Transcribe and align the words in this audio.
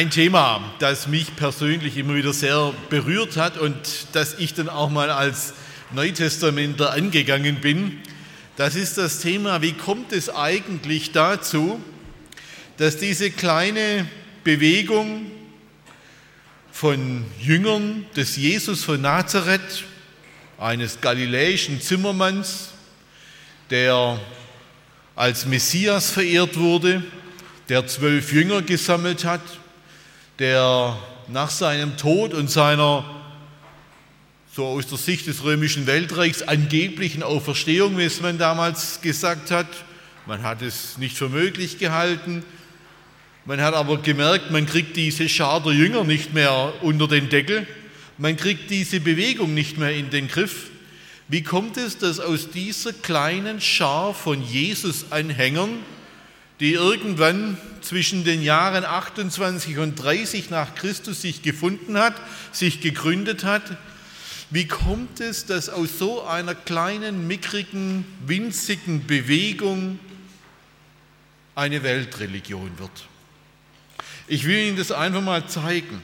Ein 0.00 0.08
Thema, 0.08 0.62
das 0.78 1.08
mich 1.08 1.36
persönlich 1.36 1.98
immer 1.98 2.14
wieder 2.14 2.32
sehr 2.32 2.72
berührt 2.88 3.36
hat 3.36 3.58
und 3.58 3.76
das 4.14 4.32
ich 4.38 4.54
dann 4.54 4.70
auch 4.70 4.88
mal 4.88 5.10
als 5.10 5.52
Neutestamentler 5.92 6.92
angegangen 6.94 7.60
bin, 7.60 8.00
das 8.56 8.76
ist 8.76 8.96
das 8.96 9.18
Thema, 9.18 9.60
wie 9.60 9.74
kommt 9.74 10.12
es 10.12 10.30
eigentlich 10.30 11.12
dazu, 11.12 11.82
dass 12.78 12.96
diese 12.96 13.30
kleine 13.30 14.06
Bewegung 14.42 15.30
von 16.72 17.26
Jüngern 17.38 18.06
des 18.16 18.36
Jesus 18.36 18.82
von 18.84 19.02
Nazareth, 19.02 19.84
eines 20.56 21.02
galiläischen 21.02 21.78
Zimmermanns, 21.82 22.70
der 23.68 24.18
als 25.14 25.44
Messias 25.44 26.10
verehrt 26.10 26.56
wurde, 26.56 27.04
der 27.68 27.86
zwölf 27.86 28.32
Jünger 28.32 28.62
gesammelt 28.62 29.26
hat, 29.26 29.42
der 30.40 30.98
nach 31.28 31.50
seinem 31.50 31.98
Tod 31.98 32.32
und 32.32 32.50
seiner, 32.50 33.04
so 34.56 34.64
aus 34.64 34.86
der 34.86 34.96
Sicht 34.96 35.26
des 35.26 35.44
römischen 35.44 35.86
Weltreichs, 35.86 36.42
angeblichen 36.42 37.22
Auferstehung, 37.22 37.98
wie 37.98 38.04
es 38.04 38.22
man 38.22 38.38
damals 38.38 39.02
gesagt 39.02 39.50
hat, 39.50 39.68
man 40.26 40.42
hat 40.42 40.62
es 40.62 40.96
nicht 40.96 41.16
für 41.16 41.28
möglich 41.28 41.78
gehalten, 41.78 42.42
man 43.44 43.60
hat 43.60 43.74
aber 43.74 43.98
gemerkt, 43.98 44.50
man 44.50 44.64
kriegt 44.64 44.96
diese 44.96 45.28
Schar 45.28 45.62
der 45.62 45.72
Jünger 45.72 46.04
nicht 46.04 46.32
mehr 46.32 46.72
unter 46.80 47.06
den 47.06 47.28
Deckel, 47.28 47.66
man 48.16 48.36
kriegt 48.36 48.70
diese 48.70 49.00
Bewegung 49.00 49.52
nicht 49.52 49.76
mehr 49.76 49.94
in 49.94 50.08
den 50.08 50.26
Griff. 50.26 50.70
Wie 51.28 51.42
kommt 51.42 51.76
es, 51.76 51.98
dass 51.98 52.18
aus 52.18 52.50
dieser 52.50 52.94
kleinen 52.94 53.60
Schar 53.60 54.14
von 54.14 54.42
Jesus-Anhängern, 54.42 55.70
die 56.60 56.74
irgendwann 56.74 57.56
zwischen 57.80 58.24
den 58.24 58.42
Jahren 58.42 58.84
28 58.84 59.78
und 59.78 59.96
30 59.96 60.50
nach 60.50 60.74
Christus 60.74 61.22
sich 61.22 61.42
gefunden 61.42 61.98
hat, 61.98 62.14
sich 62.52 62.80
gegründet 62.80 63.44
hat. 63.44 63.62
Wie 64.50 64.66
kommt 64.66 65.20
es, 65.20 65.46
dass 65.46 65.70
aus 65.70 65.98
so 65.98 66.22
einer 66.24 66.54
kleinen, 66.54 67.26
mickrigen, 67.26 68.04
winzigen 68.26 69.06
Bewegung 69.06 69.98
eine 71.54 71.82
Weltreligion 71.82 72.78
wird? 72.78 73.06
Ich 74.26 74.44
will 74.44 74.58
Ihnen 74.58 74.76
das 74.76 74.92
einfach 74.92 75.22
mal 75.22 75.46
zeigen. 75.48 76.02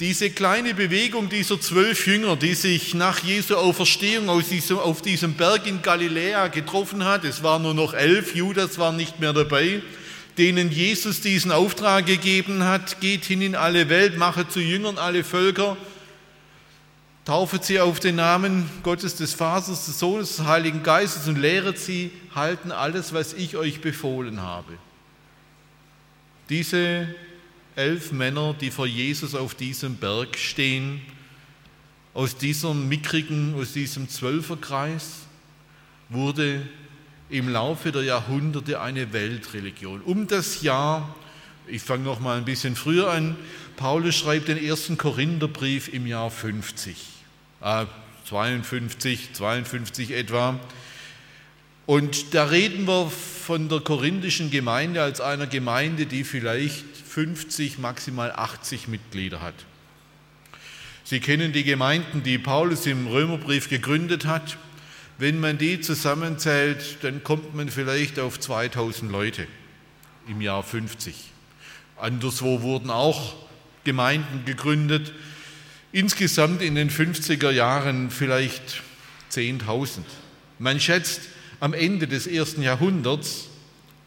Diese 0.00 0.30
kleine 0.30 0.72
Bewegung 0.72 1.28
dieser 1.28 1.60
zwölf 1.60 2.06
Jünger, 2.06 2.34
die 2.34 2.54
sich 2.54 2.94
nach 2.94 3.18
Jesu 3.22 3.56
Auferstehung 3.56 4.30
auf 4.30 5.02
diesem 5.02 5.34
Berg 5.34 5.66
in 5.66 5.82
Galiläa 5.82 6.48
getroffen 6.48 7.04
hat, 7.04 7.24
es 7.24 7.42
waren 7.42 7.60
nur 7.60 7.74
noch 7.74 7.92
elf, 7.92 8.34
Judas 8.34 8.78
war 8.78 8.92
nicht 8.92 9.20
mehr 9.20 9.34
dabei, 9.34 9.82
denen 10.38 10.72
Jesus 10.72 11.20
diesen 11.20 11.52
Auftrag 11.52 12.06
gegeben 12.06 12.64
hat, 12.64 13.02
geht 13.02 13.26
hin 13.26 13.42
in 13.42 13.54
alle 13.54 13.90
Welt, 13.90 14.16
mache 14.16 14.48
zu 14.48 14.60
Jüngern 14.60 14.96
alle 14.96 15.22
Völker, 15.22 15.76
taufet 17.26 17.66
sie 17.66 17.78
auf 17.78 18.00
den 18.00 18.16
Namen 18.16 18.70
Gottes 18.82 19.16
des 19.16 19.34
Vaters, 19.34 19.84
des 19.84 19.98
Sohnes, 19.98 20.36
des 20.36 20.46
Heiligen 20.46 20.82
Geistes 20.82 21.28
und 21.28 21.36
lehret 21.36 21.78
sie, 21.78 22.10
halten 22.34 22.72
alles, 22.72 23.12
was 23.12 23.34
ich 23.34 23.58
euch 23.58 23.82
befohlen 23.82 24.40
habe. 24.40 24.78
Diese 26.48 27.14
elf 27.76 28.12
Männer, 28.12 28.54
die 28.60 28.70
vor 28.70 28.86
Jesus 28.86 29.34
auf 29.34 29.54
diesem 29.54 29.96
Berg 29.96 30.36
stehen, 30.36 31.00
aus 32.14 32.36
diesem 32.36 32.88
mickrigen, 32.88 33.54
aus 33.54 33.72
diesem 33.72 34.08
Zwölferkreis, 34.08 35.20
wurde 36.08 36.62
im 37.28 37.48
Laufe 37.48 37.92
der 37.92 38.02
Jahrhunderte 38.02 38.80
eine 38.80 39.12
Weltreligion. 39.12 40.00
Um 40.02 40.26
das 40.26 40.62
Jahr, 40.62 41.14
ich 41.68 41.82
fange 41.82 42.04
noch 42.04 42.20
mal 42.20 42.38
ein 42.38 42.44
bisschen 42.44 42.74
früher 42.74 43.10
an, 43.10 43.36
Paulus 43.76 44.16
schreibt 44.16 44.48
den 44.48 44.62
ersten 44.62 44.98
Korintherbrief 44.98 45.88
im 45.92 46.06
Jahr 46.06 46.30
50, 46.30 46.96
äh, 47.62 47.86
52, 48.28 49.32
52 49.32 50.10
etwa. 50.10 50.58
Und 51.86 52.34
da 52.34 52.44
reden 52.44 52.86
wir 52.86 53.10
von 53.10 53.68
der 53.68 53.80
korinthischen 53.80 54.50
Gemeinde 54.50 55.02
als 55.02 55.20
einer 55.20 55.46
Gemeinde, 55.46 56.06
die 56.06 56.24
vielleicht 56.24 56.84
50, 57.10 57.78
maximal 57.78 58.30
80 58.30 58.86
Mitglieder 58.86 59.42
hat. 59.42 59.54
Sie 61.02 61.18
kennen 61.18 61.52
die 61.52 61.64
Gemeinden, 61.64 62.22
die 62.22 62.38
Paulus 62.38 62.86
im 62.86 63.08
Römerbrief 63.08 63.68
gegründet 63.68 64.26
hat. 64.26 64.58
Wenn 65.18 65.40
man 65.40 65.58
die 65.58 65.80
zusammenzählt, 65.80 66.98
dann 67.02 67.24
kommt 67.24 67.52
man 67.56 67.68
vielleicht 67.68 68.20
auf 68.20 68.38
2000 68.38 69.10
Leute 69.10 69.48
im 70.28 70.40
Jahr 70.40 70.62
50. 70.62 71.16
Anderswo 71.96 72.62
wurden 72.62 72.90
auch 72.90 73.34
Gemeinden 73.82 74.44
gegründet. 74.44 75.12
Insgesamt 75.90 76.62
in 76.62 76.76
den 76.76 76.90
50er 76.90 77.50
Jahren 77.50 78.10
vielleicht 78.10 78.82
10.000. 79.32 80.02
Man 80.60 80.78
schätzt, 80.78 81.22
am 81.58 81.74
Ende 81.74 82.06
des 82.06 82.28
ersten 82.28 82.62
Jahrhunderts 82.62 83.49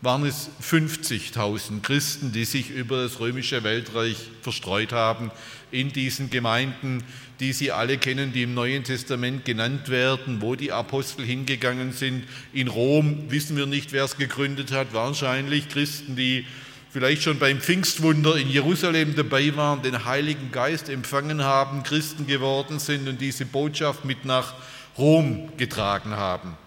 waren 0.03 0.25
es 0.25 0.49
50.000 0.61 1.81
Christen, 1.81 2.33
die 2.33 2.43
sich 2.43 2.69
über 2.69 3.03
das 3.03 3.21
römische 3.21 3.63
Weltreich 3.63 4.17
verstreut 4.41 4.91
haben 4.91 5.31
in 5.71 5.93
diesen 5.93 6.29
Gemeinden, 6.29 7.03
die 7.39 7.53
Sie 7.53 7.71
alle 7.71 7.97
kennen, 7.97 8.33
die 8.33 8.43
im 8.43 8.53
Neuen 8.53 8.83
Testament 8.83 9.45
genannt 9.45 9.87
werden, 9.87 10.41
wo 10.41 10.55
die 10.55 10.73
Apostel 10.73 11.25
hingegangen 11.25 11.93
sind. 11.93 12.25
In 12.51 12.67
Rom 12.67 13.31
wissen 13.31 13.55
wir 13.55 13.65
nicht, 13.65 13.93
wer 13.93 14.03
es 14.03 14.17
gegründet 14.17 14.73
hat, 14.73 14.93
wahrscheinlich 14.93 15.69
Christen, 15.69 16.17
die 16.17 16.45
vielleicht 16.91 17.23
schon 17.23 17.39
beim 17.39 17.61
Pfingstwunder 17.61 18.35
in 18.35 18.49
Jerusalem 18.49 19.15
dabei 19.15 19.55
waren, 19.55 19.83
den 19.83 20.03
Heiligen 20.03 20.51
Geist 20.51 20.89
empfangen 20.89 21.43
haben, 21.43 21.83
Christen 21.83 22.27
geworden 22.27 22.79
sind 22.79 23.07
und 23.07 23.21
diese 23.21 23.45
Botschaft 23.45 24.03
mit 24.03 24.25
nach 24.25 24.53
Rom 24.97 25.49
getragen 25.57 26.11
haben. 26.11 26.57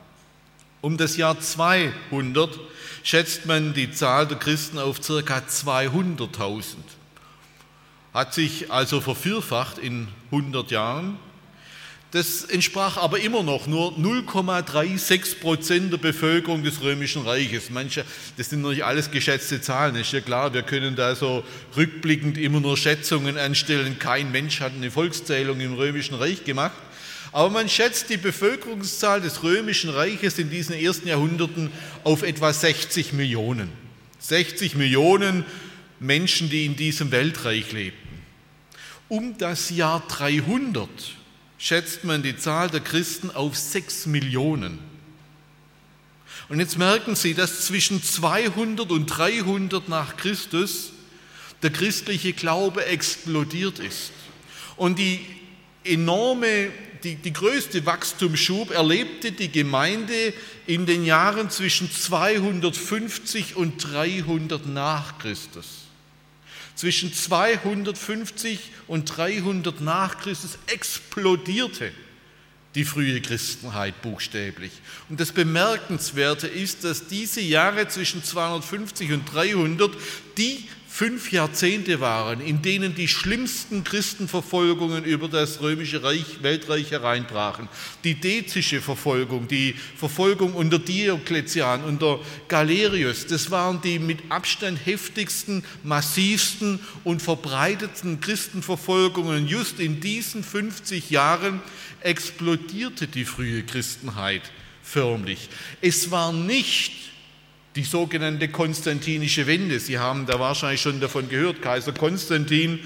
Um 0.81 0.97
das 0.97 1.17
Jahr 1.17 1.41
200 1.41 2.51
schätzt 3.03 3.47
man 3.47 3.73
die 3.73 3.93
Zahl 3.93 4.27
der 4.27 4.39
Christen 4.39 4.79
auf 4.79 5.01
ca. 5.01 5.39
200.000. 5.39 6.75
Hat 8.13 8.35
sich 8.35 8.71
also 8.71 9.01
vervierfacht 9.01 9.79
in 9.79 10.09
100 10.31 10.71
Jahren. 10.71 11.19
Das 12.13 12.45
entsprach 12.45 12.97
aber 12.97 13.21
immer 13.21 13.43
noch 13.43 13.67
nur 13.67 13.93
0,36 13.99 15.41
Prozent 15.41 15.93
der 15.93 15.99
Bevölkerung 15.99 16.63
des 16.63 16.81
Römischen 16.81 17.23
Reiches. 17.23 17.69
Manche, 17.69 18.05
das 18.37 18.49
sind 18.49 18.63
natürlich 18.63 18.85
alles 18.85 19.11
geschätzte 19.11 19.61
Zahlen, 19.61 19.97
ist 19.97 20.13
ja 20.13 20.21
klar. 20.21 20.55
Wir 20.55 20.63
können 20.63 20.97
da 20.97 21.15
so 21.15 21.45
rückblickend 21.77 22.39
immer 22.39 22.61
nur 22.61 22.77
Schätzungen 22.77 23.37
anstellen. 23.37 23.99
Kein 23.99 24.31
Mensch 24.31 24.61
hat 24.61 24.73
eine 24.73 24.91
Volkszählung 24.91 25.61
im 25.61 25.75
Römischen 25.75 26.15
Reich 26.15 26.45
gemacht. 26.45 26.73
Aber 27.37 27.51
man 27.51 27.69
schätzt 27.69 28.09
die 28.09 28.17
Bevölkerungszahl 28.17 29.21
des 29.21 29.43
Römischen 29.43 29.91
Reiches 29.91 30.39
in 30.39 30.49
diesen 30.49 30.75
ersten 30.75 31.07
Jahrhunderten 31.07 31.71
auf 32.03 32.23
etwa 32.23 32.51
60 32.51 33.13
Millionen. 33.13 33.71
60 34.21 34.75
Millionen 34.75 35.45
Menschen, 36.01 36.49
die 36.49 36.65
in 36.65 36.77
diesem 36.77 37.11
Weltreich 37.11 37.73
lebten. 37.73 38.23
Um 39.09 39.37
das 39.37 39.69
Jahr 39.69 40.03
300 40.09 40.89
schätzt 41.59 42.05
man 42.05 42.23
die 42.23 42.39
Zahl 42.39 42.71
der 42.71 42.81
Christen 42.81 43.31
auf 43.31 43.55
6 43.55 44.07
Millionen. 44.07 44.79
Und 46.49 46.59
jetzt 46.59 46.79
merken 46.79 47.17
Sie, 47.17 47.35
dass 47.35 47.67
zwischen 47.67 48.03
200 48.03 48.91
und 48.91 49.05
300 49.09 49.91
nach 49.91 50.17
Christus 50.17 50.91
der 51.63 51.69
christliche 51.69 52.33
Glaube 52.33 52.87
explodiert 52.87 53.79
ist. 53.79 54.13
Und 54.79 54.99
die 54.99 55.21
enorme 55.85 56.71
die, 57.07 57.15
die 57.15 57.33
größte 57.33 57.87
Wachstumsschub 57.87 58.73
erlebte 58.73 59.31
die 59.31 59.51
Gemeinde 59.51 60.35
in 60.67 60.87
den 60.87 61.05
Jahren 61.05 61.51
zwischen 61.51 61.89
250 61.89 63.55
und 63.55 63.79
300 63.79 64.67
nach 64.67 65.17
Christus. 65.19 65.67
Zwischen 66.75 67.15
250 67.15 68.59
und 68.89 69.05
300 69.05 69.81
nach 69.81 70.19
Christus 70.19 70.59
explodierte 70.67 71.93
die 72.75 72.85
frühe 72.85 73.21
Christenheit 73.21 74.03
buchstäblich. 74.03 74.73
Und 75.09 75.21
das 75.21 75.31
Bemerkenswerte 75.31 76.49
ist, 76.49 76.83
dass 76.83 77.07
diese 77.07 77.41
Jahre 77.41 77.87
zwischen 77.87 78.25
250 78.25 79.13
und 79.13 79.33
300 79.33 79.93
die 80.37 80.69
fünf 80.97 81.31
Jahrzehnte 81.31 82.01
waren, 82.01 82.41
in 82.41 82.63
denen 82.63 82.95
die 82.95 83.07
schlimmsten 83.07 83.85
Christenverfolgungen 83.85 85.05
über 85.05 85.29
das 85.29 85.61
römische 85.61 86.03
Reich, 86.03 86.43
Weltreich 86.43 86.91
hereinbrachen. 86.91 87.69
Die 88.03 88.15
dezische 88.15 88.81
Verfolgung, 88.81 89.47
die 89.47 89.75
Verfolgung 89.99 90.55
unter 90.55 90.79
Diokletian, 90.79 91.85
unter 91.85 92.19
Galerius, 92.49 93.27
das 93.27 93.51
waren 93.51 93.83
die 93.83 93.99
mit 93.99 94.21
Abstand 94.31 94.79
heftigsten, 94.87 95.65
massivsten 95.83 96.81
und 97.05 97.21
verbreitetsten 97.21 98.21
Christenverfolgungen. 98.21 99.47
Just 99.47 99.81
in 99.81 100.01
diesen 100.01 100.43
50 100.43 101.11
Jahren 101.11 101.61
explodierte 102.01 103.07
die 103.07 103.27
frühe 103.27 103.65
Christenheit 103.65 104.51
förmlich. 104.83 105.51
Es 105.83 106.11
war 106.11 106.33
nicht 106.33 107.07
die 107.77 107.85
sogenannte 107.85 108.49
konstantinische 108.49 109.47
Wende. 109.47 109.79
Sie 109.79 109.99
haben 109.99 110.25
da 110.25 110.41
wahrscheinlich 110.41 110.81
schon 110.81 110.99
davon 110.99 111.29
gehört. 111.29 111.61
Kaiser 111.61 111.93
Konstantin 111.93 112.81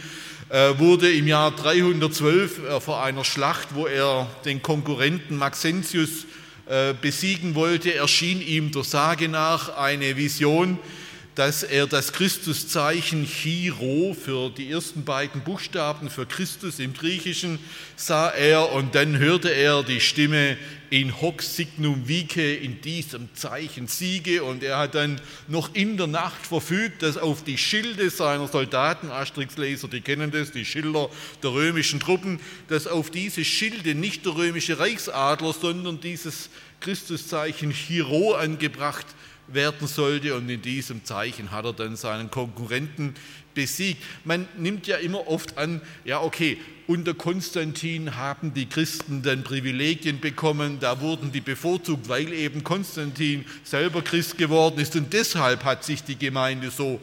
äh, 0.49 0.77
wurde 0.79 1.11
im 1.13 1.29
Jahr 1.29 1.53
312 1.53 2.59
äh, 2.59 2.81
vor 2.81 3.03
einer 3.03 3.25
Schlacht, 3.25 3.69
wo 3.75 3.87
er 3.87 4.29
den 4.45 4.63
Konkurrenten 4.63 5.37
Maxentius 5.37 6.27
äh, 6.67 6.93
besiegen 7.01 7.55
wollte, 7.55 7.95
erschien 7.95 8.43
ihm 8.43 8.73
der 8.73 8.83
Sage 8.83 9.29
nach 9.29 9.77
eine 9.77 10.17
Vision, 10.17 10.77
dass 11.37 11.63
er 11.63 11.87
das 11.87 12.13
Christuszeichen 12.13 13.27
Chiro 13.27 14.15
für 14.21 14.51
die 14.51 14.73
ersten 14.73 15.05
beiden 15.05 15.43
Buchstaben 15.43 16.11
für 16.11 16.27
Christus 16.27 16.81
im 16.81 16.93
Griechischen 16.93 17.61
sah 17.95 18.29
er 18.29 18.73
und 18.73 18.97
dann 18.97 19.19
hörte 19.19 19.55
er 19.55 19.85
die 19.85 20.01
Stimme 20.01 20.59
in 20.91 21.21
hoc 21.21 21.41
signum 21.41 22.09
vice, 22.09 22.59
in 22.61 22.81
diesem 22.81 23.33
Zeichen 23.35 23.87
siege. 23.87 24.43
Und 24.43 24.63
er 24.63 24.79
hat 24.79 24.97
dann 24.97 25.21
noch 25.49 25.75
in 25.75 25.97
der 25.97 26.09
Nacht 26.09 26.45
verfügt, 26.45 27.03
dass 27.03 27.17
auf 27.17 27.45
die 27.45 27.59
Schilde 27.59 28.11
seiner 28.11 28.49
Soldaten, 28.49 29.11
Asterix-Leser, 29.11 29.89
die 29.89 30.01
kennen 30.01 30.33
das, 30.33 30.51
die 30.51 30.65
Schilder 30.65 31.09
der 31.43 31.53
römischen 31.53 32.01
Truppen, 32.01 32.41
dass 32.69 32.89
auf 32.89 33.11
diese 33.11 33.45
Schilde 33.45 33.95
nicht 33.95 34.27
der 34.27 34.35
römische 34.35 34.79
Reichsadler, 34.79 35.53
sondern 35.53 36.01
dieses 36.01 36.51
Christuszeichen 36.81 37.73
Chiro 37.73 38.35
angebracht 38.35 39.07
werden 39.53 39.87
sollte. 39.87 40.35
Und 40.35 40.49
in 40.49 40.63
diesem 40.63 41.05
Zeichen 41.05 41.51
hat 41.51 41.65
er 41.65 41.73
dann 41.73 41.97
seinen 41.97 42.31
Konkurrenten 42.31 43.15
besiegt. 43.55 44.03
Man 44.25 44.49
nimmt 44.57 44.87
ja 44.87 44.97
immer 44.97 45.27
oft 45.29 45.59
an, 45.59 45.81
ja 46.05 46.21
okay, 46.21 46.59
unter 46.87 47.15
Konstantin 47.15 48.17
haben 48.17 48.53
die 48.53 48.67
Christen 48.67 49.23
dann 49.23 49.45
Privilegien 49.45 50.19
bekommen, 50.19 50.79
da 50.81 51.01
wurden 51.01 51.31
die 51.31 51.41
bevorzugt, 51.41 52.09
weil 52.09 52.33
eben 52.33 52.65
Konstantin 52.65 53.45
selber 53.63 54.03
Christ 54.03 54.39
geworden 54.39 54.81
ist 54.81 54.97
und 54.97 55.13
deshalb 55.13 55.65
hat 55.65 55.85
sich 55.85 56.03
die 56.03 56.19
Gemeinde 56.19 56.71
so 56.71 57.01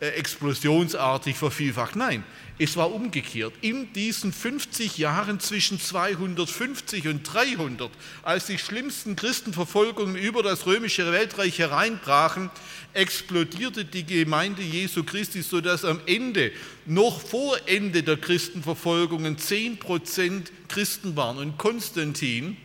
äh, 0.00 0.08
explosionsartig 0.08 1.36
vervielfacht. 1.36 1.96
Nein, 1.96 2.24
es 2.58 2.76
war 2.76 2.92
umgekehrt. 2.92 3.54
In 3.60 3.92
diesen 3.92 4.32
50 4.32 4.98
Jahren 4.98 5.38
zwischen 5.38 5.80
250 5.80 7.06
und 7.06 7.22
300, 7.22 7.90
als 8.22 8.46
die 8.46 8.58
schlimmsten 8.58 9.14
Christenverfolgungen 9.14 10.16
über 10.16 10.42
das 10.42 10.66
römische 10.66 11.10
Weltreich 11.12 11.58
hereinbrachen, 11.58 12.50
explodierte 12.94 13.84
die 13.84 14.04
Gemeinde 14.04 14.62
Jesu 14.62 15.04
Christi, 15.04 15.42
sodass 15.42 15.84
am 15.84 16.00
Ende, 16.06 16.50
noch 16.84 17.20
vor 17.20 17.56
Ende 17.66 18.02
der 18.02 18.16
Christenverfolgungen, 18.16 19.36
10% 19.36 20.46
Christen 20.66 21.16
waren. 21.16 21.38
Und 21.38 21.58
Konstantin 21.58 22.56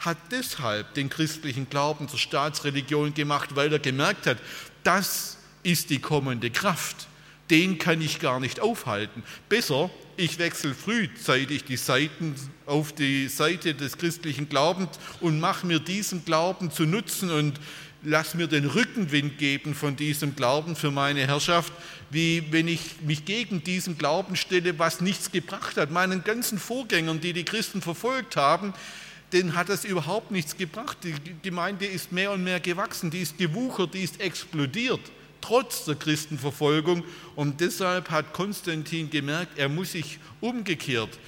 hat 0.00 0.18
deshalb 0.30 0.94
den 0.94 1.08
christlichen 1.08 1.70
Glauben 1.70 2.08
zur 2.08 2.18
Staatsreligion 2.18 3.14
gemacht, 3.14 3.56
weil 3.56 3.72
er 3.72 3.78
gemerkt 3.78 4.26
hat, 4.26 4.38
das 4.84 5.38
ist 5.62 5.90
die 5.90 5.98
kommende 6.00 6.50
Kraft 6.50 7.07
den 7.50 7.78
kann 7.78 8.00
ich 8.00 8.20
gar 8.20 8.40
nicht 8.40 8.60
aufhalten. 8.60 9.22
Besser, 9.48 9.90
ich 10.16 10.38
wechsle 10.38 10.74
frühzeitig 10.74 11.64
die 11.64 11.76
Seiten 11.76 12.34
auf 12.66 12.92
die 12.92 13.28
Seite 13.28 13.74
des 13.74 13.98
christlichen 13.98 14.48
Glaubens 14.48 14.98
und 15.20 15.40
mache 15.40 15.66
mir 15.66 15.78
diesen 15.78 16.24
Glauben 16.24 16.70
zu 16.70 16.84
nutzen 16.84 17.30
und 17.30 17.60
lass 18.02 18.34
mir 18.34 18.46
den 18.46 18.66
Rückenwind 18.66 19.38
geben 19.38 19.74
von 19.74 19.96
diesem 19.96 20.36
Glauben 20.36 20.76
für 20.76 20.90
meine 20.90 21.26
Herrschaft, 21.26 21.72
wie 22.10 22.44
wenn 22.50 22.68
ich 22.68 22.80
mich 23.02 23.24
gegen 23.24 23.62
diesen 23.64 23.98
Glauben 23.98 24.36
stelle, 24.36 24.78
was 24.78 25.00
nichts 25.00 25.32
gebracht 25.32 25.76
hat. 25.76 25.90
Meinen 25.90 26.24
ganzen 26.24 26.58
Vorgängern, 26.58 27.20
die 27.20 27.32
die 27.32 27.44
Christen 27.44 27.80
verfolgt 27.80 28.36
haben, 28.36 28.74
denen 29.32 29.56
hat 29.56 29.68
das 29.68 29.84
überhaupt 29.84 30.30
nichts 30.30 30.56
gebracht. 30.56 30.98
Die 31.02 31.14
Gemeinde 31.42 31.86
ist 31.86 32.12
mehr 32.12 32.32
und 32.32 32.44
mehr 32.44 32.60
gewachsen, 32.60 33.10
die 33.10 33.22
ist 33.22 33.38
gewuchert, 33.38 33.94
die 33.94 34.02
ist 34.02 34.20
explodiert 34.20 35.00
trotz 35.40 35.84
der 35.84 35.94
Christenverfolgung. 35.94 37.04
Und 37.36 37.60
deshalb 37.60 38.10
hat 38.10 38.32
Konstantin 38.32 39.10
gemerkt, 39.10 39.58
er 39.58 39.68
muss 39.68 39.92
sich 39.92 40.18
umgekehrt 40.40 41.18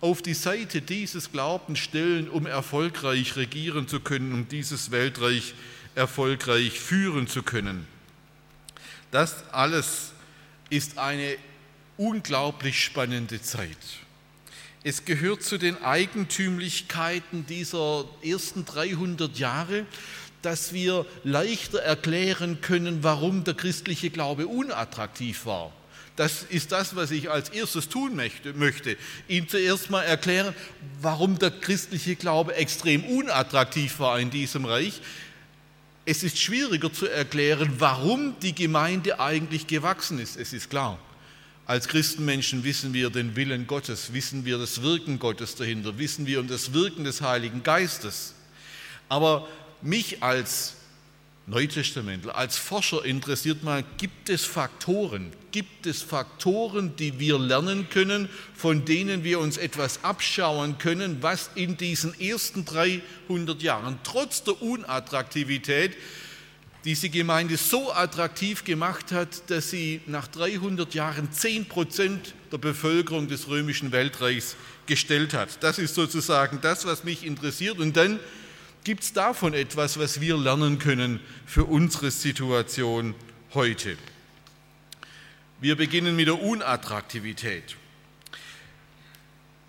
auf 0.00 0.20
die 0.20 0.34
Seite 0.34 0.82
dieses 0.82 1.30
Glaubens 1.30 1.78
stellen, 1.78 2.28
um 2.28 2.46
erfolgreich 2.46 3.36
regieren 3.36 3.86
zu 3.86 4.00
können, 4.00 4.32
um 4.32 4.48
dieses 4.48 4.90
Weltreich 4.90 5.54
erfolgreich 5.94 6.80
führen 6.80 7.28
zu 7.28 7.42
können. 7.42 7.86
Das 9.12 9.48
alles 9.52 10.12
ist 10.70 10.98
eine 10.98 11.36
unglaublich 11.96 12.82
spannende 12.82 13.40
Zeit. 13.42 13.76
Es 14.84 15.04
gehört 15.04 15.44
zu 15.44 15.58
den 15.58 15.80
Eigentümlichkeiten 15.84 17.46
dieser 17.46 18.04
ersten 18.24 18.64
300 18.64 19.38
Jahre, 19.38 19.86
dass 20.42 20.72
wir 20.72 21.06
leichter 21.24 21.80
erklären 21.80 22.60
können, 22.60 23.02
warum 23.02 23.44
der 23.44 23.54
christliche 23.54 24.10
Glaube 24.10 24.46
unattraktiv 24.46 25.46
war. 25.46 25.72
Das 26.16 26.42
ist 26.42 26.72
das, 26.72 26.94
was 26.94 27.10
ich 27.10 27.30
als 27.30 27.48
erstes 27.48 27.88
tun 27.88 28.16
möchte. 28.16 28.96
Ihnen 29.28 29.48
zuerst 29.48 29.88
mal 29.88 30.02
erklären, 30.02 30.54
warum 31.00 31.38
der 31.38 31.50
christliche 31.50 32.16
Glaube 32.16 32.54
extrem 32.54 33.02
unattraktiv 33.04 33.98
war 33.98 34.20
in 34.20 34.28
diesem 34.28 34.66
Reich. 34.66 35.00
Es 36.04 36.22
ist 36.22 36.38
schwieriger 36.38 36.92
zu 36.92 37.06
erklären, 37.06 37.74
warum 37.78 38.38
die 38.40 38.54
Gemeinde 38.54 39.20
eigentlich 39.20 39.66
gewachsen 39.66 40.18
ist. 40.18 40.36
Es 40.36 40.52
ist 40.52 40.68
klar. 40.68 40.98
Als 41.64 41.88
Christenmenschen 41.88 42.64
wissen 42.64 42.92
wir 42.92 43.08
den 43.08 43.36
Willen 43.36 43.66
Gottes, 43.66 44.12
wissen 44.12 44.44
wir 44.44 44.58
das 44.58 44.82
Wirken 44.82 45.18
Gottes 45.18 45.54
dahinter, 45.54 45.96
wissen 45.96 46.26
wir 46.26 46.40
um 46.40 46.48
das 46.48 46.74
Wirken 46.74 47.04
des 47.04 47.22
Heiligen 47.22 47.62
Geistes. 47.62 48.34
Aber 49.08 49.48
mich 49.82 50.22
als 50.22 50.74
Neutestamentler, 51.46 52.36
als 52.36 52.56
Forscher 52.56 53.04
interessiert 53.04 53.64
mal, 53.64 53.82
gibt 53.98 54.28
es 54.28 54.44
Faktoren, 54.44 55.32
gibt 55.50 55.86
es 55.86 56.00
Faktoren, 56.00 56.94
die 56.96 57.18
wir 57.18 57.38
lernen 57.38 57.88
können, 57.90 58.28
von 58.54 58.84
denen 58.84 59.24
wir 59.24 59.40
uns 59.40 59.56
etwas 59.56 60.04
abschauen 60.04 60.78
können, 60.78 61.18
was 61.20 61.50
in 61.56 61.76
diesen 61.76 62.18
ersten 62.20 62.64
300 62.64 63.60
Jahren 63.60 63.98
trotz 64.04 64.44
der 64.44 64.62
Unattraktivität 64.62 65.96
diese 66.84 67.08
Gemeinde 67.10 67.56
so 67.56 67.92
attraktiv 67.92 68.64
gemacht 68.64 69.12
hat, 69.12 69.50
dass 69.50 69.70
sie 69.70 70.00
nach 70.06 70.28
300 70.28 70.94
Jahren 70.94 71.30
10 71.32 71.66
Prozent 71.66 72.34
der 72.50 72.58
Bevölkerung 72.58 73.28
des 73.28 73.48
römischen 73.48 73.92
Weltreichs 73.92 74.56
gestellt 74.86 75.32
hat. 75.32 75.62
Das 75.62 75.78
ist 75.78 75.94
sozusagen 75.94 76.60
das, 76.60 76.84
was 76.84 77.04
mich 77.04 77.24
interessiert. 77.24 77.78
Und 77.78 77.96
dann 77.96 78.18
Gibt 78.84 79.04
es 79.04 79.12
davon 79.12 79.54
etwas, 79.54 79.96
was 79.96 80.20
wir 80.20 80.36
lernen 80.36 80.80
können 80.80 81.20
für 81.46 81.64
unsere 81.64 82.10
Situation 82.10 83.14
heute? 83.54 83.96
Wir 85.60 85.76
beginnen 85.76 86.16
mit 86.16 86.26
der 86.26 86.42
Unattraktivität. 86.42 87.76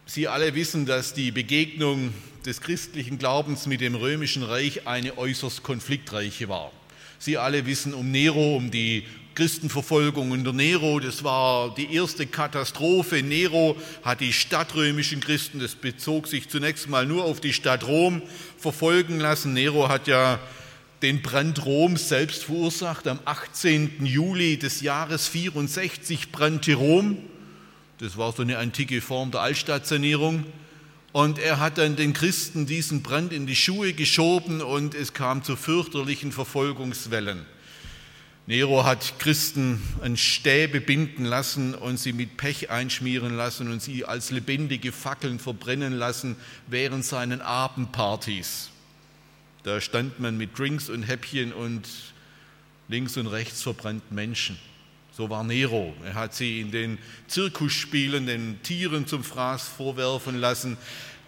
Sie 0.08 0.28
alle 0.28 0.56
wissen, 0.56 0.88
dass 0.88 1.14
die 1.14 1.32
Begegnung 1.32 2.12
des 2.44 2.60
christlichen 2.62 3.20
Glaubens 3.20 3.68
mit 3.68 3.82
dem 3.82 3.94
römischen 3.94 4.42
Reich 4.42 4.88
eine 4.88 5.16
äußerst 5.16 5.62
konfliktreiche 5.62 6.50
war. 6.50 6.72
Sie 7.20 7.38
alle 7.38 7.68
wissen 7.68 7.94
um 7.94 8.10
Nero, 8.10 8.56
um 8.56 8.72
die 8.72 9.06
Christenverfolgung 9.36 10.32
unter 10.32 10.54
Nero, 10.54 11.00
das 11.00 11.24
war 11.24 11.74
die 11.74 11.94
erste 11.94 12.28
Katastrophe. 12.28 13.24
Nero 13.24 13.76
hat 14.04 14.22
die 14.22 14.34
stadtrömischen 14.34 15.20
Christen, 15.20 15.60
das 15.60 15.76
bezog 15.76 16.28
sich 16.28 16.50
zunächst 16.50 16.90
mal 16.90 17.06
nur 17.06 17.26
auf 17.26 17.42
die 17.42 17.54
Stadt 17.54 17.88
Rom, 17.88 18.22
verfolgen 18.58 19.20
lassen. 19.20 19.54
Nero 19.54 19.90
hat 19.90 20.08
ja 20.08 20.40
den 21.02 21.22
Brand 21.22 21.66
Roms 21.66 22.10
selbst 22.10 22.46
verursacht. 22.46 23.08
Am 23.08 23.20
18. 23.26 24.06
Juli 24.06 24.58
des 24.58 24.82
Jahres 24.82 25.28
64 25.28 26.32
brannte 26.32 26.76
Rom. 26.76 27.18
Das 28.00 28.18
war 28.18 28.32
so 28.32 28.42
eine 28.42 28.58
antike 28.58 29.02
Form 29.02 29.32
der 29.32 29.42
Altstadtsanierung. 29.42 30.46
Und 31.12 31.40
er 31.40 31.60
hat 31.60 31.78
dann 31.78 31.96
den 31.96 32.14
Christen 32.14 32.66
diesen 32.66 33.04
Brand 33.04 33.34
in 33.34 33.46
die 33.46 33.56
Schuhe 33.56 33.94
geschoben 33.94 34.62
und 34.62 34.96
es 34.96 35.14
kam 35.14 35.44
zu 35.44 35.56
fürchterlichen 35.56 36.32
Verfolgungswellen. 36.32 37.46
Nero 38.46 38.84
hat 38.84 39.20
Christen 39.20 39.82
an 40.02 40.18
Stäbe 40.18 40.82
binden 40.82 41.24
lassen 41.24 41.74
und 41.76 41.98
sie 41.98 42.12
mit 42.12 42.36
Pech 42.36 42.70
einschmieren 42.70 43.38
lassen 43.38 43.72
und 43.72 43.82
sie 43.82 44.04
als 44.04 44.32
lebendige 44.32 44.92
Fackeln 44.92 45.40
verbrennen 45.40 45.94
lassen 45.94 46.36
während 46.68 47.06
seinen 47.06 47.42
Abendpartys. 47.42 48.70
Da 49.64 49.80
stand 49.80 50.20
man 50.20 50.36
mit 50.36 50.60
Drinks 50.60 50.90
und 50.90 51.04
Häppchen 51.04 51.54
und 51.54 51.88
links 52.90 53.16
und 53.16 53.28
rechts 53.28 53.62
verbrannten 53.62 54.14
Menschen. 54.14 54.60
So 55.16 55.30
war 55.30 55.46
Nero. 55.46 55.94
Er 56.04 56.16
hat 56.16 56.36
sie 56.36 56.60
in 56.60 56.72
den 56.72 56.98
Zirkusspielen 57.28 58.26
den 58.26 58.62
Tieren 58.62 59.08
zum 59.08 59.24
Fraß 59.24 59.70
vorwerfen 59.70 60.38
lassen. 60.38 60.76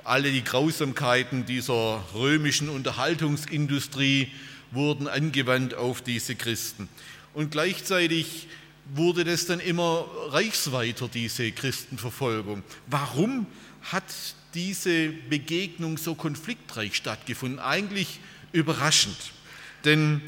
Alle 0.03 0.31
die 0.31 0.43
Grausamkeiten 0.43 1.45
dieser 1.45 2.03
römischen 2.13 2.67
Unterhaltungsindustrie 2.67 4.31
wurden 4.75 5.08
angewandt 5.08 5.74
auf 5.74 6.01
diese 6.01 6.36
Christen. 6.36 6.88
Und 7.34 7.51
gleichzeitig 7.51 8.48
wurde 8.94 9.24
das 9.24 9.46
dann 9.46 9.60
immer 9.60 10.08
reichsweiter, 10.29 11.08
diese 11.08 11.51
Christenverfolgung. 11.51 12.63
Warum 12.88 13.48
hat 13.82 14.03
diese 14.53 15.10
Begegnung 15.10 15.98
so 15.98 16.15
konfliktreich 16.15 16.96
stattgefunden? 16.96 17.60
Eigentlich 17.60 18.20
überraschend. 18.51 19.17
Denn 19.84 20.22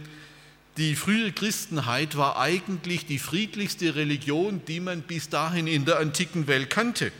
die 0.77 0.95
frühe 0.95 1.31
Christenheit 1.31 2.17
war 2.17 2.37
eigentlich 2.37 3.05
die 3.05 3.19
friedlichste 3.19 3.95
Religion, 3.95 4.61
die 4.67 4.79
man 4.79 5.01
bis 5.01 5.29
dahin 5.29 5.65
in 5.65 5.85
der 5.85 5.99
antiken 5.99 6.47
Welt 6.47 6.69
kannte. 6.69 7.11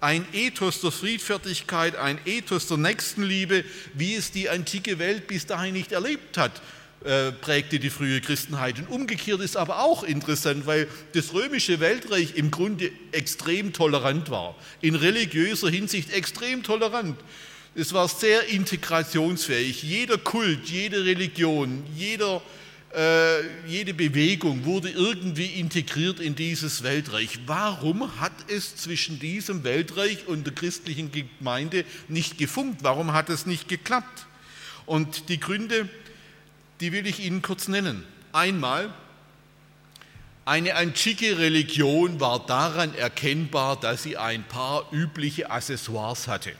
Ein 0.00 0.24
Ethos 0.32 0.80
der 0.80 0.92
Friedfertigkeit, 0.92 1.96
ein 1.96 2.18
Ethos 2.24 2.68
der 2.68 2.76
Nächstenliebe, 2.76 3.64
wie 3.94 4.14
es 4.14 4.30
die 4.30 4.48
antike 4.48 5.00
Welt 5.00 5.26
bis 5.26 5.46
dahin 5.46 5.74
nicht 5.74 5.90
erlebt 5.90 6.38
hat, 6.38 6.62
äh, 7.04 7.32
prägte 7.32 7.80
die 7.80 7.90
frühe 7.90 8.20
Christenheit. 8.20 8.78
Und 8.78 8.88
umgekehrt 8.90 9.40
ist 9.40 9.56
aber 9.56 9.80
auch 9.80 10.04
interessant, 10.04 10.66
weil 10.66 10.86
das 11.14 11.32
römische 11.32 11.80
Weltreich 11.80 12.36
im 12.36 12.52
Grunde 12.52 12.92
extrem 13.10 13.72
tolerant 13.72 14.30
war, 14.30 14.54
in 14.80 14.94
religiöser 14.94 15.68
Hinsicht 15.68 16.12
extrem 16.12 16.62
tolerant. 16.62 17.18
Es 17.74 17.92
war 17.92 18.08
sehr 18.08 18.46
integrationsfähig. 18.48 19.82
Jeder 19.82 20.18
Kult, 20.18 20.68
jede 20.68 21.04
Religion, 21.04 21.84
jeder 21.96 22.40
äh, 22.94 23.66
jede 23.66 23.92
Bewegung 23.92 24.64
wurde 24.64 24.90
irgendwie 24.90 25.46
integriert 25.46 26.20
in 26.20 26.34
dieses 26.34 26.82
Weltreich. 26.82 27.40
Warum 27.46 28.18
hat 28.20 28.32
es 28.48 28.76
zwischen 28.76 29.18
diesem 29.18 29.62
Weltreich 29.62 30.26
und 30.26 30.46
der 30.46 30.54
christlichen 30.54 31.10
Gemeinde 31.12 31.84
nicht 32.08 32.38
gefunkt? 32.38 32.82
Warum 32.82 33.12
hat 33.12 33.28
es 33.28 33.44
nicht 33.44 33.68
geklappt? 33.68 34.26
Und 34.86 35.28
die 35.28 35.38
Gründe, 35.38 35.88
die 36.80 36.92
will 36.92 37.06
ich 37.06 37.20
Ihnen 37.20 37.42
kurz 37.42 37.68
nennen. 37.68 38.04
Einmal, 38.32 38.92
eine 40.48 40.76
antike 40.76 41.36
Religion 41.36 42.20
war 42.20 42.46
daran 42.46 42.94
erkennbar, 42.94 43.78
dass 43.78 44.02
sie 44.02 44.16
ein 44.16 44.44
paar 44.44 44.90
übliche 44.92 45.50
Accessoires 45.50 46.26
hatte. 46.26 46.54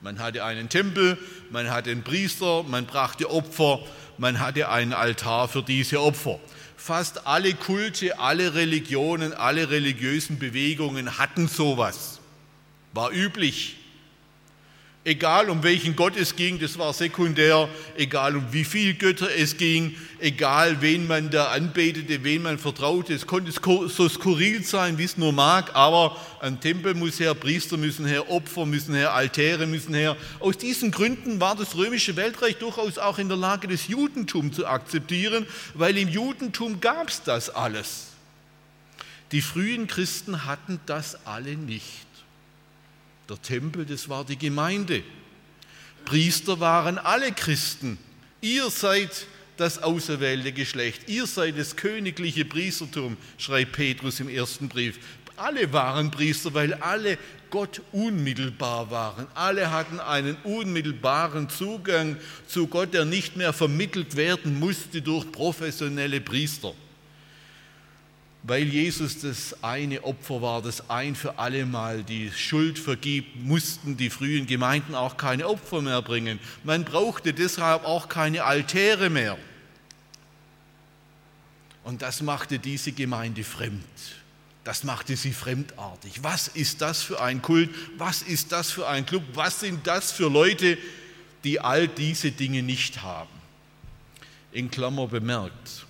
Man 0.00 0.18
hatte 0.18 0.44
einen 0.44 0.68
Tempel, 0.68 1.16
man 1.50 1.70
hatte 1.70 1.92
einen 1.92 2.02
Priester, 2.02 2.64
man 2.64 2.84
brachte 2.86 3.30
Opfer, 3.30 3.78
man 4.18 4.40
hatte 4.40 4.68
einen 4.68 4.92
Altar 4.92 5.48
für 5.48 5.62
diese 5.62 6.00
Opfer. 6.00 6.38
Fast 6.76 7.26
alle 7.26 7.54
Kulte, 7.54 8.18
alle 8.18 8.54
Religionen, 8.54 9.32
alle 9.32 9.70
religiösen 9.70 10.38
Bewegungen 10.38 11.18
hatten 11.18 11.48
sowas. 11.48 12.20
War 12.92 13.12
üblich. 13.12 13.76
Egal 15.04 15.50
um 15.50 15.64
welchen 15.64 15.96
Gott 15.96 16.16
es 16.16 16.36
ging, 16.36 16.60
das 16.60 16.78
war 16.78 16.92
sekundär, 16.92 17.68
egal 17.96 18.36
um 18.36 18.52
wie 18.52 18.62
viele 18.62 18.94
Götter 18.94 19.28
es 19.36 19.56
ging, 19.56 19.96
egal 20.20 20.80
wen 20.80 21.08
man 21.08 21.28
da 21.28 21.46
anbetete, 21.46 22.22
wen 22.22 22.42
man 22.42 22.56
vertraute. 22.56 23.12
Es 23.12 23.26
konnte 23.26 23.50
so 23.50 24.08
skurril 24.08 24.62
sein, 24.62 24.98
wie 24.98 25.04
es 25.04 25.16
nur 25.16 25.32
mag, 25.32 25.74
aber 25.74 26.16
ein 26.40 26.60
Tempel 26.60 26.94
muss 26.94 27.18
her, 27.18 27.34
Priester 27.34 27.76
müssen 27.76 28.06
her, 28.06 28.30
Opfer 28.30 28.64
müssen 28.64 28.94
her, 28.94 29.12
Altäre 29.12 29.66
müssen 29.66 29.92
her. 29.92 30.16
Aus 30.38 30.56
diesen 30.56 30.92
Gründen 30.92 31.40
war 31.40 31.56
das 31.56 31.74
römische 31.74 32.14
Weltreich 32.14 32.58
durchaus 32.58 32.96
auch 32.98 33.18
in 33.18 33.26
der 33.26 33.38
Lage, 33.38 33.66
das 33.66 33.88
Judentum 33.88 34.52
zu 34.52 34.68
akzeptieren, 34.68 35.46
weil 35.74 35.98
im 35.98 36.08
Judentum 36.10 36.80
gab 36.80 37.08
es 37.08 37.24
das 37.24 37.50
alles. 37.50 38.06
Die 39.32 39.42
frühen 39.42 39.88
Christen 39.88 40.44
hatten 40.44 40.78
das 40.86 41.26
alle 41.26 41.56
nicht. 41.56 42.11
Der 43.28 43.40
Tempel, 43.40 43.86
das 43.86 44.08
war 44.08 44.24
die 44.24 44.38
Gemeinde. 44.38 45.02
Priester 46.04 46.60
waren 46.60 46.98
alle 46.98 47.32
Christen. 47.32 47.98
Ihr 48.40 48.70
seid 48.70 49.26
das 49.56 49.82
auserwählte 49.82 50.52
Geschlecht. 50.52 51.08
Ihr 51.08 51.26
seid 51.26 51.58
das 51.58 51.76
königliche 51.76 52.44
Priestertum, 52.44 53.16
schreibt 53.38 53.72
Petrus 53.72 54.18
im 54.20 54.28
ersten 54.28 54.68
Brief. 54.68 54.98
Alle 55.36 55.72
waren 55.72 56.10
Priester, 56.10 56.52
weil 56.54 56.74
alle 56.74 57.18
Gott 57.50 57.80
unmittelbar 57.92 58.90
waren. 58.90 59.26
Alle 59.34 59.70
hatten 59.70 60.00
einen 60.00 60.36
unmittelbaren 60.44 61.48
Zugang 61.48 62.16
zu 62.46 62.66
Gott, 62.66 62.94
der 62.94 63.04
nicht 63.04 63.36
mehr 63.36 63.52
vermittelt 63.52 64.16
werden 64.16 64.58
musste 64.58 65.02
durch 65.02 65.30
professionelle 65.30 66.20
Priester 66.20 66.74
weil 68.44 68.64
Jesus 68.64 69.20
das 69.20 69.62
eine 69.62 70.02
Opfer 70.02 70.42
war, 70.42 70.62
das 70.62 70.90
ein 70.90 71.14
für 71.14 71.38
alle 71.38 71.64
Mal 71.64 72.02
die 72.02 72.30
Schuld 72.32 72.78
vergibt, 72.78 73.36
mussten 73.36 73.96
die 73.96 74.10
frühen 74.10 74.46
Gemeinden 74.46 74.94
auch 74.94 75.16
keine 75.16 75.46
Opfer 75.46 75.80
mehr 75.80 76.02
bringen. 76.02 76.40
Man 76.64 76.84
brauchte 76.84 77.32
deshalb 77.32 77.84
auch 77.84 78.08
keine 78.08 78.44
Altäre 78.44 79.10
mehr. 79.10 79.38
Und 81.84 82.02
das 82.02 82.22
machte 82.22 82.58
diese 82.58 82.92
Gemeinde 82.92 83.44
fremd. 83.44 83.84
Das 84.64 84.84
machte 84.84 85.16
sie 85.16 85.32
fremdartig. 85.32 86.22
Was 86.22 86.48
ist 86.48 86.80
das 86.80 87.02
für 87.02 87.20
ein 87.20 87.42
Kult? 87.42 87.70
Was 87.98 88.22
ist 88.22 88.52
das 88.52 88.70
für 88.70 88.88
ein 88.88 89.06
Club? 89.06 89.22
Was 89.34 89.60
sind 89.60 89.86
das 89.86 90.12
für 90.12 90.28
Leute, 90.28 90.78
die 91.42 91.58
all 91.58 91.88
diese 91.88 92.30
Dinge 92.30 92.62
nicht 92.62 93.02
haben? 93.02 93.30
In 94.52 94.70
Klammer 94.70 95.08
bemerkt, 95.08 95.86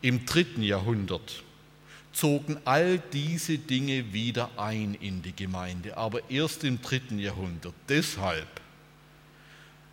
im 0.00 0.24
dritten 0.24 0.62
Jahrhundert 0.62 1.42
zogen 2.14 2.58
all 2.64 3.02
diese 3.12 3.58
Dinge 3.58 4.12
wieder 4.12 4.50
ein 4.56 4.94
in 4.94 5.22
die 5.22 5.34
Gemeinde, 5.34 5.96
aber 5.96 6.30
erst 6.30 6.64
im 6.64 6.80
dritten 6.80 7.18
Jahrhundert. 7.18 7.74
Deshalb, 7.88 8.48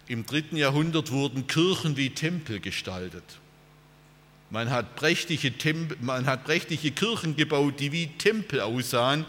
im 0.08 0.26
dritten 0.26 0.58
Jahrhundert 0.58 1.12
wurden 1.12 1.48
Kirchen 1.48 1.98
wie 1.98 2.10
Tempel 2.12 2.60
gestaltet. 2.60 3.24
Man 4.50 4.70
hat, 4.70 4.98
prächtige 4.98 5.58
Tempel, 5.58 5.98
man 6.02 6.26
hat 6.26 6.44
prächtige 6.44 6.92
Kirchen 6.92 7.38
gebaut, 7.38 7.80
die 7.80 7.92
wie 7.94 8.08
Tempel 8.08 8.60
aussahen. 8.60 9.26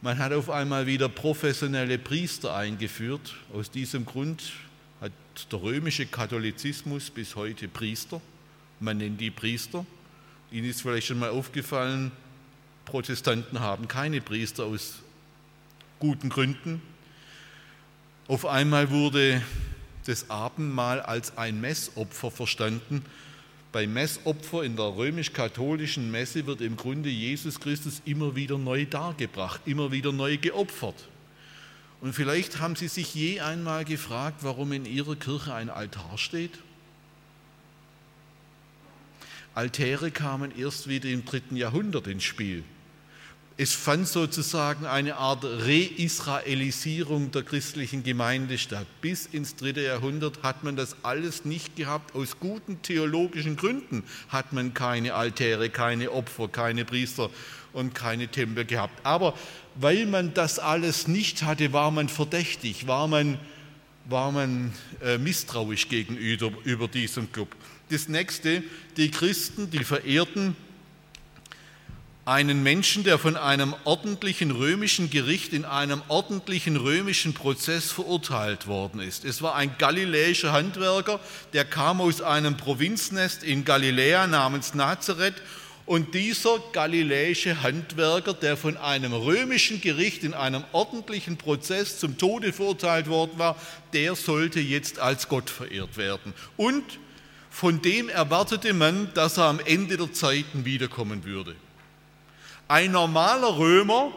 Man 0.00 0.18
hat 0.18 0.32
auf 0.32 0.50
einmal 0.50 0.86
wieder 0.86 1.08
professionelle 1.08 1.98
Priester 1.98 2.54
eingeführt. 2.54 3.34
Aus 3.52 3.70
diesem 3.70 4.06
Grund 4.06 4.52
hat 5.00 5.12
der 5.50 5.60
römische 5.60 6.06
Katholizismus 6.06 7.10
bis 7.10 7.34
heute 7.34 7.66
Priester. 7.66 8.20
Man 8.78 8.98
nennt 8.98 9.20
die 9.20 9.32
Priester. 9.32 9.84
Ihnen 10.52 10.70
ist 10.70 10.82
vielleicht 10.82 11.08
schon 11.08 11.18
mal 11.18 11.30
aufgefallen, 11.30 12.12
Protestanten 12.84 13.60
haben 13.60 13.88
keine 13.88 14.20
Priester 14.20 14.64
aus 14.64 14.96
guten 15.98 16.28
Gründen. 16.28 16.82
Auf 18.28 18.46
einmal 18.46 18.90
wurde 18.90 19.42
das 20.06 20.30
Abendmahl 20.30 21.00
als 21.00 21.36
ein 21.38 21.60
Messopfer 21.60 22.30
verstanden. 22.30 23.04
Bei 23.70 23.86
Messopfer 23.86 24.64
in 24.64 24.76
der 24.76 24.96
römisch-katholischen 24.96 26.10
Messe 26.10 26.46
wird 26.46 26.60
im 26.60 26.76
Grunde 26.76 27.08
Jesus 27.08 27.60
Christus 27.60 28.02
immer 28.04 28.36
wieder 28.36 28.58
neu 28.58 28.84
dargebracht, 28.84 29.60
immer 29.64 29.92
wieder 29.92 30.12
neu 30.12 30.36
geopfert. 30.36 31.08
Und 32.00 32.14
vielleicht 32.14 32.58
haben 32.58 32.76
Sie 32.76 32.88
sich 32.88 33.14
je 33.14 33.40
einmal 33.40 33.84
gefragt, 33.84 34.38
warum 34.42 34.72
in 34.72 34.84
Ihrer 34.84 35.14
Kirche 35.14 35.54
ein 35.54 35.70
Altar 35.70 36.18
steht? 36.18 36.58
Altäre 39.54 40.10
kamen 40.10 40.56
erst 40.56 40.88
wieder 40.88 41.08
im 41.10 41.24
dritten 41.24 41.56
Jahrhundert 41.56 42.06
ins 42.06 42.24
Spiel. 42.24 42.64
Es 43.58 43.74
fand 43.74 44.08
sozusagen 44.08 44.86
eine 44.86 45.16
Art 45.16 45.44
Reisraelisierung 45.44 47.30
der 47.32 47.42
christlichen 47.42 48.02
Gemeinde 48.02 48.56
statt. 48.56 48.86
Bis 49.02 49.26
ins 49.26 49.56
dritte 49.56 49.82
Jahrhundert 49.82 50.42
hat 50.42 50.64
man 50.64 50.74
das 50.74 50.96
alles 51.02 51.44
nicht 51.44 51.76
gehabt. 51.76 52.14
Aus 52.14 52.40
guten 52.40 52.80
theologischen 52.80 53.56
Gründen 53.56 54.04
hat 54.30 54.54
man 54.54 54.72
keine 54.72 55.14
Altäre, 55.14 55.68
keine 55.68 56.12
Opfer, 56.12 56.48
keine 56.48 56.86
Priester 56.86 57.28
und 57.74 57.94
keine 57.94 58.28
Tempel 58.28 58.64
gehabt. 58.64 59.04
Aber 59.04 59.34
weil 59.74 60.06
man 60.06 60.32
das 60.32 60.58
alles 60.58 61.06
nicht 61.06 61.42
hatte, 61.42 61.74
war 61.74 61.90
man 61.90 62.08
verdächtig, 62.08 62.86
war 62.86 63.06
man, 63.06 63.38
war 64.06 64.32
man 64.32 64.72
äh, 65.02 65.18
misstrauisch 65.18 65.88
gegenüber 65.88 66.52
über 66.64 66.88
diesem 66.88 67.30
Club. 67.30 67.54
Das 67.92 68.08
nächste, 68.08 68.62
die 68.96 69.10
Christen, 69.10 69.70
die 69.70 69.84
verehrten 69.84 70.56
einen 72.24 72.62
Menschen, 72.62 73.04
der 73.04 73.18
von 73.18 73.36
einem 73.36 73.74
ordentlichen 73.84 74.50
römischen 74.50 75.10
Gericht 75.10 75.52
in 75.52 75.66
einem 75.66 76.00
ordentlichen 76.08 76.76
römischen 76.76 77.34
Prozess 77.34 77.92
verurteilt 77.92 78.66
worden 78.66 78.98
ist. 78.98 79.26
Es 79.26 79.42
war 79.42 79.56
ein 79.56 79.74
galiläischer 79.76 80.52
Handwerker, 80.52 81.20
der 81.52 81.66
kam 81.66 82.00
aus 82.00 82.22
einem 82.22 82.56
Provinznest 82.56 83.42
in 83.42 83.66
Galiläa 83.66 84.26
namens 84.26 84.72
Nazareth 84.72 85.42
und 85.84 86.14
dieser 86.14 86.60
galiläische 86.72 87.62
Handwerker, 87.62 88.32
der 88.32 88.56
von 88.56 88.78
einem 88.78 89.12
römischen 89.12 89.82
Gericht 89.82 90.24
in 90.24 90.32
einem 90.32 90.64
ordentlichen 90.72 91.36
Prozess 91.36 91.98
zum 91.98 92.16
Tode 92.16 92.54
verurteilt 92.54 93.08
worden 93.08 93.32
war, 93.36 93.60
der 93.92 94.14
sollte 94.14 94.60
jetzt 94.60 94.98
als 94.98 95.28
Gott 95.28 95.50
verehrt 95.50 95.98
werden. 95.98 96.32
Und 96.56 96.84
von 97.52 97.82
dem 97.82 98.08
erwartete 98.08 98.72
man, 98.72 99.12
dass 99.12 99.36
er 99.36 99.44
am 99.44 99.60
Ende 99.60 99.98
der 99.98 100.12
Zeiten 100.12 100.64
wiederkommen 100.64 101.24
würde. 101.24 101.54
Ein 102.66 102.92
normaler 102.92 103.58
Römer, 103.58 104.10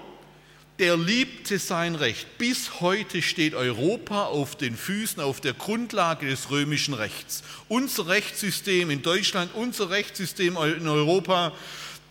der 0.80 0.96
liebte 0.96 1.60
sein 1.60 1.96
Recht. 1.96 2.38
Bis 2.38 2.80
heute 2.80 3.22
steht 3.22 3.54
Europa 3.54 4.26
auf 4.26 4.56
den 4.56 4.78
Füßen, 4.78 5.22
auf 5.22 5.42
der 5.42 5.54
Grundlage 5.54 6.28
des 6.28 6.50
römischen 6.50 6.94
Rechts. 6.94 7.44
Unser 7.68 8.08
Rechtssystem 8.08 8.90
in 8.90 9.02
Deutschland, 9.02 9.54
unser 9.54 9.90
Rechtssystem 9.90 10.56
in 10.56 10.88
Europa, 10.88 11.52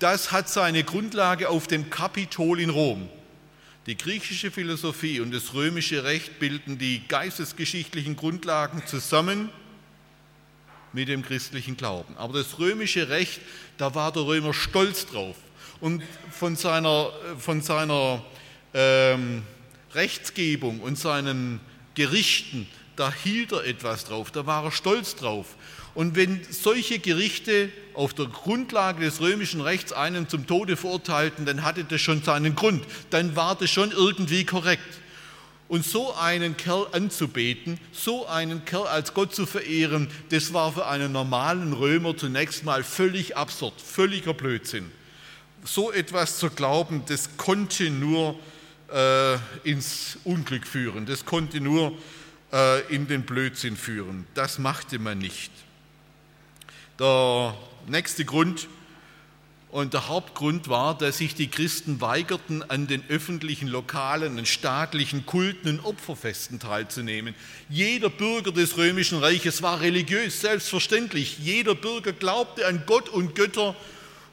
das 0.00 0.30
hat 0.30 0.50
seine 0.50 0.84
Grundlage 0.84 1.48
auf 1.48 1.66
dem 1.66 1.88
Kapitol 1.88 2.60
in 2.60 2.68
Rom. 2.68 3.08
Die 3.86 3.96
griechische 3.96 4.50
Philosophie 4.50 5.20
und 5.20 5.32
das 5.32 5.54
römische 5.54 6.04
Recht 6.04 6.38
bilden 6.38 6.76
die 6.78 7.02
geistesgeschichtlichen 7.08 8.14
Grundlagen 8.14 8.86
zusammen 8.86 9.48
mit 10.94 11.08
dem 11.08 11.22
christlichen 11.22 11.76
Glauben. 11.76 12.16
Aber 12.16 12.38
das 12.38 12.58
römische 12.58 13.08
Recht, 13.08 13.40
da 13.76 13.94
war 13.94 14.12
der 14.12 14.22
Römer 14.22 14.54
stolz 14.54 15.06
drauf 15.06 15.36
und 15.80 16.02
von 16.30 16.56
seiner, 16.56 17.10
von 17.38 17.60
seiner 17.60 18.22
ähm, 18.72 19.42
Rechtsgebung 19.94 20.80
und 20.80 20.98
seinen 20.98 21.60
Gerichten, 21.94 22.66
da 22.96 23.12
hielt 23.12 23.52
er 23.52 23.64
etwas 23.64 24.04
drauf, 24.04 24.30
da 24.30 24.46
war 24.46 24.64
er 24.64 24.72
stolz 24.72 25.16
drauf. 25.16 25.56
Und 25.94 26.16
wenn 26.16 26.40
solche 26.50 26.98
Gerichte 26.98 27.70
auf 27.94 28.14
der 28.14 28.26
Grundlage 28.26 29.04
des 29.04 29.20
römischen 29.20 29.60
Rechts 29.60 29.92
einen 29.92 30.28
zum 30.28 30.46
Tode 30.46 30.76
verurteilten, 30.76 31.46
dann 31.46 31.62
hatte 31.62 31.84
das 31.84 32.00
schon 32.00 32.22
seinen 32.22 32.56
Grund, 32.56 32.84
dann 33.10 33.36
war 33.36 33.54
das 33.54 33.70
schon 33.70 33.92
irgendwie 33.92 34.44
korrekt. 34.44 34.82
Und 35.74 35.84
so 35.84 36.14
einen 36.14 36.56
Kerl 36.56 36.86
anzubeten, 36.92 37.80
so 37.92 38.26
einen 38.26 38.64
Kerl 38.64 38.86
als 38.86 39.12
Gott 39.12 39.34
zu 39.34 39.44
verehren, 39.44 40.08
das 40.28 40.52
war 40.52 40.72
für 40.72 40.86
einen 40.86 41.10
normalen 41.10 41.72
Römer 41.72 42.16
zunächst 42.16 42.64
mal 42.64 42.84
völlig 42.84 43.36
absurd, 43.36 43.80
völliger 43.80 44.34
Blödsinn 44.34 44.90
so 45.64 45.90
etwas 45.90 46.38
zu 46.38 46.50
glauben, 46.50 47.02
das 47.06 47.36
konnte 47.36 47.90
nur 47.90 48.38
äh, 48.92 49.36
ins 49.64 50.18
Unglück 50.24 50.66
führen, 50.66 51.06
das 51.06 51.24
konnte 51.24 51.60
nur 51.60 51.96
äh, 52.52 52.80
in 52.94 53.08
den 53.08 53.22
Blödsinn 53.22 53.76
führen. 53.76 54.26
Das 54.34 54.58
machte 54.58 54.98
man 54.98 55.18
nicht. 55.18 55.50
Der 56.98 57.56
nächste 57.86 58.24
Grund 58.24 58.68
und 59.74 59.92
der 59.92 60.06
Hauptgrund 60.06 60.68
war, 60.68 60.96
dass 60.96 61.18
sich 61.18 61.34
die 61.34 61.48
Christen 61.48 62.00
weigerten, 62.00 62.62
an 62.70 62.86
den 62.86 63.02
öffentlichen, 63.08 63.66
lokalen 63.66 64.38
und 64.38 64.46
staatlichen 64.46 65.26
Kulten 65.26 65.68
und 65.68 65.84
Opferfesten 65.84 66.60
teilzunehmen. 66.60 67.34
Jeder 67.68 68.08
Bürger 68.08 68.52
des 68.52 68.76
römischen 68.76 69.18
Reiches 69.18 69.62
war 69.62 69.80
religiös, 69.80 70.40
selbstverständlich. 70.40 71.40
Jeder 71.40 71.74
Bürger 71.74 72.12
glaubte 72.12 72.68
an 72.68 72.84
Gott 72.86 73.08
und 73.08 73.34
Götter 73.34 73.74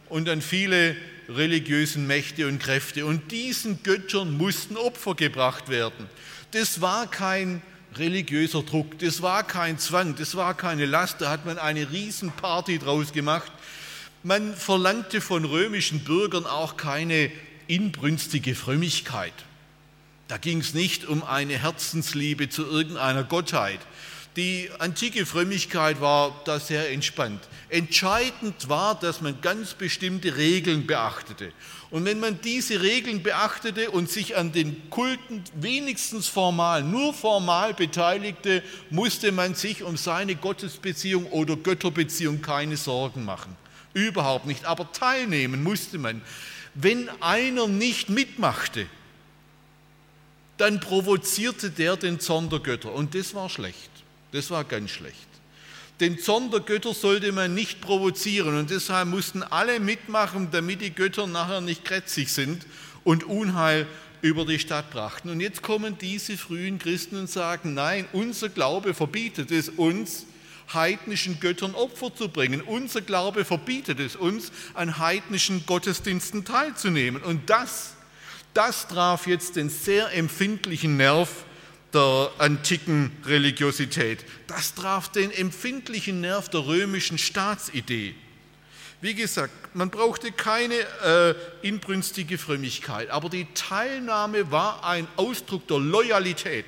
und 0.10 0.30
an 0.30 0.44
viele 0.44 0.96
religiösen 1.28 2.06
Mächte 2.06 2.46
und 2.46 2.60
Kräfte. 2.60 3.08
Und 3.08 3.32
diesen 3.32 3.82
Göttern 3.82 4.38
mussten 4.38 4.78
Opfer 4.78 5.16
gebracht 5.16 5.70
werden. 5.70 6.08
Das 6.52 6.82
war 6.82 7.10
kein 7.10 7.64
religiöser 7.96 8.62
Druck, 8.62 9.00
das 9.00 9.24
war 9.24 9.42
kein 9.42 9.80
Zwang, 9.80 10.16
das 10.16 10.36
war 10.36 10.56
keine 10.56 10.86
Last, 10.86 11.20
da 11.20 11.32
hat 11.32 11.48
man 11.48 11.58
eine 11.58 11.90
Riesenparty 11.90 12.78
draus 12.78 13.12
gemacht. 13.12 13.52
Man 14.24 14.56
verlangte 14.56 15.20
von 15.20 15.46
römischen 15.46 16.04
Bürgern 16.04 16.46
auch 16.46 16.78
keine 16.78 17.32
inbrünstige 17.66 18.54
Frömmigkeit. 18.54 19.34
Da 20.28 20.38
ging 20.38 20.60
es 20.60 20.76
nicht 20.76 21.08
um 21.08 21.24
eine 21.24 21.58
Herzensliebe 21.58 22.48
zu 22.48 22.64
irgendeiner 22.64 23.24
Gottheit. 23.24 23.80
Die 24.38 24.70
antike 24.78 25.26
Frömmigkeit 25.26 26.00
war 26.00 26.40
da 26.46 26.60
sehr 26.60 26.92
entspannt. 26.92 27.42
Entscheidend 27.70 28.70
war, 28.70 28.98
dass 28.98 29.22
man 29.22 29.42
ganz 29.42 29.74
bestimmte 29.74 30.38
Regeln 30.38 30.86
beachtete. 30.86 31.52
Und 31.90 32.06
wenn 32.06 32.20
man 32.20 32.40
diese 32.42 32.80
Regeln 32.82 33.24
beachtete 33.24 33.90
und 33.90 34.10
sich 34.10 34.38
an 34.38 34.52
den 34.52 34.90
Kulten 34.92 35.44
wenigstens 35.56 36.28
formal, 36.28 36.84
nur 36.84 37.14
formal 37.14 37.74
beteiligte, 37.74 38.62
musste 38.92 39.32
man 39.32 39.56
sich 39.56 39.84
um 39.84 39.98
seine 39.98 40.36
Gottesbeziehung 40.36 41.26
oder 41.26 41.58
Götterbeziehung 41.58 42.42
keine 42.42 42.78
Sorgen 42.78 43.26
machen. 43.26 43.58
Überhaupt 43.94 44.46
nicht. 44.46 44.66
Aber 44.66 44.92
teilnehmen 44.92 45.64
musste 45.64 45.98
man. 45.98 46.22
Wenn 46.74 47.10
einer 47.22 47.68
nicht 47.68 48.10
mitmachte, 48.10 48.88
dann 50.58 50.80
provozierte 50.80 51.72
der 51.72 51.98
den 51.98 52.20
Zorn 52.20 52.50
der 52.50 52.60
Götter. 52.60 52.94
Und 52.94 53.16
das 53.16 53.34
war 53.34 53.50
schlecht. 53.50 53.90
Das 54.32 54.50
war 54.52 54.64
ganz 54.64 54.92
schlecht. 54.92 55.16
Den 56.00 56.18
Zorn 56.18 56.50
der 56.52 56.62
Götter 56.62 56.94
sollte 56.94 57.32
man 57.32 57.54
nicht 57.54 57.82
provozieren 57.82 58.58
und 58.58 58.70
deshalb 58.70 59.08
mussten 59.08 59.44
alle 59.44 59.80
mitmachen, 59.80 60.50
damit 60.52 60.82
die 60.82 60.94
Götter 60.94 61.28
nachher 61.28 61.62
nicht 61.62 61.86
krätzig 61.86 62.32
sind 62.32 62.66
und 63.04 63.24
Unheil 63.24 63.86
über 64.22 64.46
die 64.46 64.60
Stadt 64.60 64.90
brachten. 64.90 65.30
Und 65.30 65.42
jetzt 65.42 65.62
kommen 65.62 65.98
diese 66.00 66.38
frühen 66.38 66.80
Christen 66.80 67.18
und 67.18 67.30
sagen, 67.30 67.74
nein, 67.74 68.08
unser 68.14 68.50
Glaube 68.50 68.94
verbietet 68.94 69.52
es 69.52 69.70
uns, 69.70 70.26
heidnischen 70.74 71.40
Göttern 71.40 71.76
Opfer 71.76 72.14
zu 72.14 72.30
bringen. 72.30 72.62
Unser 72.62 73.02
Glaube 73.02 73.46
verbietet 73.46 74.00
es 74.00 74.16
uns, 74.16 74.52
an 74.74 74.98
heidnischen 74.98 75.66
Gottesdiensten 75.66 76.46
teilzunehmen. 76.46 77.22
Und 77.22 77.50
das, 77.50 77.94
das 78.54 78.88
traf 78.88 79.28
jetzt 79.28 79.56
den 79.56 79.70
sehr 79.70 80.14
empfindlichen 80.14 80.98
Nerv 80.98 81.46
der 81.94 82.32
antiken 82.38 83.12
Religiosität. 83.26 84.26
Das 84.48 84.74
traf 84.76 85.10
den 85.10 85.32
empfindlichen 85.32 86.22
Nerv 86.22 86.50
der 86.50 86.66
römischen 86.66 87.18
Staatsidee. 87.18 88.16
Wie 89.02 89.16
gesagt, 89.16 89.76
man 89.76 89.90
brauchte 89.90 90.32
keine 90.32 90.76
äh, 90.76 91.34
inbrünstige 91.64 92.38
Frömmigkeit, 92.38 93.10
aber 93.10 93.30
die 93.30 93.48
Teilnahme 93.56 94.52
war 94.52 94.86
ein 94.86 95.08
Ausdruck 95.16 95.68
der 95.68 95.80
Loyalität. 95.80 96.66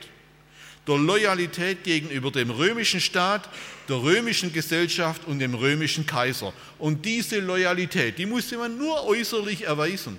Der 0.88 0.98
Loyalität 0.98 1.84
gegenüber 1.84 2.32
dem 2.32 2.50
römischen 2.50 3.00
Staat, 3.00 3.48
der 3.90 4.02
römischen 4.02 4.54
Gesellschaft 4.54 5.26
und 5.26 5.40
dem 5.40 5.54
römischen 5.54 6.06
Kaiser. 6.06 6.54
Und 6.80 7.06
diese 7.06 7.40
Loyalität, 7.40 8.18
die 8.18 8.26
musste 8.26 8.58
man 8.58 8.78
nur 8.78 9.06
äußerlich 9.06 9.64
erweisen. 9.64 10.18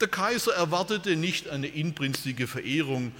Der 0.00 0.08
Kaiser 0.08 0.54
erwartete 0.54 1.16
nicht 1.16 1.48
eine 1.48 1.68
inbrünstige 1.68 2.46
Verehrung 2.46 3.12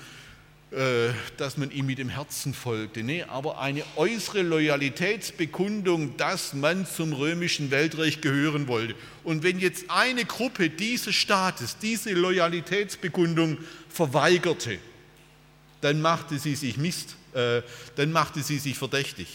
äh, 0.72 1.12
dass 1.36 1.58
man 1.58 1.70
ihm 1.70 1.84
mit 1.84 1.98
dem 1.98 2.08
Herzen 2.08 2.54
folgte. 2.54 3.02
Nee, 3.02 3.24
aber 3.24 3.58
eine 3.58 3.84
äußere 3.96 4.40
Loyalitätsbekundung, 4.40 6.16
dass 6.16 6.54
man 6.54 6.86
zum 6.86 7.12
römischen 7.12 7.70
Weltreich 7.70 8.22
gehören 8.22 8.68
wollte. 8.68 8.94
Und 9.22 9.42
wenn 9.42 9.60
jetzt 9.60 9.84
eine 9.90 10.24
Gruppe 10.24 10.70
dieses 10.70 11.14
Staates 11.14 11.76
diese 11.76 12.12
Loyalitätsbekundung 12.12 13.58
verweigerte, 13.90 14.78
dann 15.82 16.00
machte 16.00 16.38
sie 16.38 16.54
sich 16.54 16.78
Mist, 16.78 17.16
äh, 17.34 17.60
dann 17.96 18.10
machte 18.10 18.42
sie 18.42 18.58
sich 18.58 18.78
verdächtig. 18.78 19.28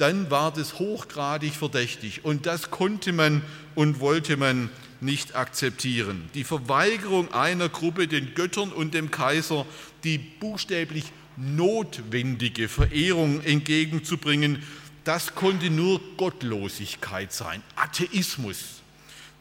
Dann 0.00 0.30
war 0.30 0.50
das 0.50 0.78
hochgradig 0.78 1.54
verdächtig 1.54 2.24
und 2.24 2.46
das 2.46 2.70
konnte 2.70 3.12
man 3.12 3.42
und 3.74 4.00
wollte 4.00 4.38
man 4.38 4.70
nicht 5.02 5.36
akzeptieren. 5.36 6.30
Die 6.32 6.44
Verweigerung 6.44 7.34
einer 7.34 7.68
Gruppe 7.68 8.08
den 8.08 8.34
Göttern 8.34 8.72
und 8.72 8.94
dem 8.94 9.10
Kaiser 9.10 9.66
die 10.02 10.16
buchstäblich 10.16 11.04
notwendige 11.36 12.70
Verehrung 12.70 13.42
entgegenzubringen, 13.42 14.62
das 15.04 15.34
konnte 15.34 15.68
nur 15.68 16.00
Gottlosigkeit 16.16 17.30
sein, 17.30 17.62
Atheismus. 17.76 18.80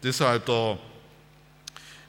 Deshalb 0.03 0.45
der 0.45 0.77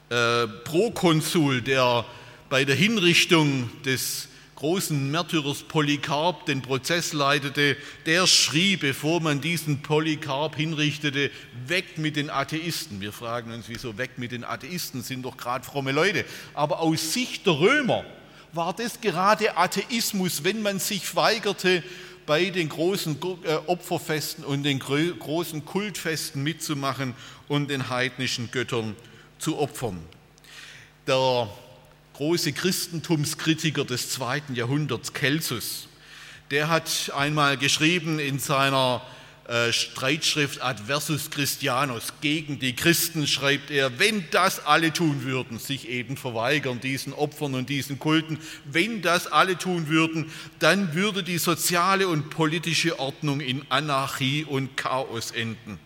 äh, 0.09 0.47
Prokonsul, 0.65 1.61
der 1.61 2.05
bei 2.49 2.65
der 2.65 2.75
Hinrichtung 2.75 3.69
des 3.85 4.27
großen 4.61 5.09
Märtyrers 5.09 5.63
Polycarp 5.63 6.45
den 6.45 6.61
Prozess 6.61 7.13
leitete, 7.13 7.75
der 8.05 8.27
schrie, 8.27 8.77
bevor 8.77 9.19
man 9.19 9.41
diesen 9.41 9.81
Polycarp 9.81 10.55
hinrichtete, 10.55 11.31
weg 11.65 11.97
mit 11.97 12.15
den 12.15 12.29
Atheisten. 12.29 13.01
Wir 13.01 13.11
fragen 13.11 13.51
uns, 13.51 13.69
wieso 13.69 13.97
weg 13.97 14.11
mit 14.17 14.31
den 14.31 14.43
Atheisten, 14.43 15.01
sind 15.01 15.23
doch 15.23 15.35
gerade 15.35 15.65
fromme 15.65 15.91
Leute. 15.91 16.25
Aber 16.53 16.79
aus 16.79 17.11
Sicht 17.11 17.47
der 17.47 17.59
Römer 17.59 18.05
war 18.53 18.71
das 18.73 19.01
gerade 19.01 19.57
Atheismus, 19.57 20.43
wenn 20.43 20.61
man 20.61 20.77
sich 20.77 21.15
weigerte, 21.15 21.81
bei 22.27 22.51
den 22.51 22.69
großen 22.69 23.17
äh, 23.43 23.55
Opferfesten 23.65 24.43
und 24.45 24.61
den 24.61 24.77
großen 24.77 25.65
Kultfesten 25.65 26.43
mitzumachen 26.43 27.15
und 27.47 27.71
den 27.71 27.89
heidnischen 27.89 28.51
Göttern 28.51 28.95
zu 29.39 29.57
opfern. 29.57 29.99
Der 31.07 31.49
große 32.21 32.53
Christentumskritiker 32.53 33.83
des 33.83 34.11
zweiten 34.11 34.53
Jahrhunderts, 34.53 35.11
Celsus, 35.11 35.87
der 36.51 36.69
hat 36.69 37.11
einmal 37.17 37.57
geschrieben 37.57 38.19
in 38.19 38.37
seiner 38.37 39.01
äh, 39.47 39.73
Streitschrift 39.73 40.61
Adversus 40.61 41.31
Christianus 41.31 42.13
gegen 42.21 42.59
die 42.59 42.75
Christen 42.75 43.25
schreibt 43.25 43.71
er, 43.71 43.97
wenn 43.97 44.23
das 44.29 44.63
alle 44.67 44.93
tun 44.93 45.23
würden, 45.23 45.57
sich 45.57 45.89
eben 45.89 46.15
verweigern 46.15 46.79
diesen 46.79 47.11
Opfern 47.13 47.55
und 47.55 47.69
diesen 47.69 47.97
Kulten, 47.97 48.37
wenn 48.65 49.01
das 49.01 49.25
alle 49.25 49.57
tun 49.57 49.87
würden, 49.87 50.31
dann 50.59 50.93
würde 50.93 51.23
die 51.23 51.39
soziale 51.39 52.07
und 52.07 52.29
politische 52.29 52.99
Ordnung 52.99 53.39
in 53.39 53.65
Anarchie 53.69 54.45
und 54.47 54.77
Chaos 54.77 55.31
enden. 55.31 55.79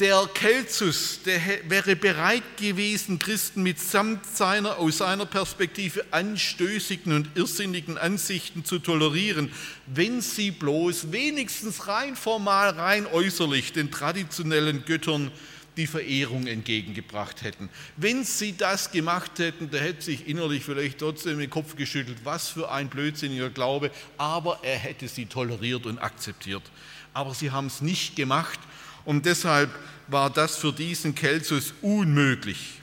Der 0.00 0.28
Kelzus, 0.34 1.20
der 1.24 1.40
wäre 1.68 1.94
bereit 1.94 2.56
gewesen, 2.56 3.20
Christen 3.20 3.62
mitsamt 3.62 4.26
seiner 4.26 4.78
aus 4.78 4.98
seiner 4.98 5.24
Perspektive 5.24 6.04
anstößigen 6.10 7.12
und 7.12 7.28
irrsinnigen 7.36 7.96
Ansichten 7.96 8.64
zu 8.64 8.80
tolerieren, 8.80 9.52
wenn 9.86 10.20
sie 10.20 10.50
bloß 10.50 11.12
wenigstens 11.12 11.86
rein 11.86 12.16
formal, 12.16 12.70
rein 12.70 13.06
äußerlich 13.06 13.72
den 13.72 13.92
traditionellen 13.92 14.84
Göttern 14.84 15.30
die 15.76 15.86
Verehrung 15.86 16.48
entgegengebracht 16.48 17.42
hätten. 17.42 17.68
Wenn 17.96 18.24
sie 18.24 18.56
das 18.56 18.90
gemacht 18.90 19.38
hätten, 19.38 19.70
da 19.70 19.78
hätte 19.78 20.02
sich 20.02 20.26
innerlich 20.26 20.64
vielleicht 20.64 20.98
trotzdem 20.98 21.38
den 21.38 21.50
Kopf 21.50 21.76
geschüttelt, 21.76 22.18
was 22.24 22.48
für 22.48 22.68
ein 22.72 22.88
blödsinniger 22.88 23.50
Glaube, 23.50 23.92
aber 24.18 24.58
er 24.64 24.76
hätte 24.76 25.06
sie 25.06 25.26
toleriert 25.26 25.86
und 25.86 26.00
akzeptiert. 26.00 26.64
Aber 27.12 27.32
sie 27.32 27.52
haben 27.52 27.68
es 27.68 27.80
nicht 27.80 28.16
gemacht 28.16 28.58
und 29.04 29.26
deshalb 29.26 29.70
war 30.08 30.30
das 30.30 30.56
für 30.56 30.72
diesen 30.72 31.16
Celsus 31.16 31.74
unmöglich. 31.82 32.80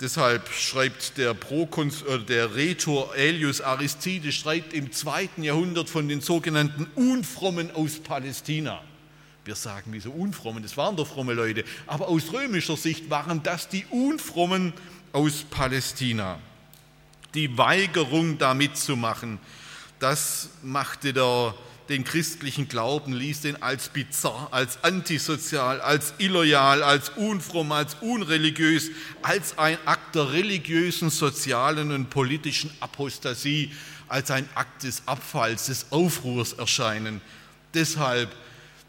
Deshalb 0.00 0.48
schreibt 0.48 1.18
der, 1.18 1.32
äh, 1.32 2.18
der 2.26 2.54
Rhetor 2.54 3.12
Aelius 3.12 3.60
Aristides 3.60 4.34
schreibt 4.34 4.72
im 4.72 4.92
zweiten 4.92 5.42
Jahrhundert 5.42 5.90
von 5.90 6.08
den 6.08 6.22
sogenannten 6.22 6.86
Unfrommen 6.94 7.70
aus 7.74 7.98
Palästina. 7.98 8.80
Wir 9.44 9.54
sagen, 9.54 9.90
wieso 9.92 10.10
Unfrommen? 10.10 10.62
Das 10.62 10.76
waren 10.76 10.96
doch 10.96 11.06
fromme 11.06 11.34
Leute. 11.34 11.64
Aber 11.86 12.08
aus 12.08 12.32
römischer 12.32 12.76
Sicht 12.76 13.10
waren 13.10 13.42
das 13.42 13.68
die 13.68 13.84
Unfrommen 13.90 14.72
aus 15.12 15.44
Palästina. 15.50 16.38
Die 17.34 17.56
Weigerung, 17.58 18.38
da 18.38 18.54
mitzumachen, 18.54 19.38
das 19.98 20.48
machte 20.62 21.12
der 21.12 21.54
den 21.90 22.04
christlichen 22.04 22.68
Glauben, 22.68 23.12
ließ 23.12 23.42
den 23.42 23.62
als 23.62 23.88
bizarr, 23.88 24.48
als 24.52 24.82
antisozial, 24.82 25.80
als 25.80 26.14
illoyal, 26.18 26.82
als 26.82 27.10
unfromm, 27.10 27.72
als 27.72 27.96
unreligiös, 28.00 28.90
als 29.22 29.58
ein 29.58 29.76
Akt 29.84 30.14
der 30.14 30.32
religiösen, 30.32 31.10
sozialen 31.10 31.92
und 31.92 32.08
politischen 32.08 32.70
Apostasie, 32.80 33.72
als 34.08 34.30
ein 34.30 34.48
Akt 34.54 34.84
des 34.84 35.02
Abfalls, 35.06 35.66
des 35.66 35.86
Aufruhrs 35.90 36.52
erscheinen. 36.54 37.20
Deshalb 37.74 38.30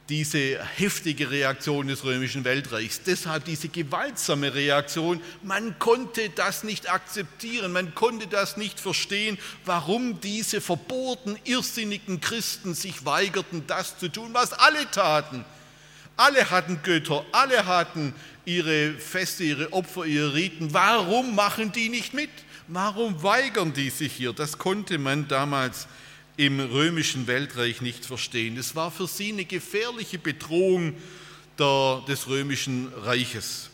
diese 0.10 0.60
heftige 0.76 1.32
Reaktion 1.32 1.88
des 1.88 2.04
römischen 2.04 2.44
Weltreichs, 2.44 3.02
deshalb 3.04 3.46
diese 3.46 3.70
gewaltsame 3.70 4.54
Reaktion. 4.54 5.22
Man 5.44 5.80
konnte 5.80 6.30
das 6.30 6.64
nicht 6.64 6.92
akzeptieren, 6.92 7.72
man 7.72 7.96
konnte 7.96 8.28
das 8.28 8.58
nicht 8.58 8.80
verstehen, 8.80 9.38
warum 9.66 10.20
diese 10.20 10.60
verbohrten, 10.60 11.38
irrsinnigen 11.46 12.20
Christen 12.20 12.74
sich 12.74 13.06
weigerten, 13.06 13.66
das 13.68 13.98
zu 13.98 14.10
tun, 14.10 14.34
was 14.34 14.54
alle 14.54 14.90
taten. 14.92 15.46
Alle 16.18 16.50
hatten 16.50 16.82
Götter, 16.84 17.26
alle 17.32 17.66
hatten 17.66 18.14
ihre 18.44 18.94
Feste, 18.94 19.44
ihre 19.44 19.72
Opfer, 19.72 20.06
ihre 20.06 20.34
Riten. 20.34 20.74
Warum 20.74 21.36
machen 21.36 21.72
die 21.72 21.90
nicht 21.90 22.14
mit? 22.14 22.30
Warum 22.68 23.24
weigern 23.24 23.74
die 23.74 23.90
sich 23.90 24.14
hier? 24.14 24.34
Das 24.34 24.58
konnte 24.58 24.98
man 24.98 25.28
damals 25.28 25.86
nicht 25.86 26.11
im 26.42 26.60
römischen 26.60 27.28
Weltreich 27.28 27.82
nicht 27.82 28.04
verstehen. 28.04 28.58
Es 28.58 28.76
war 28.76 28.90
für 28.90 29.06
sie 29.06 29.32
eine 29.32 29.46
gefährliche 29.46 30.18
Bedrohung 30.18 30.96
der, 31.60 32.02
des 32.08 32.28
römischen 32.28 32.92
Reiches. 33.04 33.70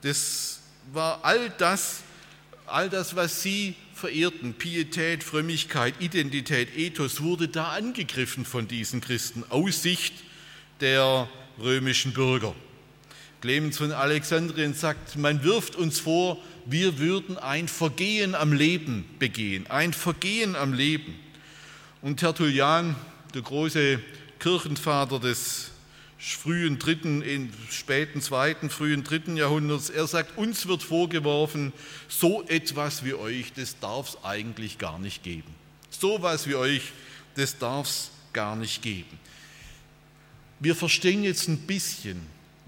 Das 0.00 0.60
war 0.90 1.22
all 1.22 1.50
das, 1.58 2.00
all 2.64 2.88
das, 2.88 3.14
was 3.14 3.42
sie 3.42 3.74
verehrten, 3.92 4.54
Pietät, 4.54 5.22
Frömmigkeit, 5.22 5.96
Identität, 6.00 6.74
Ethos, 6.78 7.20
wurde 7.20 7.46
da 7.46 7.72
angegriffen 7.72 8.46
von 8.46 8.66
diesen 8.66 9.02
Christen 9.02 9.44
aus 9.50 9.82
Sicht 9.82 10.14
der 10.80 11.28
römischen 11.60 12.14
Bürger. 12.14 12.54
Clemens 13.42 13.76
von 13.76 13.92
Alexandrien 13.92 14.72
sagt, 14.72 15.16
man 15.16 15.44
wirft 15.44 15.76
uns 15.76 16.00
vor, 16.00 16.42
wir 16.64 16.98
würden 16.98 17.36
ein 17.36 17.68
Vergehen 17.68 18.34
am 18.34 18.54
Leben 18.54 19.04
begehen, 19.18 19.66
ein 19.66 19.92
Vergehen 19.92 20.56
am 20.56 20.72
Leben. 20.72 21.27
Und 22.00 22.18
Tertullian, 22.18 22.94
der 23.34 23.42
große 23.42 24.00
Kirchenvater 24.38 25.18
des 25.18 25.72
frühen 26.18 26.78
dritten, 26.78 27.52
späten 27.70 28.20
zweiten, 28.20 28.70
frühen 28.70 29.04
dritten 29.04 29.36
Jahrhunderts, 29.36 29.90
er 29.90 30.06
sagt, 30.06 30.36
uns 30.38 30.66
wird 30.66 30.82
vorgeworfen, 30.82 31.72
so 32.08 32.44
etwas 32.48 33.04
wie 33.04 33.14
euch, 33.14 33.52
das 33.52 33.78
darf 33.80 34.10
es 34.10 34.24
eigentlich 34.24 34.78
gar 34.78 34.98
nicht 34.98 35.22
geben. 35.22 35.54
So 35.90 36.16
etwas 36.16 36.48
wie 36.48 36.54
euch, 36.54 36.92
das 37.36 37.58
darf 37.58 37.88
es 37.88 38.10
gar 38.32 38.56
nicht 38.56 38.82
geben. 38.82 39.18
Wir 40.60 40.74
verstehen 40.74 41.22
jetzt 41.24 41.48
ein 41.48 41.58
bisschen, 41.58 42.20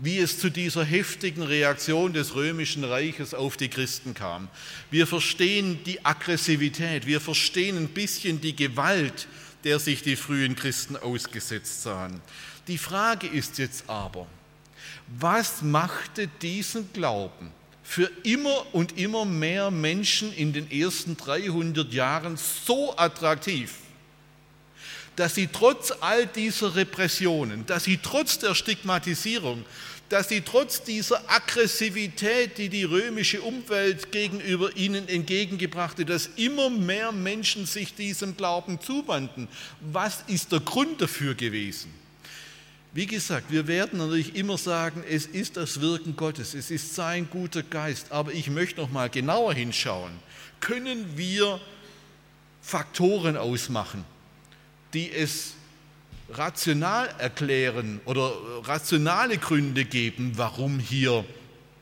wie 0.02 0.18
es 0.18 0.38
zu 0.38 0.50
dieser 0.50 0.84
heftigen 0.84 1.42
Reaktion 1.42 2.14
des 2.14 2.34
römischen 2.34 2.84
Reiches 2.84 3.34
auf 3.34 3.58
die 3.58 3.68
Christen 3.68 4.14
kam. 4.14 4.48
Wir 4.90 5.06
verstehen 5.06 5.78
die 5.84 6.04
Aggressivität, 6.04 7.06
wir 7.06 7.20
verstehen 7.20 7.76
ein 7.76 7.88
bisschen 7.88 8.40
die 8.40 8.56
Gewalt, 8.56 9.28
der 9.64 9.78
sich 9.78 10.02
die 10.02 10.16
frühen 10.16 10.56
Christen 10.56 10.96
ausgesetzt 10.96 11.82
sahen. 11.82 12.22
Die 12.66 12.78
Frage 12.78 13.26
ist 13.26 13.58
jetzt 13.58 13.84
aber, 13.88 14.26
was 15.18 15.60
machte 15.60 16.28
diesen 16.40 16.90
Glauben 16.94 17.50
für 17.82 18.10
immer 18.22 18.74
und 18.74 18.96
immer 18.98 19.26
mehr 19.26 19.70
Menschen 19.70 20.32
in 20.32 20.52
den 20.52 20.70
ersten 20.70 21.16
300 21.16 21.92
Jahren 21.92 22.38
so 22.38 22.96
attraktiv, 22.96 23.74
dass 25.16 25.34
sie 25.34 25.48
trotz 25.48 25.92
all 26.00 26.26
dieser 26.26 26.76
Repressionen, 26.76 27.66
dass 27.66 27.84
sie 27.84 27.98
trotz 27.98 28.38
der 28.38 28.54
Stigmatisierung, 28.54 29.64
dass 30.10 30.28
sie 30.28 30.40
trotz 30.40 30.82
dieser 30.82 31.22
Aggressivität, 31.30 32.58
die 32.58 32.68
die 32.68 32.82
römische 32.82 33.40
Umwelt 33.42 34.10
gegenüber 34.10 34.76
ihnen 34.76 35.08
entgegengebrachte, 35.08 36.04
dass 36.04 36.28
immer 36.34 36.68
mehr 36.68 37.12
Menschen 37.12 37.64
sich 37.64 37.94
diesem 37.94 38.36
Glauben 38.36 38.80
zuwandten. 38.80 39.46
Was 39.80 40.24
ist 40.26 40.50
der 40.50 40.60
Grund 40.60 41.00
dafür 41.00 41.36
gewesen? 41.36 41.94
Wie 42.92 43.06
gesagt, 43.06 43.52
wir 43.52 43.68
werden 43.68 44.00
natürlich 44.00 44.34
immer 44.34 44.58
sagen, 44.58 45.04
es 45.08 45.26
ist 45.26 45.56
das 45.56 45.80
Wirken 45.80 46.16
Gottes, 46.16 46.54
es 46.54 46.72
ist 46.72 46.96
sein 46.96 47.30
guter 47.30 47.62
Geist, 47.62 48.10
aber 48.10 48.32
ich 48.32 48.50
möchte 48.50 48.80
noch 48.80 48.90
mal 48.90 49.08
genauer 49.08 49.54
hinschauen. 49.54 50.10
Können 50.58 51.16
wir 51.16 51.60
Faktoren 52.60 53.36
ausmachen, 53.36 54.04
die 54.92 55.12
es 55.12 55.52
rational 56.32 57.08
erklären 57.18 58.00
oder 58.04 58.32
rationale 58.64 59.38
Gründe 59.38 59.84
geben, 59.84 60.32
warum 60.36 60.78
hier 60.78 61.24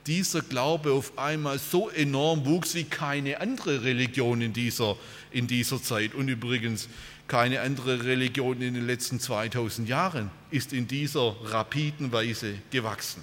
dieser 0.07 0.41
Glaube 0.41 0.93
auf 0.93 1.19
einmal 1.19 1.59
so 1.59 1.91
enorm 1.91 2.47
wuchs 2.47 2.75
wie 2.75 2.85
keine 2.85 3.41
andere 3.41 3.85
Religion 3.85 4.41
in 4.41 4.53
dieser, 4.53 4.97
in 5.31 5.47
dieser 5.47 5.83
Zeit. 5.83 6.15
Und 6.15 6.29
übrigens, 6.29 6.89
keine 7.29 7.61
andere 7.61 8.05
Religion 8.05 8.63
in 8.63 8.73
den 8.73 8.87
letzten 8.87 9.21
2000 9.21 9.87
Jahren 9.87 10.31
ist 10.51 10.73
in 10.73 10.89
dieser 10.89 11.37
rapiden 11.45 12.11
Weise 12.11 12.55
gewachsen. 12.71 13.23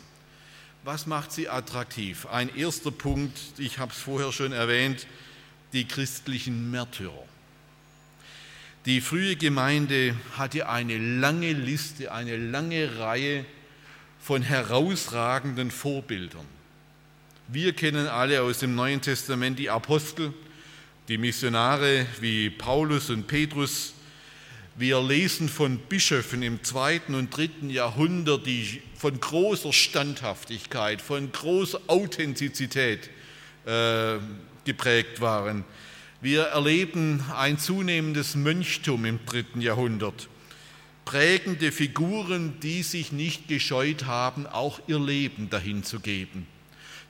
Was 0.84 1.08
macht 1.08 1.32
sie 1.32 1.50
attraktiv? 1.50 2.28
Ein 2.28 2.56
erster 2.56 2.92
Punkt, 2.92 3.40
ich 3.58 3.80
habe 3.80 3.92
es 3.92 3.98
vorher 3.98 4.32
schon 4.32 4.52
erwähnt, 4.52 5.08
die 5.74 5.88
christlichen 5.88 6.70
Märtyrer. 6.70 7.26
Die 8.86 9.02
frühe 9.02 9.36
Gemeinde 9.36 10.16
hatte 10.38 10.70
eine 10.70 11.00
lange 11.00 11.54
Liste, 11.54 12.12
eine 12.12 12.38
lange 12.38 13.00
Reihe 13.00 13.44
von 14.20 14.44
herausragenden 14.44 15.72
Vorbildern. 15.72 16.46
Wir 17.48 17.74
kennen 17.74 18.06
alle 18.06 18.44
aus 18.44 18.60
dem 18.60 18.76
Neuen 18.76 19.02
Testament 19.02 19.58
die 19.58 19.72
Apostel, 19.72 20.34
die 21.08 21.18
Missionare 21.18 22.06
wie 22.20 22.52
Paulus 22.52 23.10
und 23.10 23.26
Petrus. 23.26 23.94
Wir 24.76 25.02
lesen 25.02 25.50
von 25.50 25.80
Bischöfen 25.80 26.44
im 26.44 26.64
zweiten 26.64 27.16
und 27.16 27.36
dritten 27.36 27.72
Jahrhundert, 27.72 28.46
die 28.46 28.84
von 28.96 29.20
großer 29.20 29.74
Standhaftigkeit, 29.74 31.02
von 31.02 31.32
großer 31.32 31.82
Authentizität 31.88 33.10
äh, 33.66 34.18
geprägt 34.64 35.22
waren. 35.22 35.66
Wir 36.26 36.46
erleben 36.46 37.24
ein 37.38 37.60
zunehmendes 37.60 38.34
Mönchtum 38.34 39.06
im 39.06 39.20
dritten 39.28 39.62
Jahrhundert. 39.62 40.28
prägende 41.06 41.72
Figuren, 41.72 42.60
die 42.64 42.82
sich 42.82 43.12
nicht 43.12 43.48
gescheut 43.48 44.08
haben, 44.08 44.48
auch 44.48 44.80
ihr 44.88 44.98
Leben 44.98 45.52
dahin 45.52 45.84
zu 45.84 46.00
geben. 46.00 46.48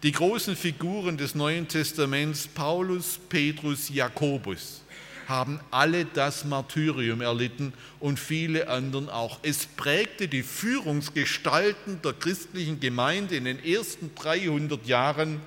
Die 0.04 0.12
großen 0.12 0.58
Figuren 0.58 1.16
des 1.16 1.34
Neuen 1.34 1.70
Testaments, 1.70 2.46
Paulus, 2.46 3.18
Petrus, 3.30 3.88
Jakobus, 3.88 4.82
haben 5.30 5.62
alle 5.72 6.04
das 6.04 6.44
Martyrium 6.44 7.22
erlitten 7.22 7.72
und 8.02 8.20
viele 8.20 8.68
anderen 8.68 9.08
auch. 9.08 9.40
Es 9.44 9.66
prägte 9.66 10.28
die 10.28 10.44
Führungsgestalten 10.44 12.02
der 12.02 12.12
christlichen 12.12 12.82
Gemeinde 12.82 13.38
in 13.38 13.46
den 13.46 13.64
ersten 13.64 14.14
300 14.14 14.86
Jahren, 14.86 15.40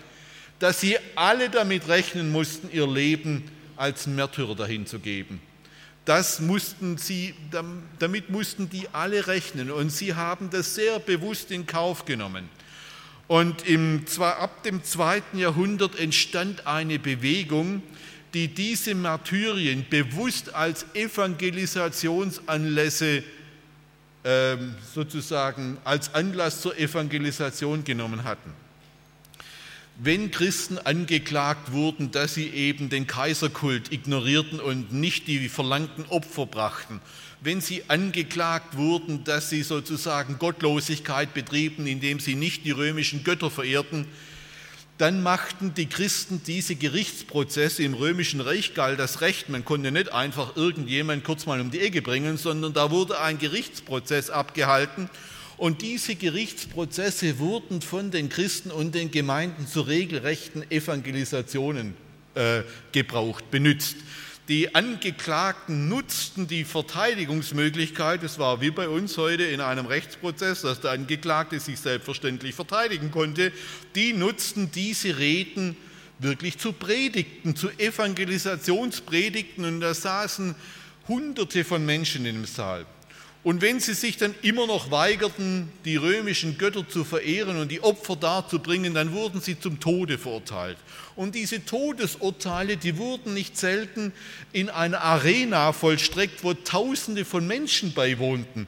dass 0.59 0.81
sie 0.81 0.97
alle 1.17 1.51
damit 1.51 1.87
rechnen 1.89 2.33
mussten, 2.33 2.71
ihr 2.73 2.87
Leben 2.87 3.45
als 3.79 4.07
Märtyrer 4.07 4.55
dahin 4.55 4.87
zu 4.87 4.99
geben. 4.99 5.41
Das 6.05 6.41
mussten 6.41 6.97
sie, 6.97 7.35
damit 7.99 8.31
mussten 8.31 8.71
die 8.71 8.89
alle 8.93 9.27
rechnen 9.27 9.71
und 9.71 9.91
sie 9.91 10.15
haben 10.15 10.49
das 10.51 10.75
sehr 10.75 10.99
bewusst 10.99 11.51
in 11.51 11.67
Kauf 11.67 12.07
genommen. 12.07 12.49
Und 13.27 13.69
im, 13.69 14.07
ab 14.21 14.63
dem 14.63 14.83
zweiten 14.85 15.39
Jahrhundert 15.39 15.99
entstand 15.99 16.67
eine 16.67 16.99
Bewegung, 16.99 17.83
die 18.33 18.49
diese 18.49 18.95
Martyrien 18.95 19.85
bewusst 19.91 20.55
als 20.55 20.87
Evangelisationsanlässe 20.95 23.23
ähm, 24.25 24.75
sozusagen 24.95 25.77
als 25.85 26.15
Anlass 26.15 26.63
zur 26.63 26.79
Evangelisation 26.79 27.85
genommen 27.85 28.25
hatten. 28.25 28.55
Wenn 30.01 30.31
Christen 30.31 30.79
angeklagt 30.79 31.73
wurden, 31.73 32.13
dass 32.13 32.35
sie 32.35 32.47
eben 32.47 32.89
den 32.89 33.09
Kaiserkult 33.09 33.91
ignorierten 33.93 34.61
und 34.61 34.93
nicht 34.93 35.27
die 35.27 35.49
verlangten 35.49 36.05
Opfer 36.07 36.47
brachten, 36.47 37.01
wenn 37.41 37.61
sie 37.61 37.83
angeklagt 37.89 38.77
wurden, 38.77 39.25
dass 39.25 39.51
sie 39.51 39.65
sozusagen 39.65 40.39
Gottlosigkeit 40.39 41.35
betrieben, 41.35 41.89
indem 41.89 42.21
sie 42.21 42.37
nicht 42.37 42.65
die 42.65 42.71
römischen 42.71 43.25
Götter 43.25 43.51
verehrten, 43.51 44.07
dann 44.99 45.21
machten 45.21 45.75
die 45.75 45.87
Christen 45.87 46.43
diese 46.47 46.77
Gerichtsprozesse 46.77 47.83
im 47.83 47.95
römischen 47.95 48.41
Reich 48.41 48.75
galt 48.75 49.01
das 49.01 49.21
Recht. 49.21 49.49
Man 49.49 49.65
konnte 49.65 49.91
nicht 49.91 50.13
einfach 50.13 50.55
irgendjemand 50.55 51.25
kurz 51.25 51.45
mal 51.45 51.61
um 51.61 51.73
die 51.73 51.81
Ecke 51.81 52.03
bringen, 52.03 52.37
sondern 52.37 52.73
da 52.73 52.93
wurde 52.93 53.21
ein 53.21 53.39
Gerichtsprozess 53.39 54.31
abgehalten. 54.31 55.11
Und 55.59 55.83
diese 55.83 56.15
Gerichtsprozesse 56.15 57.41
wurden 57.41 57.83
von 57.83 58.13
den 58.13 58.29
Christen 58.29 58.71
und 58.71 58.95
den 58.95 59.11
Gemeinden 59.11 59.67
zu 59.67 59.81
regelrechten 59.81 60.69
Evangelisationen 60.71 61.95
äh, 62.37 62.63
gebraucht, 62.93 63.51
benutzt. 63.51 63.97
Die 64.49 64.75
Angeklagten 64.75 65.89
nutzten 65.89 66.47
die 66.47 66.65
Verteidigungsmöglichkeit, 66.65 68.23
es 68.23 68.39
war 68.39 68.61
wie 68.61 68.71
bei 68.71 68.89
uns 68.89 69.19
heute 69.19 69.43
in 69.43 69.61
einem 69.61 69.85
Rechtsprozess, 69.85 70.63
dass 70.63 70.81
der 70.81 70.93
Angeklagte 70.93 71.59
sich 71.59 71.81
selbstverständlich 71.81 72.55
verteidigen 72.55 73.11
konnte, 73.11 73.53
die 73.97 74.13
nutzten 74.13 74.71
diese 74.71 75.19
Reden 75.19 75.77
wirklich 76.21 76.57
zu 76.57 76.73
Predigten, 76.73 77.57
zu 77.57 77.69
Evangelisationspredigten 77.79 79.65
und 79.65 79.81
da 79.81 79.93
saßen 79.93 80.55
Hunderte 81.09 81.65
von 81.65 81.85
Menschen 81.85 82.25
in 82.25 82.37
dem 82.37 82.45
Saal. 82.47 82.87
Und 83.45 83.63
wenn 83.63 83.79
sie 83.79 83.95
sich 83.95 84.17
dann 84.17 84.35
immer 84.43 84.67
noch 84.67 84.91
weigerten, 84.91 85.71
die 85.85 85.97
römischen 85.97 86.59
Götter 86.59 86.87
zu 86.89 87.05
verehren 87.05 87.59
und 87.61 87.71
die 87.71 87.81
Opfer 87.83 88.17
darzubringen, 88.17 88.95
dann 88.95 89.13
wurden 89.13 89.41
sie 89.41 89.59
zum 89.59 89.79
Tode 89.79 90.19
verurteilt. 90.19 90.77
Und 91.15 91.35
diese 91.35 91.65
Todesurteile, 91.65 92.77
die 92.77 92.99
wurden 92.99 93.35
nicht 93.35 93.57
selten 93.57 94.13
in 94.53 94.69
einer 94.71 95.03
Arena 95.03 95.73
vollstreckt, 95.73 96.43
wo 96.43 96.53
Tausende 96.53 97.25
von 97.25 97.47
Menschen 97.47 97.95
beiwohnten. 97.95 98.67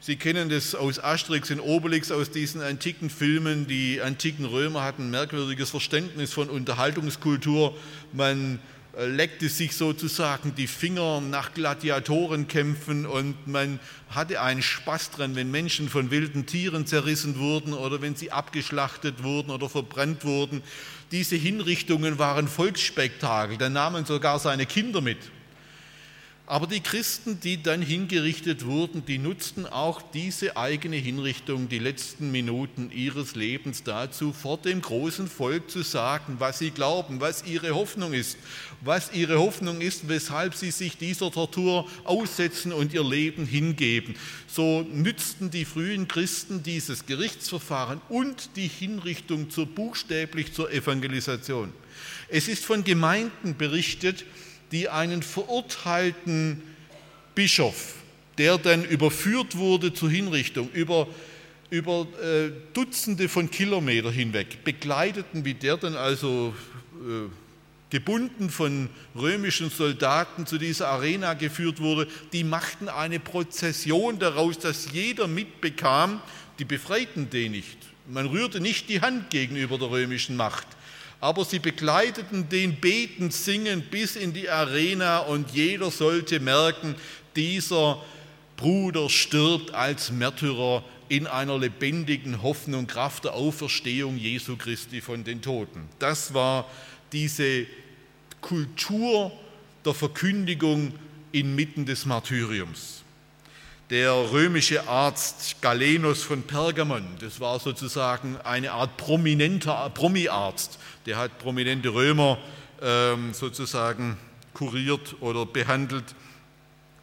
Sie 0.00 0.16
kennen 0.16 0.48
das 0.48 0.74
aus 0.74 0.98
Asterix 0.98 1.50
und 1.50 1.60
Obelix, 1.60 2.10
aus 2.10 2.30
diesen 2.30 2.60
antiken 2.60 3.10
Filmen. 3.10 3.66
Die 3.68 4.00
antiken 4.00 4.44
Römer 4.44 4.82
hatten 4.82 5.06
ein 5.06 5.10
merkwürdiges 5.10 5.70
Verständnis 5.70 6.32
von 6.32 6.48
Unterhaltungskultur. 6.48 7.76
Man 8.12 8.58
leckte 8.98 9.48
sich 9.48 9.74
sozusagen 9.74 10.54
die 10.54 10.66
Finger 10.66 11.20
nach 11.20 11.54
Gladiatorenkämpfen 11.54 13.06
und 13.06 13.46
man 13.46 13.80
hatte 14.10 14.40
einen 14.42 14.62
Spaß 14.62 15.12
dran, 15.12 15.34
wenn 15.34 15.50
Menschen 15.50 15.88
von 15.88 16.10
wilden 16.10 16.44
Tieren 16.44 16.86
zerrissen 16.86 17.38
wurden 17.38 17.72
oder 17.72 18.02
wenn 18.02 18.16
sie 18.16 18.32
abgeschlachtet 18.32 19.22
wurden 19.22 19.50
oder 19.50 19.68
verbrannt 19.68 20.24
wurden. 20.24 20.62
Diese 21.10 21.36
Hinrichtungen 21.36 22.18
waren 22.18 22.48
Volksspektakel, 22.48 23.56
da 23.56 23.70
nahmen 23.70 24.04
sogar 24.04 24.38
seine 24.38 24.66
Kinder 24.66 25.00
mit. 25.00 25.18
Aber 26.44 26.66
die 26.66 26.80
Christen, 26.80 27.38
die 27.38 27.62
dann 27.62 27.80
hingerichtet 27.80 28.66
wurden, 28.66 29.04
die 29.06 29.18
nutzten 29.18 29.64
auch 29.64 30.02
diese 30.02 30.56
eigene 30.56 30.96
Hinrichtung, 30.96 31.68
die 31.68 31.78
letzten 31.78 32.32
Minuten 32.32 32.90
ihres 32.90 33.36
Lebens 33.36 33.84
dazu, 33.84 34.32
vor 34.32 34.58
dem 34.58 34.82
großen 34.82 35.28
Volk 35.28 35.70
zu 35.70 35.82
sagen, 35.82 36.36
was 36.40 36.58
sie 36.58 36.72
glauben, 36.72 37.20
was 37.20 37.44
ihre 37.46 37.76
Hoffnung 37.76 38.12
ist, 38.12 38.36
was 38.80 39.12
ihre 39.12 39.38
Hoffnung 39.38 39.80
ist, 39.80 40.08
weshalb 40.08 40.56
sie 40.56 40.72
sich 40.72 40.96
dieser 40.96 41.30
Tortur 41.30 41.88
aussetzen 42.02 42.72
und 42.72 42.92
ihr 42.92 43.04
Leben 43.04 43.46
hingeben. 43.46 44.16
So 44.48 44.82
nützten 44.82 45.50
die 45.52 45.64
frühen 45.64 46.08
Christen 46.08 46.64
dieses 46.64 47.06
Gerichtsverfahren 47.06 48.00
und 48.08 48.56
die 48.56 48.68
Hinrichtung 48.68 49.48
zur, 49.48 49.66
buchstäblich 49.66 50.52
zur 50.52 50.72
Evangelisation. 50.72 51.72
Es 52.28 52.48
ist 52.48 52.64
von 52.64 52.82
Gemeinden 52.82 53.56
berichtet, 53.56 54.24
die 54.72 54.88
einen 54.88 55.22
verurteilten 55.22 56.62
Bischof, 57.34 57.94
der 58.38 58.58
dann 58.58 58.84
überführt 58.84 59.56
wurde 59.56 59.92
zur 59.92 60.10
Hinrichtung, 60.10 60.70
über, 60.72 61.06
über 61.70 62.06
äh, 62.22 62.50
Dutzende 62.72 63.28
von 63.28 63.50
Kilometern 63.50 64.12
hinweg, 64.12 64.64
begleiteten, 64.64 65.44
wie 65.44 65.54
der 65.54 65.76
dann 65.76 65.94
also 65.94 66.54
äh, 66.94 67.28
gebunden 67.90 68.48
von 68.48 68.88
römischen 69.14 69.68
Soldaten 69.68 70.46
zu 70.46 70.56
dieser 70.56 70.88
Arena 70.88 71.34
geführt 71.34 71.78
wurde, 71.80 72.08
die 72.32 72.42
machten 72.42 72.88
eine 72.88 73.20
Prozession 73.20 74.18
daraus, 74.18 74.58
dass 74.58 74.92
jeder 74.92 75.28
mitbekam, 75.28 76.22
die 76.58 76.64
befreiten 76.64 77.28
den 77.28 77.52
nicht. 77.52 77.76
Man 78.08 78.26
rührte 78.26 78.60
nicht 78.60 78.88
die 78.88 79.02
Hand 79.02 79.28
gegenüber 79.28 79.76
der 79.76 79.90
römischen 79.90 80.36
Macht 80.36 80.66
aber 81.22 81.44
sie 81.44 81.60
begleiteten 81.60 82.48
den 82.48 82.80
Beten, 82.80 83.30
Singen 83.30 83.82
bis 83.82 84.16
in 84.16 84.32
die 84.32 84.50
Arena 84.50 85.20
und 85.20 85.52
jeder 85.52 85.92
sollte 85.92 86.40
merken, 86.40 86.96
dieser 87.36 88.02
Bruder 88.56 89.08
stirbt 89.08 89.72
als 89.72 90.10
Märtyrer 90.10 90.82
in 91.08 91.28
einer 91.28 91.60
lebendigen 91.60 92.42
Hoffnung, 92.42 92.88
Kraft 92.88 93.22
der 93.22 93.34
Auferstehung 93.34 94.16
Jesu 94.16 94.56
Christi 94.56 95.00
von 95.00 95.22
den 95.22 95.40
Toten. 95.40 95.88
Das 96.00 96.34
war 96.34 96.68
diese 97.12 97.66
Kultur 98.40 99.30
der 99.84 99.94
Verkündigung 99.94 100.92
inmitten 101.30 101.86
des 101.86 102.04
Martyriums 102.04 103.01
der 103.90 104.32
römische 104.32 104.88
Arzt 104.88 105.60
Galenus 105.60 106.22
von 106.22 106.42
Pergamon. 106.42 107.04
Das 107.20 107.40
war 107.40 107.60
sozusagen 107.60 108.36
eine 108.44 108.72
Art 108.72 108.96
prominenter 108.96 109.90
Promi-Arzt. 109.90 110.78
Der 111.06 111.18
hat 111.18 111.38
prominente 111.38 111.90
Römer 111.90 112.38
ähm, 112.80 113.34
sozusagen 113.34 114.16
kuriert 114.54 115.16
oder 115.20 115.46
behandelt. 115.46 116.04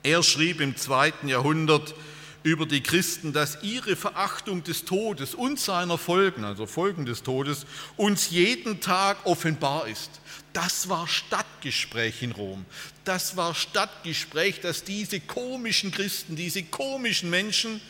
Er 0.04 0.24
schrieb 0.24 0.62
im 0.62 0.78
zweiten 0.78 1.28
Jahrhundert 1.28 1.94
über 2.44 2.66
die 2.66 2.82
Christen, 2.82 3.34
dass 3.34 3.62
ihre 3.64 3.96
Verachtung 3.96 4.64
des 4.64 4.86
Todes 4.86 5.36
und 5.36 5.60
seiner 5.60 5.98
Folgen, 5.98 6.46
also 6.46 6.66
Folgen 6.66 7.06
des 7.06 7.24
Todes, 7.24 7.66
uns 7.98 8.30
jeden 8.30 8.80
Tag 8.80 9.18
offenbar 9.26 9.88
ist. 9.88 10.10
Das 10.54 10.90
war 10.90 11.08
Stadtgespräch 11.08 12.24
in 12.24 12.32
Rom. 12.32 12.66
Das 13.04 13.38
war 13.38 13.54
Stadtgespräch, 13.54 14.62
dass 14.62 14.84
diese 14.84 15.20
komischen 15.20 15.92
Christen, 15.92 16.36
diese 16.36 16.64
komischen 16.64 17.30
Menschen 17.30 17.82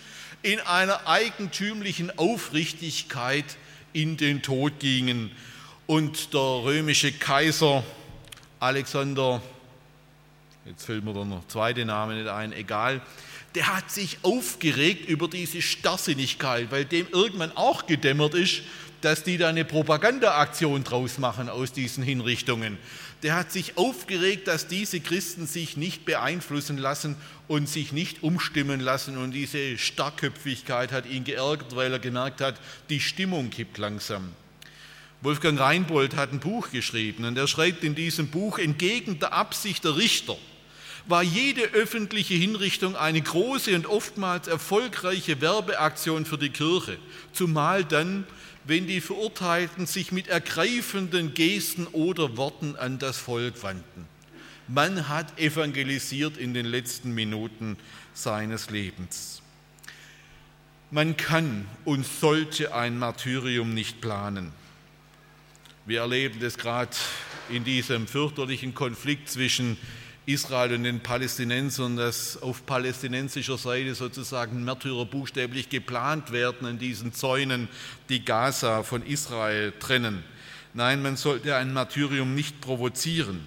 in 0.41 0.59
einer 0.59 1.07
eigentümlichen 1.07 2.17
Aufrichtigkeit 2.17 3.45
in 3.93 4.17
den 4.17 4.41
Tod 4.41 4.79
gingen. 4.79 5.31
Und 5.87 6.33
der 6.33 6.39
römische 6.39 7.11
Kaiser 7.11 7.83
Alexander, 8.59 9.41
jetzt 10.65 10.85
fällt 10.85 11.03
mir 11.03 11.13
der 11.13 11.41
zweite 11.47 11.85
Name 11.85 12.15
nicht 12.15 12.27
ein, 12.27 12.51
egal, 12.51 13.01
der 13.55 13.75
hat 13.75 13.89
sich 13.89 14.19
aufgeregt 14.21 15.09
über 15.09 15.27
diese 15.27 15.61
Starrsinnigkeit, 15.61 16.71
weil 16.71 16.85
dem 16.85 17.07
irgendwann 17.11 17.55
auch 17.55 17.87
gedämmert 17.87 18.35
ist, 18.35 18.61
dass 19.01 19.23
die 19.23 19.37
da 19.37 19.49
eine 19.49 19.65
Propagandaaktion 19.65 20.83
draus 20.83 21.17
machen 21.17 21.49
aus 21.49 21.71
diesen 21.71 22.03
Hinrichtungen. 22.03 22.77
Der 23.23 23.35
hat 23.35 23.51
sich 23.51 23.77
aufgeregt, 23.77 24.47
dass 24.47 24.67
diese 24.67 24.99
Christen 24.99 25.45
sich 25.45 25.77
nicht 25.77 26.05
beeinflussen 26.05 26.77
lassen 26.77 27.15
und 27.47 27.67
sich 27.67 27.91
nicht 27.91 28.23
umstimmen 28.23 28.79
lassen. 28.79 29.17
Und 29.17 29.31
diese 29.31 29.77
Starkköpfigkeit 29.77 30.91
hat 30.91 31.05
ihn 31.05 31.25
geärgert, 31.25 31.75
weil 31.75 31.91
er 31.91 31.99
gemerkt 31.99 32.41
hat, 32.41 32.55
die 32.89 32.99
Stimmung 32.99 33.49
kippt 33.49 33.77
langsam. 33.77 34.29
Wolfgang 35.21 35.59
Reinbold 35.59 36.15
hat 36.15 36.31
ein 36.31 36.39
Buch 36.39 36.71
geschrieben 36.71 37.25
und 37.25 37.37
er 37.37 37.47
schreibt 37.47 37.83
in 37.83 37.93
diesem 37.93 38.29
Buch, 38.29 38.57
entgegen 38.57 39.19
der 39.19 39.33
Absicht 39.33 39.83
der 39.83 39.97
Richter 39.97 40.37
war 41.09 41.23
jede 41.23 41.61
öffentliche 41.61 42.35
Hinrichtung 42.35 42.95
eine 42.95 43.21
große 43.21 43.73
und 43.75 43.87
oftmals 43.87 44.47
erfolgreiche 44.47 45.41
Werbeaktion 45.41 46.25
für 46.25 46.37
die 46.37 46.49
Kirche, 46.49 46.97
zumal 47.33 47.83
dann, 47.83 48.25
wenn 48.69 48.85
die 48.85 49.01
Verurteilten 49.01 49.87
sich 49.87 50.11
mit 50.11 50.27
ergreifenden 50.27 51.33
Gesten 51.33 51.87
oder 51.87 52.37
Worten 52.37 52.75
an 52.75 52.99
das 52.99 53.17
Volk 53.17 53.63
wandten. 53.63 54.05
Man 54.67 55.09
hat 55.09 55.39
evangelisiert 55.39 56.37
in 56.37 56.53
den 56.53 56.67
letzten 56.67 57.15
Minuten 57.15 57.77
seines 58.13 58.69
Lebens. 58.69 59.41
Man 60.91 61.17
kann 61.17 61.67
und 61.83 62.05
sollte 62.05 62.75
ein 62.75 62.99
Martyrium 62.99 63.73
nicht 63.73 64.01
planen. 64.01 64.51
Wir 65.87 66.01
erleben 66.01 66.39
das 66.39 66.59
gerade 66.59 66.95
in 67.49 67.63
diesem 67.63 68.05
fürchterlichen 68.05 68.75
Konflikt 68.75 69.29
zwischen 69.29 69.77
Israel 70.29 70.73
und 70.73 70.83
den 70.83 70.99
Palästinensern, 70.99 71.97
dass 71.97 72.41
auf 72.41 72.65
palästinensischer 72.65 73.57
Seite 73.57 73.95
sozusagen 73.95 74.63
Märtyrer 74.63 75.05
buchstäblich 75.05 75.69
geplant 75.69 76.31
werden 76.31 76.67
an 76.67 76.77
diesen 76.77 77.13
Zäunen, 77.13 77.67
die 78.09 78.23
Gaza 78.23 78.83
von 78.83 79.03
Israel 79.05 79.73
trennen. 79.79 80.23
Nein, 80.73 81.01
man 81.01 81.17
sollte 81.17 81.55
ein 81.55 81.73
Martyrium 81.73 82.35
nicht 82.35 82.61
provozieren. 82.61 83.45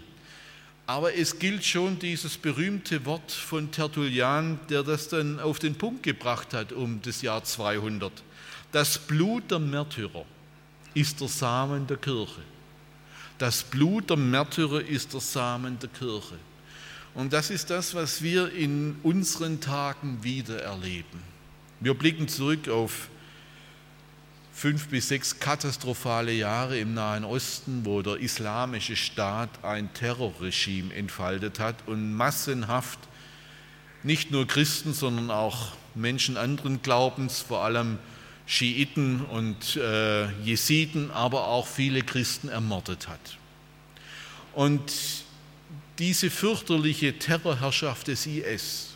Aber 0.86 1.14
es 1.14 1.38
gilt 1.38 1.64
schon 1.64 2.00
dieses 2.00 2.36
berühmte 2.36 3.06
Wort 3.06 3.30
von 3.30 3.70
Tertullian, 3.70 4.58
der 4.68 4.82
das 4.82 5.08
dann 5.08 5.38
auf 5.38 5.60
den 5.60 5.76
Punkt 5.76 6.02
gebracht 6.02 6.52
hat 6.52 6.72
um 6.72 7.00
das 7.02 7.22
Jahr 7.22 7.44
200. 7.44 8.12
Das 8.72 8.98
Blut 8.98 9.50
der 9.52 9.60
Märtyrer 9.60 10.24
ist 10.94 11.20
der 11.20 11.28
Samen 11.28 11.86
der 11.86 11.98
Kirche. 11.98 12.42
Das 13.38 13.62
Blut 13.62 14.10
der 14.10 14.16
Märtyrer 14.16 14.80
ist 14.80 15.12
der 15.12 15.20
Samen 15.20 15.78
der 15.78 15.88
Kirche. 15.88 16.38
Und 17.14 17.32
das 17.32 17.50
ist 17.50 17.70
das, 17.70 17.94
was 17.94 18.22
wir 18.22 18.52
in 18.52 18.96
unseren 19.02 19.60
Tagen 19.60 20.22
wieder 20.22 20.62
erleben. 20.62 21.22
Wir 21.80 21.94
blicken 21.94 22.28
zurück 22.28 22.68
auf 22.68 23.08
fünf 24.52 24.88
bis 24.88 25.08
sechs 25.08 25.38
katastrophale 25.38 26.32
Jahre 26.32 26.78
im 26.78 26.94
Nahen 26.94 27.24
Osten, 27.24 27.84
wo 27.84 28.02
der 28.02 28.16
islamische 28.16 28.96
Staat 28.96 29.50
ein 29.62 29.92
Terrorregime 29.92 30.94
entfaltet 30.94 31.58
hat 31.58 31.76
und 31.86 32.14
massenhaft 32.14 32.98
nicht 34.02 34.30
nur 34.30 34.46
Christen, 34.46 34.94
sondern 34.94 35.30
auch 35.30 35.72
Menschen 35.94 36.36
anderen 36.36 36.82
Glaubens, 36.82 37.40
vor 37.40 37.64
allem 37.64 37.98
Schiiten 38.46 39.20
und 39.22 39.76
äh, 39.76 40.30
Jesiden, 40.42 41.10
aber 41.10 41.48
auch 41.48 41.66
viele 41.66 42.02
Christen 42.02 42.48
ermordet 42.48 43.08
hat. 43.08 43.38
Und 44.54 44.92
diese 46.02 46.30
fürchterliche 46.30 47.16
Terrorherrschaft 47.16 48.08
des 48.08 48.26
IS 48.26 48.88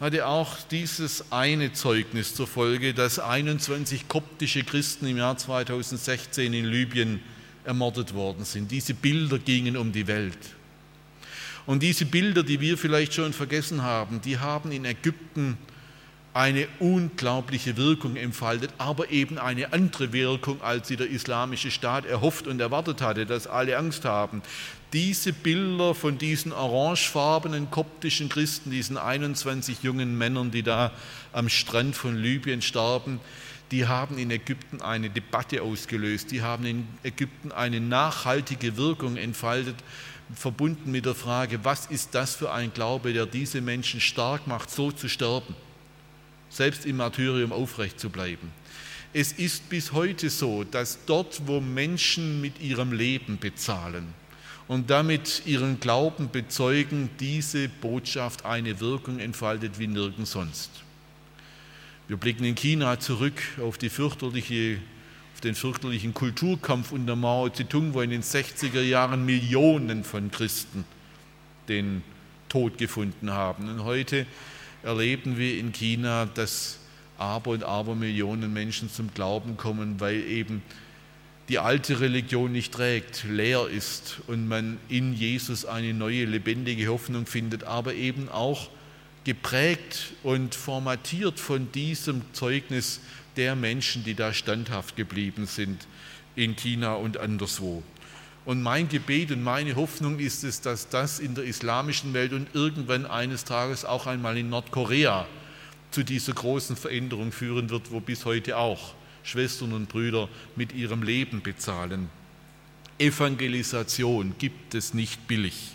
hatte 0.00 0.26
auch 0.26 0.56
dieses 0.68 1.30
eine 1.30 1.72
Zeugnis 1.72 2.34
zur 2.34 2.48
Folge, 2.48 2.92
dass 2.92 3.20
21 3.20 4.08
koptische 4.08 4.64
Christen 4.64 5.06
im 5.06 5.18
Jahr 5.18 5.36
2016 5.38 6.52
in 6.52 6.64
Libyen 6.64 7.20
ermordet 7.62 8.14
worden 8.14 8.44
sind. 8.44 8.72
Diese 8.72 8.94
Bilder 8.94 9.38
gingen 9.38 9.76
um 9.76 9.92
die 9.92 10.08
Welt. 10.08 10.36
Und 11.66 11.84
diese 11.84 12.04
Bilder, 12.04 12.42
die 12.42 12.58
wir 12.58 12.78
vielleicht 12.78 13.14
schon 13.14 13.32
vergessen 13.32 13.82
haben, 13.82 14.20
die 14.20 14.38
haben 14.38 14.72
in 14.72 14.84
Ägypten 14.84 15.56
eine 16.32 16.66
unglaubliche 16.80 17.76
Wirkung 17.76 18.16
entfaltet, 18.16 18.72
aber 18.78 19.12
eben 19.12 19.38
eine 19.38 19.72
andere 19.72 20.12
Wirkung, 20.12 20.60
als 20.62 20.88
sie 20.88 20.96
der 20.96 21.08
islamische 21.08 21.70
Staat 21.70 22.06
erhofft 22.06 22.48
und 22.48 22.60
erwartet 22.60 23.02
hatte, 23.02 23.24
dass 23.24 23.46
alle 23.46 23.78
Angst 23.78 24.04
haben. 24.04 24.42
Diese 24.94 25.32
Bilder 25.32 25.94
von 25.94 26.16
diesen 26.16 26.52
orangefarbenen 26.52 27.70
koptischen 27.70 28.28
Christen, 28.28 28.70
diesen 28.70 28.96
21 28.96 29.82
jungen 29.82 30.16
Männern, 30.16 30.50
die 30.50 30.62
da 30.62 30.92
am 31.32 31.50
Strand 31.50 31.96
von 31.96 32.16
Libyen 32.16 32.62
starben, 32.62 33.20
die 33.72 33.86
haben 33.86 34.16
in 34.18 34.30
Ägypten 34.30 34.80
eine 34.80 35.10
Debatte 35.10 35.62
ausgelöst, 35.62 36.30
die 36.30 36.42
haben 36.42 36.64
in 36.64 36.86
Ägypten 37.02 37.50
eine 37.50 37.80
nachhaltige 37.80 38.76
Wirkung 38.76 39.16
entfaltet, 39.16 39.76
verbunden 40.32 40.92
mit 40.92 41.04
der 41.04 41.14
Frage, 41.14 41.64
was 41.64 41.86
ist 41.86 42.14
das 42.14 42.36
für 42.36 42.52
ein 42.52 42.72
Glaube, 42.72 43.12
der 43.12 43.26
diese 43.26 43.60
Menschen 43.60 44.00
stark 44.00 44.46
macht, 44.46 44.70
so 44.70 44.92
zu 44.92 45.08
sterben 45.08 45.54
selbst 46.54 46.86
im 46.86 46.98
Martyrium 46.98 47.52
aufrecht 47.52 47.98
zu 47.98 48.10
bleiben. 48.10 48.52
Es 49.12 49.32
ist 49.32 49.68
bis 49.68 49.92
heute 49.92 50.30
so, 50.30 50.64
dass 50.64 51.04
dort, 51.06 51.42
wo 51.46 51.60
Menschen 51.60 52.40
mit 52.40 52.60
ihrem 52.60 52.92
Leben 52.92 53.38
bezahlen 53.38 54.14
und 54.68 54.90
damit 54.90 55.42
ihren 55.46 55.80
Glauben 55.80 56.30
bezeugen, 56.30 57.10
diese 57.20 57.68
Botschaft 57.68 58.44
eine 58.44 58.80
Wirkung 58.80 59.18
entfaltet 59.18 59.78
wie 59.78 59.86
nirgends 59.86 60.32
sonst. 60.32 60.70
Wir 62.08 62.16
blicken 62.16 62.44
in 62.44 62.54
China 62.54 62.98
zurück 63.00 63.42
auf, 63.60 63.78
fürchterliche, 63.78 64.78
auf 65.34 65.40
den 65.40 65.54
fürchterlichen 65.54 66.14
Kulturkampf 66.14 66.92
unter 66.92 67.16
Mao 67.16 67.48
Zedong, 67.48 67.94
wo 67.94 68.00
in 68.00 68.10
den 68.10 68.22
60er 68.22 68.82
Jahren 68.82 69.24
Millionen 69.24 70.04
von 70.04 70.30
Christen 70.30 70.84
den 71.68 72.02
Tod 72.48 72.78
gefunden 72.78 73.30
haben. 73.30 73.68
Und 73.68 73.84
heute 73.84 74.26
erleben 74.82 75.38
wir 75.38 75.58
in 75.58 75.72
China, 75.72 76.26
dass 76.26 76.78
aber 77.16 77.52
und 77.52 77.64
aber 77.64 77.94
Millionen 77.94 78.52
Menschen 78.52 78.90
zum 78.90 79.12
Glauben 79.14 79.56
kommen, 79.56 80.00
weil 80.00 80.22
eben 80.24 80.62
die 81.48 81.58
alte 81.58 82.00
Religion 82.00 82.52
nicht 82.52 82.72
trägt, 82.72 83.24
leer 83.24 83.68
ist 83.68 84.20
und 84.26 84.48
man 84.48 84.78
in 84.88 85.12
Jesus 85.12 85.66
eine 85.66 85.92
neue, 85.92 86.24
lebendige 86.24 86.88
Hoffnung 86.88 87.26
findet, 87.26 87.64
aber 87.64 87.94
eben 87.94 88.28
auch 88.28 88.70
geprägt 89.24 90.12
und 90.22 90.54
formatiert 90.54 91.38
von 91.38 91.70
diesem 91.72 92.22
Zeugnis 92.32 93.00
der 93.36 93.56
Menschen, 93.56 94.04
die 94.04 94.14
da 94.14 94.32
standhaft 94.32 94.96
geblieben 94.96 95.46
sind 95.46 95.86
in 96.36 96.56
China 96.56 96.94
und 96.94 97.18
anderswo. 97.18 97.82
Und 98.44 98.62
mein 98.62 98.88
Gebet 98.88 99.30
und 99.30 99.42
meine 99.42 99.76
Hoffnung 99.76 100.18
ist 100.18 100.44
es, 100.44 100.60
dass 100.60 100.88
das 100.88 101.18
in 101.18 101.34
der 101.34 101.44
islamischen 101.44 102.12
Welt 102.12 102.32
und 102.32 102.54
irgendwann 102.54 103.06
eines 103.06 103.44
Tages 103.44 103.84
auch 103.84 104.06
einmal 104.06 104.36
in 104.36 104.50
Nordkorea 104.50 105.26
zu 105.90 106.02
dieser 106.02 106.32
großen 106.32 106.76
Veränderung 106.76 107.32
führen 107.32 107.70
wird, 107.70 107.90
wo 107.90 108.00
bis 108.00 108.24
heute 108.24 108.58
auch 108.58 108.94
Schwestern 109.24 109.72
und 109.72 109.88
Brüder 109.88 110.28
mit 110.54 110.72
ihrem 110.72 111.02
Leben 111.02 111.42
bezahlen. 111.42 112.08
Evangelisation 112.98 114.34
gibt 114.38 114.74
es 114.74 114.94
nicht 114.94 115.26
billig. 115.26 115.72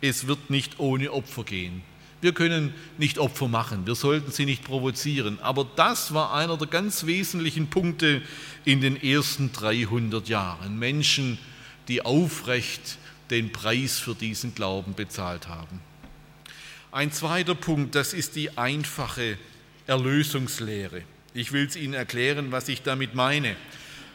Es 0.00 0.28
wird 0.28 0.50
nicht 0.50 0.78
ohne 0.78 1.12
Opfer 1.12 1.42
gehen. 1.42 1.82
Wir 2.20 2.32
können 2.32 2.72
nicht 2.98 3.18
Opfer 3.18 3.48
machen, 3.48 3.86
wir 3.86 3.94
sollten 3.94 4.30
sie 4.30 4.46
nicht 4.46 4.64
provozieren. 4.64 5.38
Aber 5.40 5.66
das 5.76 6.14
war 6.14 6.34
einer 6.34 6.56
der 6.56 6.68
ganz 6.68 7.06
wesentlichen 7.06 7.68
Punkte 7.68 8.22
in 8.64 8.80
den 8.80 9.00
ersten 9.02 9.52
300 9.52 10.28
Jahren. 10.28 10.78
Menschen, 10.78 11.38
die 11.88 12.04
aufrecht 12.04 12.98
den 13.30 13.52
Preis 13.52 13.98
für 13.98 14.14
diesen 14.14 14.54
Glauben 14.54 14.94
bezahlt 14.94 15.48
haben. 15.48 15.80
Ein 16.92 17.12
zweiter 17.12 17.54
Punkt, 17.54 17.94
das 17.94 18.12
ist 18.14 18.36
die 18.36 18.56
einfache 18.56 19.36
Erlösungslehre. 19.86 21.02
Ich 21.36 21.52
will 21.52 21.66
es 21.66 21.76
Ihnen 21.76 21.92
erklären, 21.92 22.50
was 22.50 22.66
ich 22.66 22.80
damit 22.80 23.14
meine. 23.14 23.56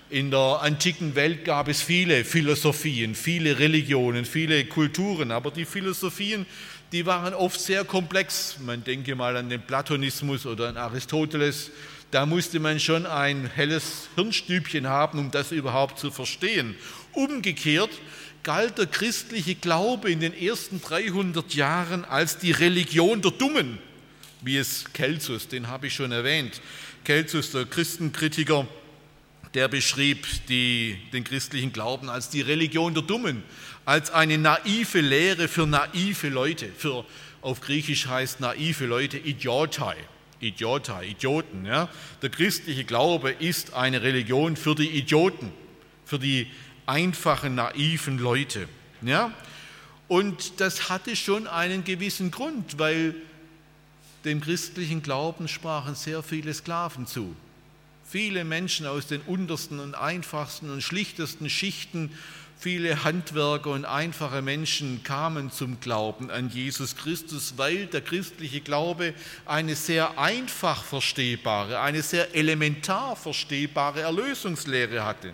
In 0.10 0.32
der 0.32 0.62
antiken 0.64 1.14
Welt 1.14 1.46
gab 1.46 1.68
es 1.68 1.80
viele 1.80 2.26
Philosophien, 2.26 3.14
viele 3.14 3.60
Religionen, 3.60 4.26
viele 4.26 4.66
Kulturen, 4.66 5.30
aber 5.30 5.52
die 5.52 5.66
Philosophien, 5.66 6.48
die 6.92 7.06
waren 7.06 7.36
oft 7.36 7.60
sehr 7.60 7.86
komplex. 7.86 8.58
Man 8.66 8.84
denke 8.84 9.14
mal 9.14 9.38
an 9.38 9.50
den 9.50 9.62
Platonismus 9.62 10.48
oder 10.48 10.70
an 10.70 10.78
Aristoteles. 10.78 11.70
Da 12.10 12.26
musste 12.26 12.60
man 12.60 12.80
schon 12.80 13.06
ein 13.06 13.48
helles 13.54 14.10
Hirnstübchen 14.16 14.88
haben, 14.88 15.20
um 15.20 15.30
das 15.30 15.52
überhaupt 15.52 16.00
zu 16.00 16.10
verstehen. 16.10 16.76
Umgekehrt 17.12 17.92
galt 18.42 18.80
der 18.80 18.88
christliche 18.88 19.54
Glaube 19.54 20.12
in 20.12 20.22
den 20.22 20.34
ersten 20.34 20.82
300 20.82 21.54
Jahren 21.54 22.04
als 22.04 22.40
die 22.40 22.52
Religion 22.52 23.22
der 23.22 23.30
Dummen, 23.30 23.78
wie 24.42 24.58
es 24.58 24.86
Celsus, 24.96 25.48
den 25.48 25.68
habe 25.68 25.86
ich 25.86 25.94
schon 25.94 26.12
erwähnt, 26.12 26.60
Celsus, 27.06 27.52
der 27.52 27.66
Christenkritiker, 27.66 28.68
der 29.54 29.68
beschrieb 29.68 30.28
die, 30.48 30.98
den 31.12 31.24
christlichen 31.24 31.74
Glauben 31.74 32.10
als 32.10 32.30
die 32.30 32.42
Religion 32.42 32.94
der 32.94 33.04
Dummen, 33.04 33.44
als 33.86 34.12
eine 34.12 34.38
naive 34.38 35.02
Lehre 35.02 35.48
für 35.48 35.66
naive 35.66 36.30
Leute. 36.30 36.70
Für, 36.78 37.06
auf 37.42 37.60
Griechisch 37.62 38.08
heißt 38.08 38.40
naive 38.40 38.86
Leute 38.86 39.18
Idiotai, 39.18 39.96
Idiotai, 40.40 41.08
Idioten. 41.08 41.66
Ja? 41.66 41.90
Der 42.22 42.30
christliche 42.30 42.84
Glaube 42.84 43.32
ist 43.32 43.74
eine 43.74 44.04
Religion 44.04 44.56
für 44.56 44.76
die 44.76 44.90
Idioten, 44.90 45.52
für 46.06 46.20
die 46.20 46.48
einfachen, 46.86 47.56
naiven 47.56 48.20
Leute. 48.20 48.70
Ja? 49.02 49.34
Und 50.08 50.60
das 50.60 50.90
hatte 50.90 51.16
schon 51.16 51.48
einen 51.48 51.84
gewissen 51.84 52.32
Grund, 52.32 52.78
weil 52.78 53.16
dem 54.26 54.42
christlichen 54.42 55.02
Glauben 55.02 55.48
sprachen 55.48 55.96
sehr 55.96 56.24
viele 56.24 56.54
Sklaven 56.54 57.08
zu. 57.08 57.36
Viele 58.04 58.44
Menschen 58.44 58.86
aus 58.86 59.08
den 59.08 59.22
untersten 59.22 59.80
und 59.80 59.96
einfachsten 59.96 60.70
und 60.70 60.82
schlichtesten 60.82 61.50
Schichten 61.50 62.12
Viele 62.62 63.04
Handwerker 63.04 63.72
und 63.72 63.86
einfache 63.86 64.44
Menschen 64.44 65.02
kamen 65.04 65.52
zum 65.52 65.80
Glauben 65.80 66.30
an 66.30 66.48
Jesus 66.52 66.96
Christus, 66.96 67.56
weil 67.58 67.88
der 67.88 68.02
christliche 68.02 68.62
Glaube 68.62 69.16
eine 69.48 69.76
sehr 69.76 70.20
einfach 70.20 70.84
verstehbare, 70.84 71.80
eine 71.80 72.04
sehr 72.04 72.36
elementar 72.36 73.16
verstehbare 73.16 74.02
Erlösungslehre 74.02 75.04
hatte. 75.04 75.34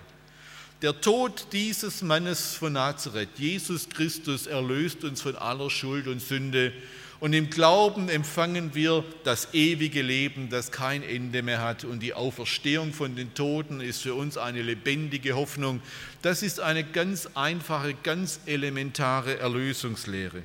Der 0.82 1.02
Tod 1.02 1.48
dieses 1.52 2.02
Mannes 2.02 2.56
von 2.56 2.72
Nazareth, 2.72 3.38
Jesus 3.38 3.90
Christus, 3.90 4.48
erlöst 4.48 5.04
uns 5.04 5.22
von 5.22 5.36
aller 5.36 5.70
Schuld 5.70 6.08
und 6.08 6.22
Sünde 6.22 6.72
und 7.20 7.34
im 7.34 7.50
Glauben 7.50 8.10
empfangen 8.10 8.76
wir 8.76 9.04
das 9.24 9.54
ewige 9.54 10.04
Leben, 10.04 10.50
das 10.50 10.72
kein 10.72 11.02
Ende 11.02 11.42
mehr 11.42 11.62
hat. 11.62 11.84
Und 11.84 12.02
die 12.02 12.14
Auferstehung 12.14 12.94
von 12.94 13.16
den 13.16 13.34
Toten 13.34 13.82
ist 13.82 14.04
für 14.04 14.14
uns 14.14 14.38
eine 14.38 14.62
lebendige 14.62 15.36
Hoffnung. 15.36 15.82
Das 16.22 16.44
ist 16.44 16.60
eine 16.60 16.84
ganz 16.84 17.28
einfache, 17.34 17.96
ganz 18.04 18.40
elementare 18.46 19.40
Erlösungslehre. 19.40 20.44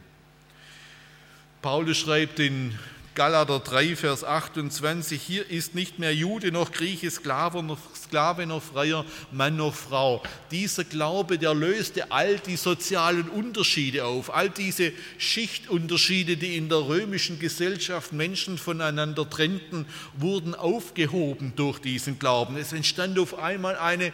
Paulus 1.61 1.99
schreibt 1.99 2.41
in 2.41 2.79
Galater 3.15 3.61
3, 3.61 3.95
Vers 3.95 4.25
28, 4.25 5.21
hier 5.21 5.51
ist 5.51 5.75
nicht 5.75 5.99
mehr 5.99 6.15
Jude 6.15 6.51
noch 6.51 6.73
Grieche, 6.73 7.11
Sklave 7.11 7.63
noch, 7.63 7.77
Sklave 7.95 8.47
noch 8.47 8.63
Freier, 8.63 9.05
Mann 9.31 9.57
noch 9.57 9.75
Frau. 9.75 10.23
Dieser 10.51 10.85
Glaube, 10.85 11.37
der 11.37 11.53
löste 11.53 12.11
all 12.11 12.39
die 12.39 12.57
sozialen 12.57 13.29
Unterschiede 13.29 14.07
auf, 14.07 14.35
all 14.35 14.49
diese 14.49 14.93
Schichtunterschiede, 15.19 16.39
die 16.39 16.57
in 16.57 16.71
der 16.71 16.89
römischen 16.89 17.39
Gesellschaft 17.39 18.15
Menschen 18.15 18.57
voneinander 18.57 19.29
trennten, 19.29 19.85
wurden 20.17 20.55
aufgehoben 20.55 21.53
durch 21.55 21.81
diesen 21.81 22.19
Glauben. 22.19 22.57
Es 22.57 22.73
entstand 22.73 23.19
auf 23.19 23.39
einmal 23.39 23.77
eine 23.77 24.11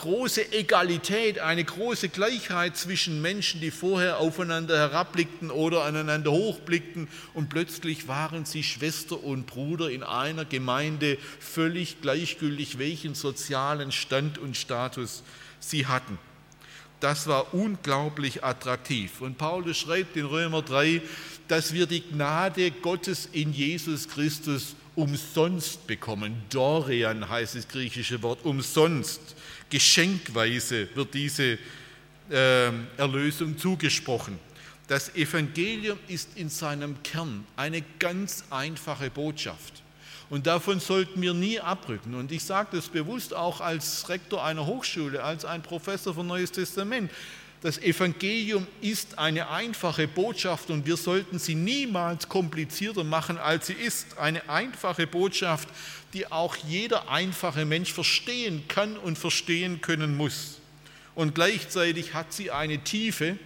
große 0.00 0.52
Egalität, 0.54 1.40
eine 1.40 1.62
große 1.62 2.08
Gleichheit 2.08 2.74
zwischen 2.74 3.20
Menschen, 3.20 3.60
die 3.60 3.70
vorher 3.70 4.16
aufeinander 4.16 4.78
herabblickten 4.78 5.50
oder 5.50 5.84
aneinander 5.84 6.30
hochblickten 6.32 7.06
und 7.34 7.50
plötzlich 7.50 8.08
waren 8.08 8.46
sie 8.46 8.62
Schwester 8.62 9.22
und 9.22 9.44
Bruder 9.44 9.90
in 9.90 10.02
einer 10.02 10.46
Gemeinde, 10.46 11.18
völlig 11.38 12.00
gleichgültig, 12.00 12.78
welchen 12.78 13.14
sozialen 13.14 13.92
Stand 13.92 14.38
und 14.38 14.56
Status 14.56 15.22
sie 15.60 15.86
hatten. 15.86 16.18
Das 17.00 17.26
war 17.26 17.52
unglaublich 17.52 18.42
attraktiv. 18.42 19.20
Und 19.20 19.36
Paulus 19.36 19.76
schreibt 19.76 20.16
in 20.16 20.24
Römer 20.24 20.62
3, 20.62 21.02
dass 21.46 21.74
wir 21.74 21.86
die 21.86 22.00
Gnade 22.00 22.70
Gottes 22.70 23.28
in 23.32 23.52
Jesus 23.52 24.08
Christus 24.08 24.76
umsonst 24.96 25.86
bekommen. 25.86 26.42
Dorian 26.48 27.28
heißt 27.28 27.54
das 27.54 27.68
griechische 27.68 28.22
Wort, 28.22 28.44
umsonst. 28.44 29.36
Geschenkweise 29.70 30.88
wird 30.94 31.14
diese 31.14 31.58
äh, 32.30 32.70
Erlösung 32.96 33.56
zugesprochen. 33.56 34.38
Das 34.88 35.14
Evangelium 35.14 35.98
ist 36.08 36.30
in 36.34 36.48
seinem 36.48 37.00
Kern 37.02 37.46
eine 37.56 37.82
ganz 38.00 38.44
einfache 38.50 39.08
Botschaft. 39.08 39.82
Und 40.30 40.46
davon 40.46 40.78
sollten 40.80 41.20
wir 41.22 41.34
nie 41.34 41.60
abrücken. 41.60 42.14
Und 42.14 42.30
ich 42.32 42.44
sage 42.44 42.76
das 42.76 42.88
bewusst 42.88 43.34
auch 43.34 43.60
als 43.60 44.08
Rektor 44.08 44.44
einer 44.44 44.66
Hochschule, 44.66 45.22
als 45.22 45.44
ein 45.44 45.62
Professor 45.62 46.14
für 46.14 46.24
Neues 46.24 46.52
Testament. 46.52 47.10
Das 47.62 47.76
Evangelium 47.78 48.66
ist 48.80 49.18
eine 49.18 49.50
einfache 49.50 50.08
Botschaft 50.08 50.70
und 50.70 50.86
wir 50.86 50.96
sollten 50.96 51.38
sie 51.38 51.54
niemals 51.54 52.26
komplizierter 52.26 53.04
machen, 53.04 53.36
als 53.36 53.66
sie 53.66 53.74
ist. 53.74 54.16
Eine 54.16 54.48
einfache 54.48 55.06
Botschaft, 55.06 55.68
die 56.12 56.30
auch 56.30 56.56
jeder 56.56 57.08
einfache 57.08 57.64
Mensch 57.64 57.92
verstehen 57.92 58.64
kann 58.68 58.96
und 58.96 59.18
verstehen 59.18 59.80
können 59.80 60.16
muss. 60.16 60.58
Und 61.14 61.34
gleichzeitig 61.34 62.14
hat 62.14 62.32
sie 62.32 62.50
eine 62.50 62.82
Tiefe, 62.82 63.36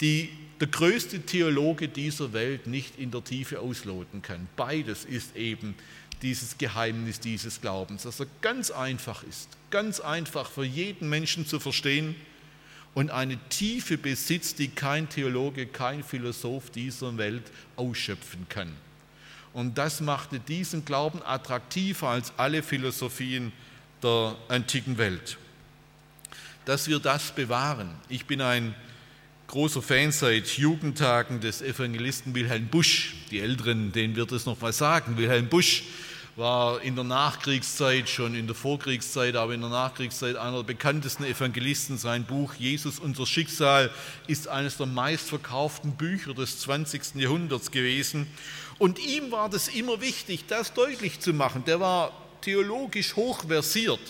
die 0.00 0.30
der 0.60 0.68
größte 0.68 1.20
Theologe 1.22 1.88
dieser 1.88 2.32
Welt 2.32 2.66
nicht 2.66 2.98
in 2.98 3.10
der 3.10 3.22
Tiefe 3.24 3.60
ausloten 3.60 4.22
kann. 4.22 4.48
Beides 4.56 5.04
ist 5.04 5.36
eben 5.36 5.74
dieses 6.22 6.56
Geheimnis 6.58 7.20
dieses 7.20 7.60
Glaubens, 7.60 8.04
dass 8.04 8.20
er 8.20 8.26
ganz 8.40 8.70
einfach 8.70 9.22
ist, 9.24 9.48
ganz 9.70 10.00
einfach 10.00 10.50
für 10.50 10.64
jeden 10.64 11.08
Menschen 11.08 11.46
zu 11.46 11.60
verstehen 11.60 12.14
und 12.94 13.10
eine 13.10 13.36
Tiefe 13.48 13.98
besitzt, 13.98 14.58
die 14.58 14.68
kein 14.68 15.08
Theologe, 15.08 15.66
kein 15.66 16.02
Philosoph 16.02 16.70
dieser 16.70 17.16
Welt 17.18 17.42
ausschöpfen 17.76 18.46
kann. 18.48 18.72
Und 19.54 19.78
das 19.78 20.00
machte 20.00 20.40
diesen 20.40 20.84
Glauben 20.84 21.22
attraktiver 21.24 22.08
als 22.08 22.32
alle 22.36 22.62
Philosophien 22.62 23.52
der 24.02 24.36
antiken 24.48 24.98
Welt. 24.98 25.38
Dass 26.64 26.88
wir 26.88 26.98
das 26.98 27.32
bewahren. 27.32 27.94
Ich 28.08 28.26
bin 28.26 28.40
ein 28.40 28.74
großer 29.46 29.80
Fan 29.80 30.10
seit 30.10 30.48
Jugendtagen 30.58 31.40
des 31.40 31.62
Evangelisten 31.62 32.34
Wilhelm 32.34 32.66
Busch. 32.66 33.14
Die 33.30 33.38
Älteren, 33.38 33.92
denen 33.92 34.16
wird 34.16 34.32
es 34.32 34.44
noch 34.44 34.60
was 34.60 34.78
sagen. 34.78 35.16
Wilhelm 35.16 35.48
Busch 35.48 35.84
war 36.36 36.82
in 36.82 36.96
der 36.96 37.04
Nachkriegszeit, 37.04 38.08
schon 38.08 38.34
in 38.34 38.46
der 38.46 38.56
Vorkriegszeit, 38.56 39.36
aber 39.36 39.54
in 39.54 39.60
der 39.60 39.70
Nachkriegszeit 39.70 40.36
einer 40.36 40.58
der 40.58 40.64
bekanntesten 40.64 41.24
Evangelisten. 41.24 41.96
Sein 41.96 42.24
Buch 42.24 42.54
Jesus, 42.54 42.98
unser 42.98 43.26
Schicksal 43.26 43.90
ist 44.26 44.48
eines 44.48 44.76
der 44.76 44.86
meistverkauften 44.86 45.92
Bücher 45.92 46.34
des 46.34 46.60
20. 46.60 47.16
Jahrhunderts 47.16 47.70
gewesen. 47.70 48.26
Und 48.78 48.98
ihm 48.98 49.30
war 49.30 49.48
das 49.48 49.68
immer 49.68 50.00
wichtig, 50.00 50.46
das 50.48 50.72
deutlich 50.72 51.20
zu 51.20 51.32
machen. 51.32 51.64
Der 51.64 51.78
war 51.78 52.12
theologisch 52.40 53.14
hochversiert, 53.14 54.00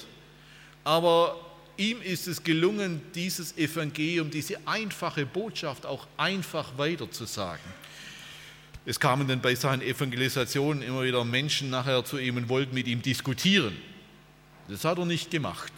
aber 0.83 1.37
ihm 1.77 2.01
ist 2.01 2.27
es 2.27 2.43
gelungen, 2.43 3.03
dieses 3.15 3.57
Evangelium, 3.59 4.31
diese 4.31 4.57
einfache 4.67 5.27
Botschaft 5.27 5.85
auch 5.85 6.07
einfach 6.17 6.79
weiterzusagen. 6.79 7.84
Es 8.87 9.01
kamen 9.01 9.27
dann 9.27 9.41
bei 9.41 9.55
seinen 9.55 9.81
Evangelisationen 9.81 10.83
immer 10.83 11.03
wieder 11.05 11.25
Menschen 11.25 11.71
nachher 11.71 12.05
zu 12.05 12.19
ihm 12.19 12.37
und 12.37 12.49
wollten 12.49 12.75
mit 12.75 12.87
ihm 12.87 13.01
diskutieren. 13.01 13.75
Das 14.69 14.85
hat 14.85 14.99
er 14.99 15.07
nicht 15.07 15.31
gemacht. 15.31 15.73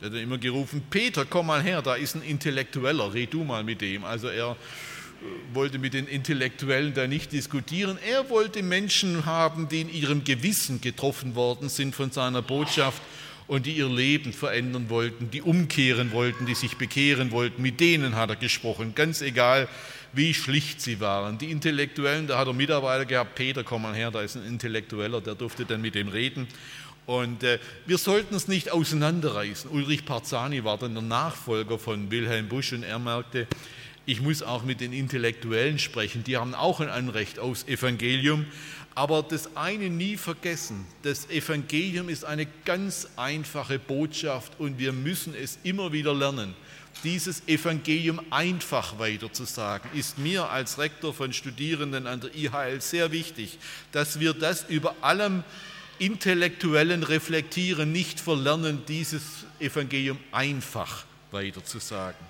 Er 0.00 0.10
hat 0.10 0.14
immer 0.14 0.38
gerufen, 0.38 0.82
Peter, 0.90 1.24
komm 1.24 1.46
mal 1.46 1.62
her, 1.62 1.82
da 1.82 1.94
ist 1.94 2.14
ein 2.14 2.22
Intellektueller, 2.22 3.14
red 3.14 3.34
du 3.34 3.44
mal 3.44 3.64
mit 3.64 3.80
dem. 3.80 4.04
Also 4.04 4.28
er 4.28 4.52
äh, 4.52 5.54
wollte 5.54 5.78
mit 5.78 5.94
den 5.94 6.06
Intellektuellen 6.06 6.94
da 6.94 7.06
nicht 7.06 7.32
diskutieren. 7.32 7.98
Er 8.08 8.30
wollte 8.30 8.62
Menschen 8.62 9.24
haben, 9.26 9.68
die 9.68 9.80
in 9.80 9.92
ihrem 9.92 10.24
Gewissen 10.24 10.80
getroffen 10.80 11.34
worden 11.34 11.68
sind 11.68 11.94
von 11.94 12.10
seiner 12.10 12.42
Botschaft 12.42 13.02
und 13.48 13.66
die 13.66 13.72
ihr 13.72 13.88
Leben 13.88 14.32
verändern 14.32 14.90
wollten, 14.90 15.30
die 15.30 15.42
umkehren 15.42 16.12
wollten, 16.12 16.46
die 16.46 16.54
sich 16.54 16.76
bekehren 16.76 17.32
wollten. 17.32 17.62
Mit 17.62 17.80
denen 17.80 18.14
hat 18.14 18.30
er 18.30 18.36
gesprochen, 18.36 18.94
ganz 18.94 19.20
egal, 19.20 19.68
wie 20.12 20.34
schlicht 20.34 20.80
sie 20.80 21.00
waren. 21.00 21.38
Die 21.38 21.50
Intellektuellen, 21.50 22.26
da 22.26 22.38
hat 22.38 22.46
er 22.46 22.52
Mitarbeiter 22.52 23.04
gehabt, 23.04 23.34
Peter, 23.34 23.64
komm 23.64 23.82
mal 23.82 23.94
her, 23.94 24.10
da 24.10 24.22
ist 24.22 24.36
ein 24.36 24.46
Intellektueller, 24.46 25.20
der 25.20 25.34
durfte 25.34 25.64
dann 25.64 25.80
mit 25.80 25.94
dem 25.94 26.08
reden. 26.08 26.46
Und 27.06 27.42
äh, 27.42 27.58
wir 27.86 27.96
sollten 27.96 28.34
es 28.34 28.48
nicht 28.48 28.70
auseinanderreißen. 28.70 29.70
Ulrich 29.70 30.04
Parzani 30.04 30.64
war 30.64 30.76
dann 30.76 30.94
der 30.94 31.02
Nachfolger 31.02 31.78
von 31.78 32.10
Wilhelm 32.10 32.48
Busch 32.48 32.72
und 32.72 32.82
er 32.82 32.98
merkte, 32.98 33.46
ich 34.04 34.20
muss 34.20 34.42
auch 34.42 34.62
mit 34.62 34.80
den 34.80 34.92
Intellektuellen 34.92 35.78
sprechen, 35.78 36.24
die 36.24 36.36
haben 36.36 36.54
auch 36.54 36.80
ein 36.80 36.88
Anrecht 36.88 37.38
aufs 37.38 37.64
Evangelium. 37.64 38.46
Aber 38.94 39.22
das 39.22 39.56
eine 39.56 39.90
nie 39.90 40.16
vergessen, 40.16 40.84
das 41.02 41.30
Evangelium 41.30 42.08
ist 42.08 42.24
eine 42.24 42.46
ganz 42.64 43.08
einfache 43.16 43.78
Botschaft 43.78 44.58
und 44.58 44.78
wir 44.78 44.92
müssen 44.92 45.34
es 45.34 45.58
immer 45.62 45.92
wieder 45.92 46.14
lernen 46.14 46.54
dieses 47.04 47.46
Evangelium 47.46 48.20
einfach 48.30 48.98
weiterzusagen, 48.98 49.90
ist 49.94 50.18
mir 50.18 50.50
als 50.50 50.78
Rektor 50.78 51.14
von 51.14 51.32
Studierenden 51.32 52.06
an 52.06 52.20
der 52.20 52.34
IHL 52.34 52.80
sehr 52.80 53.12
wichtig, 53.12 53.58
dass 53.92 54.20
wir 54.20 54.34
das 54.34 54.64
über 54.68 54.96
allem 55.00 55.44
intellektuellen 55.98 57.02
Reflektieren 57.02 57.92
nicht 57.92 58.20
verlernen, 58.20 58.82
dieses 58.86 59.22
Evangelium 59.58 60.18
einfach 60.32 61.04
weiterzusagen. 61.30 62.26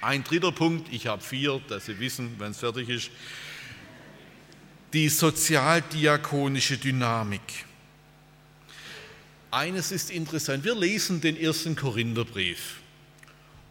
Ein 0.00 0.22
dritter 0.22 0.52
Punkt, 0.52 0.92
ich 0.92 1.06
habe 1.08 1.22
vier, 1.22 1.60
dass 1.68 1.86
Sie 1.86 1.98
wissen, 1.98 2.36
wenn 2.38 2.52
es 2.52 2.58
fertig 2.58 2.88
ist, 2.88 3.10
die 4.92 5.08
sozialdiakonische 5.08 6.78
Dynamik. 6.78 7.66
Eines 9.50 9.92
ist 9.92 10.10
interessant, 10.10 10.64
wir 10.64 10.74
lesen 10.74 11.20
den 11.20 11.36
ersten 11.36 11.74
Korintherbrief 11.74 12.77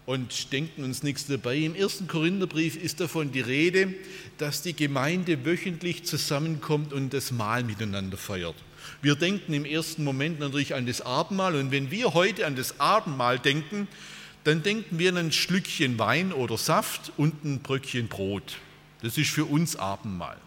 und 0.07 0.53
denken 0.53 0.85
uns 0.85 1.03
nichts 1.03 1.27
dabei. 1.27 1.57
Im 1.57 1.75
ersten 1.75 2.07
Korintherbrief 2.07 2.77
ist 2.77 3.01
davon 3.01 3.33
die 3.33 3.41
Rede, 3.41 3.93
dass 4.37 4.61
die 4.61 4.73
Gemeinde 4.73 5.45
wöchentlich 5.45 6.05
zusammenkommt 6.05 6.93
und 6.93 7.13
das 7.13 7.31
Mahl 7.31 7.65
miteinander 7.65 8.15
feiert. 8.15 8.55
Wir 9.01 9.15
denken 9.15 9.53
im 9.53 9.65
ersten 9.65 10.05
Moment 10.05 10.39
natürlich 10.39 10.73
an 10.73 10.85
das 10.85 11.01
Abendmahl 11.01 11.55
und 11.55 11.71
wenn 11.71 11.91
wir 11.91 12.13
heute 12.13 12.47
an 12.47 12.55
das 12.55 12.79
Abendmahl 12.79 13.37
denken, 13.37 13.89
dann 14.45 14.63
denken 14.63 14.97
wir 14.97 15.09
an 15.09 15.17
ein 15.17 15.31
Schlückchen 15.33 15.99
Wein 15.99 16.31
oder 16.31 16.57
Saft 16.57 17.11
und 17.17 17.43
ein 17.43 17.59
Bröckchen 17.59 18.07
Brot. 18.07 18.59
Das 19.01 19.17
ist 19.17 19.29
für 19.29 19.43
uns 19.43 19.75
Abendmahl. 19.75 20.37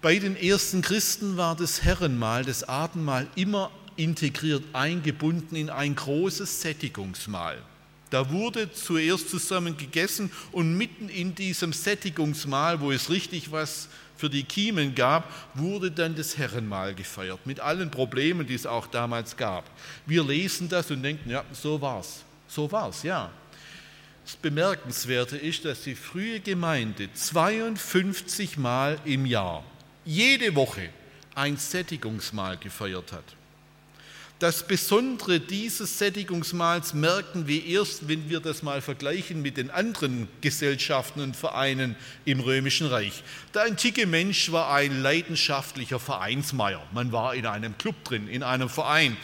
Bei 0.00 0.16
den 0.20 0.36
ersten 0.36 0.80
Christen 0.80 1.36
war 1.36 1.56
das 1.56 1.82
Herrenmahl, 1.82 2.44
das 2.44 2.62
Abendmahl 2.62 3.26
immer 3.34 3.72
integriert, 3.96 4.62
eingebunden 4.74 5.56
in 5.56 5.70
ein 5.70 5.96
großes 5.96 6.60
Sättigungsmahl. 6.60 7.60
Da 8.10 8.30
wurde 8.30 8.72
zuerst 8.72 9.28
zusammen 9.28 9.76
gegessen 9.76 10.30
und 10.52 10.76
mitten 10.76 11.08
in 11.08 11.34
diesem 11.34 11.72
Sättigungsmahl, 11.72 12.80
wo 12.80 12.90
es 12.90 13.10
richtig 13.10 13.52
was 13.52 13.88
für 14.16 14.28
die 14.28 14.44
Kiemen 14.44 14.94
gab, 14.94 15.32
wurde 15.54 15.90
dann 15.90 16.16
das 16.16 16.36
Herrenmahl 16.36 16.94
gefeiert, 16.94 17.46
mit 17.46 17.60
allen 17.60 17.90
Problemen, 17.90 18.46
die 18.46 18.54
es 18.54 18.66
auch 18.66 18.86
damals 18.86 19.36
gab. 19.36 19.70
Wir 20.06 20.24
lesen 20.24 20.68
das 20.68 20.90
und 20.90 21.02
denken, 21.02 21.30
ja, 21.30 21.44
so 21.52 21.80
war's. 21.80 22.24
So 22.48 22.70
war's, 22.72 23.02
ja. 23.02 23.30
Das 24.24 24.36
Bemerkenswerte 24.36 25.36
ist, 25.36 25.64
dass 25.64 25.82
die 25.82 25.94
frühe 25.94 26.40
Gemeinde 26.40 27.08
52 27.12 28.58
Mal 28.58 28.98
im 29.04 29.24
Jahr, 29.24 29.64
jede 30.04 30.54
Woche, 30.54 30.90
ein 31.34 31.56
Sättigungsmahl 31.56 32.56
gefeiert 32.56 33.12
hat. 33.12 33.37
Das 34.38 34.64
Besondere 34.64 35.40
dieses 35.40 35.98
Sättigungsmahls 35.98 36.94
merken 36.94 37.48
wir 37.48 37.66
erst, 37.66 38.06
wenn 38.06 38.30
wir 38.30 38.38
das 38.38 38.62
mal 38.62 38.80
vergleichen 38.80 39.42
mit 39.42 39.56
den 39.56 39.68
anderen 39.68 40.28
Gesellschaften 40.42 41.20
und 41.22 41.34
Vereinen 41.34 41.96
im 42.24 42.38
Römischen 42.38 42.86
Reich. 42.86 43.24
Der 43.52 43.62
antike 43.62 44.06
Mensch 44.06 44.52
war 44.52 44.72
ein 44.72 45.02
leidenschaftlicher 45.02 45.98
Vereinsmeier. 45.98 46.80
Man 46.92 47.10
war 47.10 47.34
in 47.34 47.46
einem 47.46 47.76
Club 47.78 47.96
drin, 48.04 48.28
in 48.28 48.44
einem 48.44 48.68
Verein, 48.68 49.16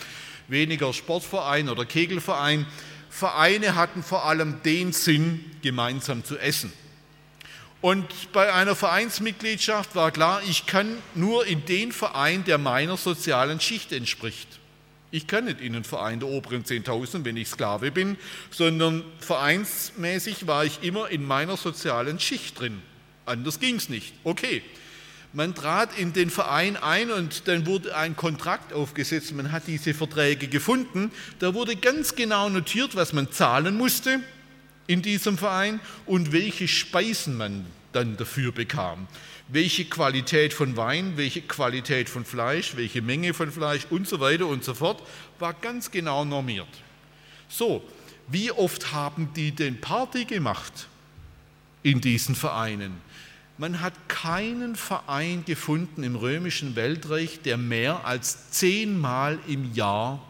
weniger 0.49 0.93
Sportverein 0.93 1.69
oder 1.69 1.85
Kegelverein. 1.85 2.67
Vereine 3.09 3.77
hatten 3.77 4.03
vor 4.03 4.25
allem 4.25 4.63
den 4.65 4.93
Sinn, 4.93 5.45
gemeinsam 5.63 6.25
zu 6.25 6.37
essen. 6.39 6.73
Und 7.81 8.33
bei 8.33 8.53
einer 8.53 8.75
Vereinsmitgliedschaft 8.75 9.95
war 9.95 10.11
klar, 10.11 10.43
ich 10.49 10.67
kann 10.67 10.89
nur 11.15 11.47
in 11.47 11.65
den 11.67 11.93
Verein, 11.93 12.43
der 12.43 12.59
meiner 12.59 12.97
sozialen 12.97 13.61
Schicht 13.61 13.93
entspricht. 13.93 14.49
Ich 15.15 15.29
kann 15.29 15.45
nicht 15.45 15.61
in 15.61 15.77
einen 15.77 15.85
Verein 15.85 16.19
der 16.19 16.29
oberen 16.29 16.65
10.000, 16.65 17.25
wenn 17.25 17.37
ich 17.37 17.47
Sklave 17.47 17.93
bin, 17.93 18.17
sondern 18.51 19.05
vereinsmäßig 19.21 20.49
war 20.49 20.65
ich 20.65 20.83
immer 20.83 21.09
in 21.09 21.25
meiner 21.25 21.57
sozialen 21.57 22.19
Schicht 22.19 22.59
drin. 22.59 22.83
Anders 23.25 23.61
ging 23.61 23.77
es 23.77 23.89
nicht. 23.89 24.13
Okay. 24.25 24.63
Man 25.33 25.55
trat 25.55 25.97
in 25.97 26.15
den 26.15 26.31
Verein 26.31 26.77
ein 26.77 27.13
und 27.13 27.47
dann 27.47 27.65
wurde 27.65 27.97
ein 27.97 28.17
Kontrakt 28.17 28.73
aufgesetzt. 28.73 29.33
Man 29.37 29.53
hat 29.53 29.69
diese 29.69 29.95
Verträge 29.95 30.49
gefunden. 30.49 31.13
Da 31.39 31.55
wurde 31.55 31.77
ganz 31.77 32.17
genau 32.17 32.49
notiert, 32.49 32.97
was 32.97 33.13
man 33.13 33.31
zahlen 33.31 33.77
musste 33.77 34.19
in 34.89 35.01
diesem 35.01 35.39
Verein 35.39 35.79
und 36.07 36.33
welche 36.33 36.67
Speisen 36.67 37.37
man 37.37 37.67
dann 37.93 38.17
dafür 38.17 38.51
bekam 38.51 39.07
welche 39.49 39.85
Qualität 39.85 40.55
von 40.55 40.77
Wein, 40.77 41.17
welche 41.17 41.43
Qualität 41.43 42.09
von 42.09 42.25
Fleisch, 42.25 42.77
welche 42.77 43.03
Menge 43.03 43.35
von 43.35 43.51
Fleisch 43.51 43.87
und 43.91 44.09
so 44.09 44.21
weiter 44.21 44.47
und 44.47 44.65
so 44.65 44.75
fort, 44.75 45.03
war 45.39 45.53
ganz 45.53 45.91
genau 45.91 46.25
normiert. 46.25 46.69
So, 47.49 47.83
wie 48.29 48.51
oft 48.51 48.93
haben 48.93 49.31
die 49.37 49.53
denn 49.53 49.81
Party 49.81 50.25
gemacht 50.25 50.89
in 51.83 52.01
diesen 52.01 52.35
Vereinen? 52.35 53.03
Man 53.59 53.81
hat 53.81 54.09
keinen 54.09 54.75
Verein 54.75 55.45
gefunden 55.45 56.03
im 56.03 56.17
römischen 56.17 56.75
Weltreich, 56.75 57.41
der 57.43 57.57
mehr 57.57 58.05
als 58.05 58.51
zehnmal 58.51 59.39
im 59.47 59.75
Jahr 59.75 60.21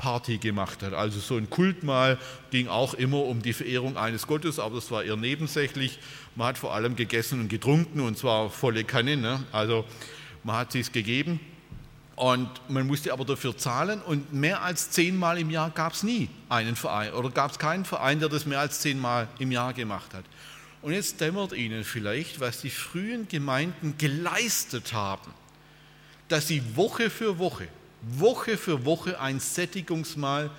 Party 0.00 0.38
gemacht 0.38 0.82
hat. 0.82 0.94
Also 0.94 1.20
so 1.20 1.36
ein 1.36 1.50
Kultmahl 1.50 2.18
ging 2.50 2.68
auch 2.68 2.94
immer 2.94 3.22
um 3.22 3.42
die 3.42 3.52
Verehrung 3.52 3.98
eines 3.98 4.26
Gottes, 4.26 4.58
aber 4.58 4.76
das 4.76 4.90
war 4.90 5.04
eher 5.04 5.16
nebensächlich. 5.16 5.98
Man 6.36 6.48
hat 6.48 6.58
vor 6.58 6.74
allem 6.74 6.96
gegessen 6.96 7.38
und 7.38 7.48
getrunken 7.48 8.00
und 8.00 8.16
zwar 8.16 8.48
volle 8.48 8.84
Kanne. 8.84 9.18
Ne? 9.18 9.44
Also 9.52 9.84
man 10.42 10.56
hat 10.56 10.74
es 10.74 10.90
gegeben 10.90 11.38
und 12.16 12.48
man 12.70 12.86
musste 12.86 13.12
aber 13.12 13.26
dafür 13.26 13.58
zahlen 13.58 14.00
und 14.00 14.32
mehr 14.32 14.62
als 14.62 14.90
zehnmal 14.90 15.38
im 15.38 15.50
Jahr 15.50 15.68
gab 15.68 15.92
es 15.92 16.02
nie 16.02 16.30
einen 16.48 16.76
Verein 16.76 17.12
oder 17.12 17.28
gab 17.28 17.50
es 17.50 17.58
keinen 17.58 17.84
Verein, 17.84 18.20
der 18.20 18.30
das 18.30 18.46
mehr 18.46 18.60
als 18.60 18.80
zehnmal 18.80 19.28
im 19.38 19.52
Jahr 19.52 19.74
gemacht 19.74 20.14
hat. 20.14 20.24
Und 20.80 20.94
jetzt 20.94 21.20
dämmert 21.20 21.52
Ihnen 21.52 21.84
vielleicht, 21.84 22.40
was 22.40 22.62
die 22.62 22.70
frühen 22.70 23.28
Gemeinden 23.28 23.96
geleistet 23.98 24.94
haben, 24.94 25.30
dass 26.28 26.48
sie 26.48 26.62
Woche 26.74 27.10
für 27.10 27.38
Woche 27.38 27.68
Woche 28.02 28.56
für 28.56 28.84
Woche 28.84 29.20
ein 29.20 29.40
Sättigungsmahl, 29.40 30.50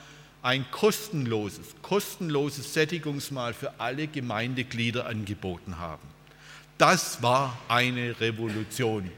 ein 0.44 0.66
kostenloses, 0.72 1.76
kostenloses 1.82 2.74
Sättigungsmahl 2.74 3.54
für 3.54 3.80
alle 3.80 4.08
Gemeindeglieder 4.08 5.06
angeboten 5.06 5.78
haben. 5.78 6.08
Das 6.78 7.22
war 7.22 7.58
eine 7.68 8.20
Revolution. 8.20 9.12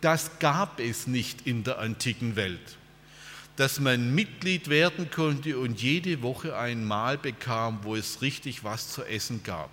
Das 0.00 0.38
gab 0.38 0.80
es 0.80 1.06
nicht 1.06 1.46
in 1.46 1.64
der 1.64 1.78
antiken 1.78 2.36
Welt. 2.36 2.78
Dass 3.56 3.78
man 3.78 4.14
Mitglied 4.14 4.68
werden 4.68 5.10
konnte 5.10 5.58
und 5.58 5.82
jede 5.82 6.22
Woche 6.22 6.56
ein 6.56 6.86
Mahl 6.86 7.18
bekam, 7.18 7.80
wo 7.82 7.94
es 7.94 8.22
richtig 8.22 8.64
was 8.64 8.90
zu 8.90 9.04
essen 9.04 9.42
gab. 9.42 9.70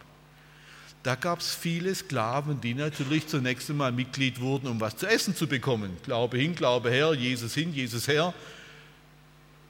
Da 1.07 1.15
gab 1.15 1.39
es 1.39 1.55
viele 1.55 1.95
Sklaven, 1.95 2.59
die 2.59 2.73
natürlich 2.73 3.27
zunächst 3.27 3.69
einmal 3.69 3.93
Mitglied 3.93 4.41
wurden, 4.41 4.67
um 4.67 4.81
was 4.81 4.97
zu 4.97 5.07
essen 5.07 5.33
zu 5.33 5.47
bekommen. 5.47 5.95
Glaube 6.03 6.37
hin, 6.37 6.53
Glaube 6.53 6.91
her, 6.91 7.13
Jesus 7.13 7.53
hin, 7.53 7.73
Jesus 7.73 8.09
her. 8.09 8.33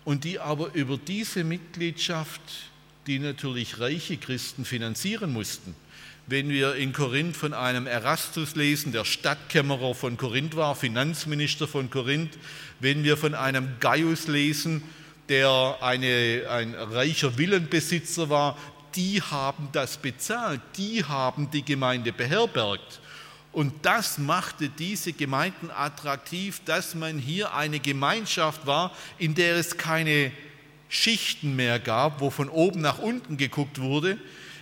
Und 0.03 0.23
die 0.23 0.39
aber 0.39 0.73
über 0.73 0.97
diese 0.97 1.43
Mitgliedschaft, 1.43 2.41
die 3.05 3.19
natürlich 3.19 3.79
reiche 3.79 4.17
Christen 4.17 4.65
finanzieren 4.65 5.31
mussten. 5.31 5.75
Wenn 6.25 6.49
wir 6.49 6.73
in 6.73 6.91
Korinth 6.91 7.37
von 7.37 7.53
einem 7.53 7.85
Erastus 7.85 8.55
lesen, 8.55 8.91
der 8.91 9.05
Stadtkämmerer 9.05 9.93
von 9.93 10.17
Korinth 10.17 10.55
war, 10.55 10.75
Finanzminister 10.75 11.67
von 11.67 11.91
Korinth, 11.91 12.35
wenn 12.79 13.03
wir 13.03 13.15
von 13.15 13.35
einem 13.35 13.75
Gaius 13.79 14.25
lesen, 14.25 14.81
der 15.29 15.77
eine, 15.81 16.47
ein 16.49 16.73
reicher 16.73 17.37
Villenbesitzer 17.37 18.31
war, 18.31 18.57
die 18.97 19.21
haben 19.21 19.69
das 19.71 19.97
bezahlt, 19.97 20.59
die 20.75 21.03
haben 21.05 21.49
die 21.51 21.63
Gemeinde 21.63 22.11
beherbergt. 22.11 22.99
Und 23.53 23.73
das 23.83 24.17
machte 24.17 24.69
diese 24.69 25.13
Gemeinden 25.13 25.71
attraktiv, 25.71 26.61
dass 26.65 26.95
man 26.95 27.17
hier 27.17 27.53
eine 27.53 27.79
Gemeinschaft 27.79 28.65
war, 28.65 28.91
in 29.17 29.35
der 29.35 29.55
es 29.55 29.77
keine 29.77 30.31
Schichten 30.89 31.55
mehr 31.55 31.79
gab, 31.79 32.21
wo 32.21 32.29
von 32.29 32.49
oben 32.49 32.81
nach 32.81 32.99
unten 32.99 33.37
geguckt 33.37 33.79
wurde, 33.79 34.17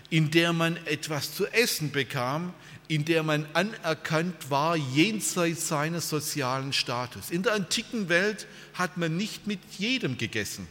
in 0.09 0.31
der 0.31 0.53
man 0.53 0.77
etwas 0.85 1.33
zu 1.33 1.47
essen 1.47 1.91
bekam, 1.91 2.53
in 2.87 3.05
der 3.05 3.23
man 3.23 3.45
anerkannt 3.53 4.49
war 4.49 4.75
jenseits 4.75 5.67
seines 5.67 6.09
sozialen 6.09 6.73
Status. 6.73 7.31
In 7.31 7.43
der 7.43 7.53
antiken 7.53 8.09
Welt 8.09 8.47
hat 8.73 8.97
man 8.97 9.17
nicht 9.17 9.47
mit 9.47 9.59
jedem 9.77 10.17
gegessen. 10.17 10.67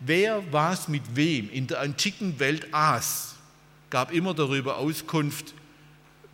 Wer 0.00 0.42
was 0.50 0.88
mit 0.88 1.02
wem 1.14 1.50
in 1.50 1.66
der 1.66 1.80
antiken 1.80 2.38
Welt 2.38 2.66
aß, 2.72 3.34
gab 3.90 4.12
immer 4.12 4.34
darüber 4.34 4.78
Auskunft, 4.78 5.54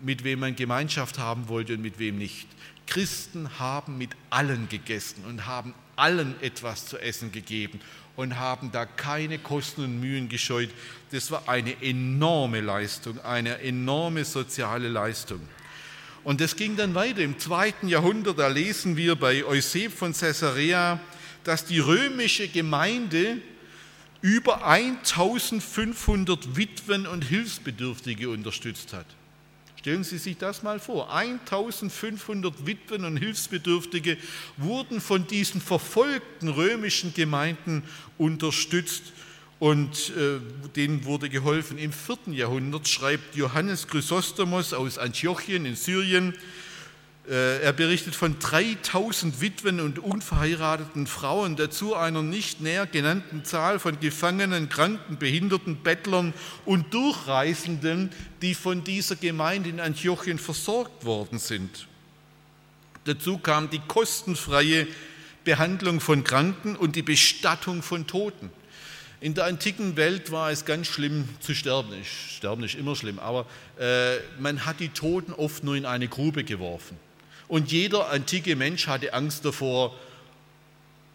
mit 0.01 0.25
wem 0.25 0.41
man 0.41 0.57
Gemeinschaft 0.57 1.19
haben 1.19 1.49
wollte 1.49 1.75
und 1.75 1.83
mit 1.83 1.99
wem 1.99 2.19
nicht. 2.19 2.49
Christen 2.87 3.59
haben 3.59 3.99
mit 3.99 4.11
allen 4.31 4.69
gegessen 4.69 5.25
und 5.29 5.47
haben 5.47 5.75
allen 5.95 6.35
etwas 6.43 6.87
zu 6.87 6.99
essen 6.99 7.31
gegeben 7.31 7.81
und 8.17 8.39
haben 8.39 8.73
da 8.73 8.85
keine 8.85 9.39
Kosten 9.39 9.85
und 9.85 10.01
Mühen 10.01 10.29
gescheut. 10.29 10.71
Das 11.13 11.31
war 11.31 11.49
eine 11.49 11.83
enorme 11.83 12.61
Leistung, 12.61 13.21
eine 13.21 13.61
enorme 13.61 14.25
soziale 14.25 14.89
Leistung. 14.89 15.41
Und 16.25 16.41
das 16.41 16.57
ging 16.57 16.77
dann 16.77 16.95
weiter. 16.95 17.21
Im 17.21 17.39
zweiten 17.39 17.89
Jahrhundert, 17.89 18.39
da 18.39 18.49
lesen 18.49 18.97
wir 18.97 19.17
bei 19.17 19.45
Euseb 19.45 19.93
von 19.93 20.13
Caesarea, 20.13 21.01
dass 21.51 21.65
die 21.65 21.81
römische 21.81 22.47
Gemeinde 22.47 23.39
über 24.21 24.65
1500 24.65 26.57
Witwen 26.57 27.09
und 27.09 27.25
Hilfsbedürftige 27.25 28.31
unterstützt 28.31 28.93
hat. 28.93 29.07
Stellen 29.75 30.05
Sie 30.05 30.19
sich 30.19 30.37
das 30.37 30.63
mal 30.63 30.79
vor. 30.79 31.13
1500 31.13 32.67
Witwen 32.67 33.05
und 33.05 33.17
Hilfsbedürftige 33.17 34.17
wurden 34.59 35.01
von 35.01 35.27
diesen 35.27 35.61
verfolgten 35.61 36.47
römischen 36.47 37.15
Gemeinden 37.15 37.83
unterstützt 38.17 39.13
und 39.59 40.13
äh, 40.17 40.39
denen 40.77 41.05
wurde 41.05 41.29
geholfen. 41.29 41.79
Im 41.79 41.93
vierten 41.93 42.33
Jahrhundert 42.33 42.87
schreibt 42.87 43.35
Johannes 43.35 43.89
Chrysostomos 43.89 44.73
aus 44.73 44.99
Antiochien 44.99 45.67
in 45.67 45.75
Syrien, 45.75 46.33
er 47.29 47.73
berichtet 47.73 48.15
von 48.15 48.39
3000 48.39 49.41
Witwen 49.41 49.81
und 49.81 49.99
unverheirateten 49.99 51.07
Frauen, 51.07 51.55
dazu 51.55 51.95
einer 51.95 52.23
nicht 52.23 52.61
näher 52.61 52.87
genannten 52.87 53.45
Zahl 53.45 53.79
von 53.79 54.01
Gefangenen, 54.01 54.69
Kranken, 54.69 55.19
Behinderten, 55.19 55.77
Bettlern 55.77 56.33
und 56.65 56.93
Durchreisenden, 56.93 58.11
die 58.43 58.55
von 58.55 58.85
dieser 58.85 59.17
Gemeinde 59.17 59.69
in 59.69 59.81
Antiochien 59.81 60.39
versorgt 60.39 61.05
worden 61.05 61.39
sind. 61.39 61.87
Dazu 63.05 63.39
kam 63.39 63.71
die 63.71 63.81
kostenfreie 63.87 64.87
Behandlung 65.45 66.01
von 66.01 66.25
Kranken 66.25 66.77
und 66.77 66.97
die 66.97 67.03
Bestattung 67.03 67.83
von 67.83 68.07
Toten. 68.07 68.51
In 69.21 69.35
der 69.35 69.45
antiken 69.45 69.97
Welt 69.97 70.33
war 70.33 70.51
es 70.51 70.65
ganz 70.65 70.87
schlimm 70.87 71.29
zu 71.41 71.55
sterben. 71.55 71.93
Sterben 72.05 72.65
ist 72.65 72.75
immer 72.75 72.97
schlimm, 72.97 73.19
aber 73.19 73.47
äh, 73.79 74.17
man 74.39 74.65
hat 74.65 74.81
die 74.81 74.89
Toten 74.89 75.33
oft 75.33 75.63
nur 75.63 75.77
in 75.77 75.85
eine 75.85 76.09
Grube 76.09 76.43
geworfen. 76.43 76.97
Und 77.51 77.73
jeder 77.73 78.11
antike 78.11 78.55
Mensch 78.55 78.87
hatte 78.87 79.13
Angst 79.13 79.45
davor, 79.45 79.93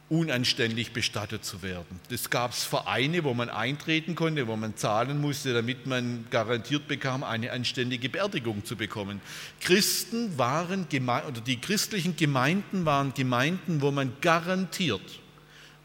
unanständig 0.09 0.91
bestattet 0.91 1.45
zu 1.45 1.63
werden. 1.63 2.01
Das 2.09 2.29
gab 2.29 2.51
es 2.51 2.65
Vereine, 2.65 3.23
wo 3.23 3.33
man 3.33 3.49
eintreten 3.49 4.15
konnte, 4.15 4.45
wo 4.45 4.57
man 4.57 4.75
zahlen 4.75 5.21
musste, 5.21 5.53
damit 5.53 5.88
man 5.88 6.25
garantiert 6.31 6.89
bekam, 6.89 7.23
eine 7.23 7.53
anständige 7.53 8.09
Beerdigung 8.09 8.65
zu 8.65 8.75
bekommen. 8.75 9.21
Christen 9.61 10.38
waren 10.38 10.86
oder 10.91 11.39
die 11.39 11.55
christlichen 11.55 12.17
Gemeinden 12.17 12.86
waren 12.86 13.13
Gemeinden, 13.13 13.81
wo 13.81 13.91
man 13.91 14.11
garantiert 14.19 15.21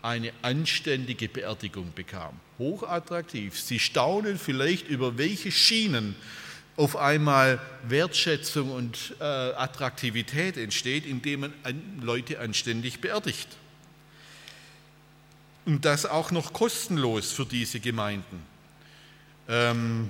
eine 0.02 0.32
anständige 0.42 1.28
Beerdigung 1.28 1.92
bekam. 1.94 2.34
Hochattraktiv. 2.58 3.56
Sie 3.56 3.78
staunen 3.78 4.36
vielleicht 4.36 4.88
über 4.88 5.16
welche 5.16 5.52
Schienen 5.52 6.16
auf 6.80 6.96
einmal 6.96 7.60
Wertschätzung 7.82 8.70
und 8.70 9.14
äh, 9.20 9.24
Attraktivität 9.24 10.56
entsteht, 10.56 11.04
indem 11.04 11.40
man 11.40 11.52
an 11.62 12.00
Leute 12.00 12.40
anständig 12.40 13.02
beerdigt. 13.02 13.48
Und 15.66 15.84
das 15.84 16.06
auch 16.06 16.30
noch 16.30 16.54
kostenlos 16.54 17.32
für 17.32 17.44
diese 17.44 17.80
Gemeinden. 17.80 18.42
Ähm, 19.46 20.08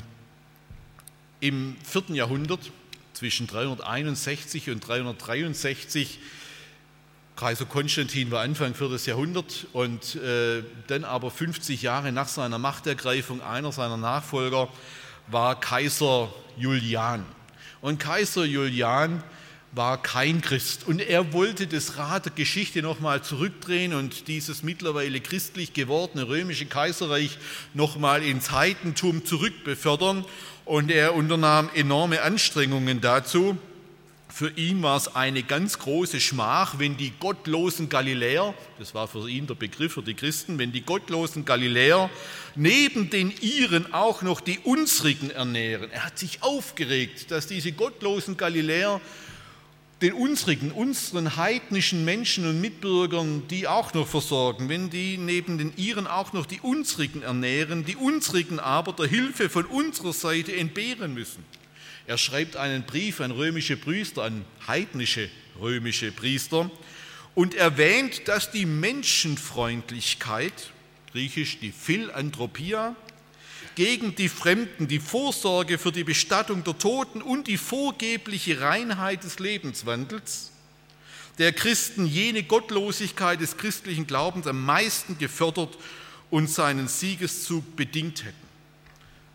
Im 1.41 1.77
vierten 1.83 2.15
Jahrhundert, 2.15 2.71
zwischen 3.15 3.49
361 3.49 4.71
und 4.71 4.87
363, 4.87 6.21
Kaiser 7.35 7.65
Konstantin 7.65 8.31
war 8.31 8.43
Anfang 8.43 8.77
4. 8.77 8.97
Jahrhundert 9.07 9.67
und 9.73 10.15
äh, 10.15 10.63
dann 10.87 11.03
aber 11.03 11.33
50 11.33 11.83
Jahre 11.83 12.13
nach 12.13 12.29
seiner 12.29 12.59
Machtergreifung 12.59 13.43
einer 13.43 13.73
seiner 13.73 13.97
Nachfolger 13.97 14.69
war 15.31 15.59
Kaiser 15.59 16.33
Julian. 16.57 17.25
Und 17.81 17.99
Kaiser 17.99 18.45
Julian 18.45 19.23
war 19.73 20.03
kein 20.03 20.41
Christ. 20.41 20.87
Und 20.87 21.01
er 21.01 21.33
wollte 21.33 21.67
das 21.67 21.97
Rad 21.97 22.27
der 22.27 22.33
Geschichte 22.33 22.83
nochmal 22.83 23.23
zurückdrehen 23.23 23.95
und 23.95 24.27
dieses 24.29 24.63
mittlerweile 24.63 25.21
christlich 25.21 25.73
gewordene 25.73 26.29
römische 26.29 26.67
Kaiserreich 26.67 27.39
nochmal 27.73 28.23
ins 28.23 28.51
Heidentum 28.51 29.25
zurückbefördern. 29.25 30.25
Und 30.65 30.91
er 30.91 31.15
unternahm 31.15 31.71
enorme 31.75 32.23
Anstrengungen 32.23 33.01
dazu. 33.01 33.59
Für 34.33 34.51
ihn 34.57 34.83
war 34.83 34.97
es 34.97 35.15
eine 35.15 35.43
ganz 35.43 35.79
große 35.79 36.21
Schmach, 36.21 36.79
wenn 36.79 36.97
die 36.97 37.13
gottlosen 37.19 37.89
Galiläer, 37.89 38.55
das 38.79 38.95
war 38.95 39.09
für 39.09 39.29
ihn 39.29 39.47
der 39.47 39.55
Begriff 39.55 39.95
für 39.95 40.03
die 40.03 40.15
Christen, 40.15 40.59
wenn 40.59 40.73
die 40.73 40.83
gottlosen 40.83 41.45
Galiläer 41.45 42.09
neben 42.55 43.11
den 43.11 43.33
ihren 43.41 43.93
auch 43.93 44.23
noch 44.23 44.41
die 44.41 44.61
unsrigen 44.61 45.31
ernähren. 45.31 45.91
Er 45.91 46.05
hat 46.05 46.19
sich 46.19 46.43
aufgeregt, 46.43 47.31
dass 47.31 47.49
diese 47.49 47.73
gottlosen 47.73 48.37
Galiläer 48.37 49.01
den 50.01 50.15
unsrigen, 50.15 50.71
unseren 50.71 51.37
heidnischen 51.37 52.05
Menschen 52.05 52.49
und 52.49 52.61
Mitbürgern, 52.61 53.43
die 53.49 53.69
auch 53.69 53.93
noch 53.93 54.07
versorgen, 54.07 54.69
wenn 54.69 54.91
die 54.91 55.19
neben 55.19 55.59
den 55.59 55.73
ihren 55.77 56.07
auch 56.07 56.33
noch 56.33 56.47
die 56.47 56.61
unsrigen 56.61 57.23
ernähren, 57.23 57.85
die 57.85 57.97
unsrigen 57.97 58.61
aber 58.61 58.93
der 58.93 59.07
Hilfe 59.07 59.51
von 59.51 59.67
unserer 59.67 60.13
Seite 60.13 60.55
entbehren 60.55 61.13
müssen. 61.13 61.45
Er 62.07 62.19
schreibt 62.19 62.57
einen 62.57 62.85
Brief 62.85 63.21
an 63.21 63.31
römische 63.31 63.77
Priester, 63.77 64.25
an 64.25 64.45
heidnische 64.67 65.31
römische 65.61 66.13
Priester 66.13 66.71
und 67.35 67.55
erwähnt, 67.55 68.23
dass 68.27 68.51
die 68.51 68.67
Menschenfreundlichkeit, 68.67 70.71
griechisch 71.13 71.59
die 71.61 71.73
Philanthropia, 71.73 72.97
gegen 73.75 74.15
die 74.15 74.29
Fremden, 74.29 74.89
die 74.89 74.99
Vorsorge 74.99 75.79
für 75.79 75.93
die 75.93 76.05
Bestattung 76.05 76.65
der 76.65 76.77
Toten 76.77 77.23
und 77.23 77.47
die 77.47 77.57
vorgebliche 77.57 78.61
Reinheit 78.61 79.25
des 79.25 79.39
Lebenswandels 79.39 80.51
der 81.41 81.55
Christen 81.55 82.05
jene 82.05 82.43
Gottlosigkeit 82.43 83.41
des 83.41 83.57
christlichen 83.57 84.07
Glaubens 84.07 84.47
am 84.47 84.63
meisten 84.63 85.17
gefördert 85.17 85.79
und 86.29 86.51
seinen 86.51 86.87
Siegeszug 86.87 87.77
bedingt 87.77 88.25
hätten. 88.25 88.40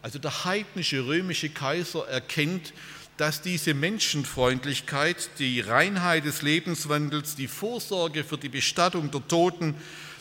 Also 0.05 0.19
der 0.19 0.45
heidnische 0.45 1.07
römische 1.07 1.49
Kaiser 1.49 2.07
erkennt, 2.07 2.73
dass 3.17 3.41
diese 3.41 3.73
Menschenfreundlichkeit, 3.73 5.31
die 5.39 5.61
Reinheit 5.61 6.25
des 6.25 6.43
Lebenswandels, 6.43 7.35
die 7.35 7.47
Vorsorge 7.47 8.23
für 8.23 8.37
die 8.37 8.49
Bestattung 8.49 9.09
der 9.09 9.27
Toten, 9.27 9.73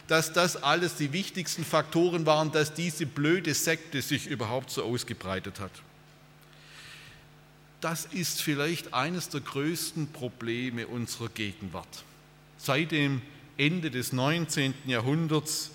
dass 0.08 0.32
das 0.32 0.56
alles 0.56 0.94
die 0.94 1.12
wichtigsten 1.12 1.66
Faktoren 1.66 2.24
waren, 2.24 2.50
dass 2.50 2.72
diese 2.72 3.04
blöde 3.04 3.52
Sekte 3.52 4.00
sich 4.00 4.26
überhaupt 4.26 4.70
so 4.70 4.84
ausgebreitet 4.84 5.60
hat. 5.60 5.72
Das 7.82 8.06
ist 8.06 8.40
vielleicht 8.40 8.94
eines 8.94 9.28
der 9.28 9.42
größten 9.42 10.12
Probleme 10.12 10.86
unserer 10.86 11.28
Gegenwart. 11.28 12.04
Seit 12.56 12.90
dem 12.90 13.20
Ende 13.58 13.90
des 13.90 14.14
19. 14.14 14.72
Jahrhunderts 14.86 15.72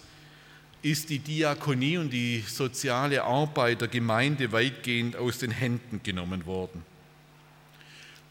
ist 0.81 1.09
die 1.09 1.19
Diakonie 1.19 1.97
und 1.97 2.11
die 2.11 2.43
soziale 2.47 3.23
Arbeit 3.23 3.81
der 3.81 3.87
Gemeinde 3.87 4.51
weitgehend 4.51 5.15
aus 5.15 5.39
den 5.39 5.51
Händen 5.51 6.01
genommen 6.03 6.45
worden. 6.45 6.83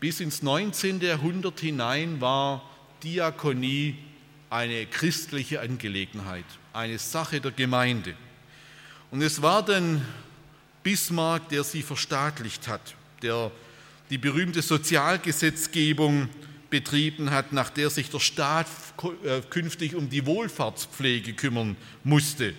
Bis 0.00 0.20
ins 0.20 0.42
19. 0.42 1.00
Jahrhundert 1.00 1.60
hinein 1.60 2.20
war 2.20 2.62
Diakonie 3.02 3.96
eine 4.48 4.86
christliche 4.86 5.60
Angelegenheit, 5.60 6.44
eine 6.72 6.98
Sache 6.98 7.40
der 7.40 7.50
Gemeinde. 7.50 8.14
Und 9.10 9.22
es 9.22 9.42
war 9.42 9.64
dann 9.64 10.02
Bismarck, 10.82 11.48
der 11.48 11.64
sie 11.64 11.82
verstaatlicht 11.82 12.68
hat, 12.68 12.94
der 13.22 13.50
die 14.10 14.18
berühmte 14.18 14.62
Sozialgesetzgebung 14.62 16.28
betrieben 16.70 17.30
hat, 17.30 17.52
nach 17.52 17.70
der 17.70 17.90
sich 17.90 18.10
der 18.10 18.20
Staat 18.20 18.66
äh, 19.24 19.40
künftig 19.48 19.94
um 19.94 20.10
die 20.10 20.26
Wohlfahrtspflege 20.26 21.32
kümmern 21.32 21.76
musste. 22.04 22.54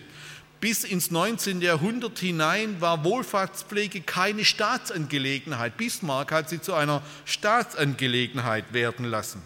Bis 0.59 0.83
ins 0.83 1.09
19. 1.09 1.61
Jahrhundert 1.61 2.19
hinein 2.19 2.81
war 2.81 3.05
Wohlfahrtspflege 3.05 4.01
keine 4.01 4.43
Staatsangelegenheit. 4.43 5.77
Bismarck 5.77 6.33
hat 6.33 6.49
sie 6.49 6.59
zu 6.59 6.73
einer 6.73 7.01
Staatsangelegenheit 7.23 8.73
werden 8.73 9.05
lassen. 9.05 9.41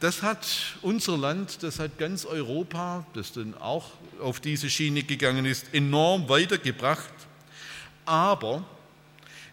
Das 0.00 0.22
hat 0.22 0.46
unser 0.82 1.16
Land, 1.16 1.62
das 1.62 1.78
hat 1.78 1.98
ganz 1.98 2.24
Europa, 2.26 3.06
das 3.14 3.32
dann 3.32 3.54
auch 3.54 3.92
auf 4.20 4.40
diese 4.40 4.68
Schiene 4.68 5.04
gegangen 5.04 5.46
ist, 5.46 5.72
enorm 5.72 6.28
weitergebracht. 6.28 7.12
Aber 8.04 8.64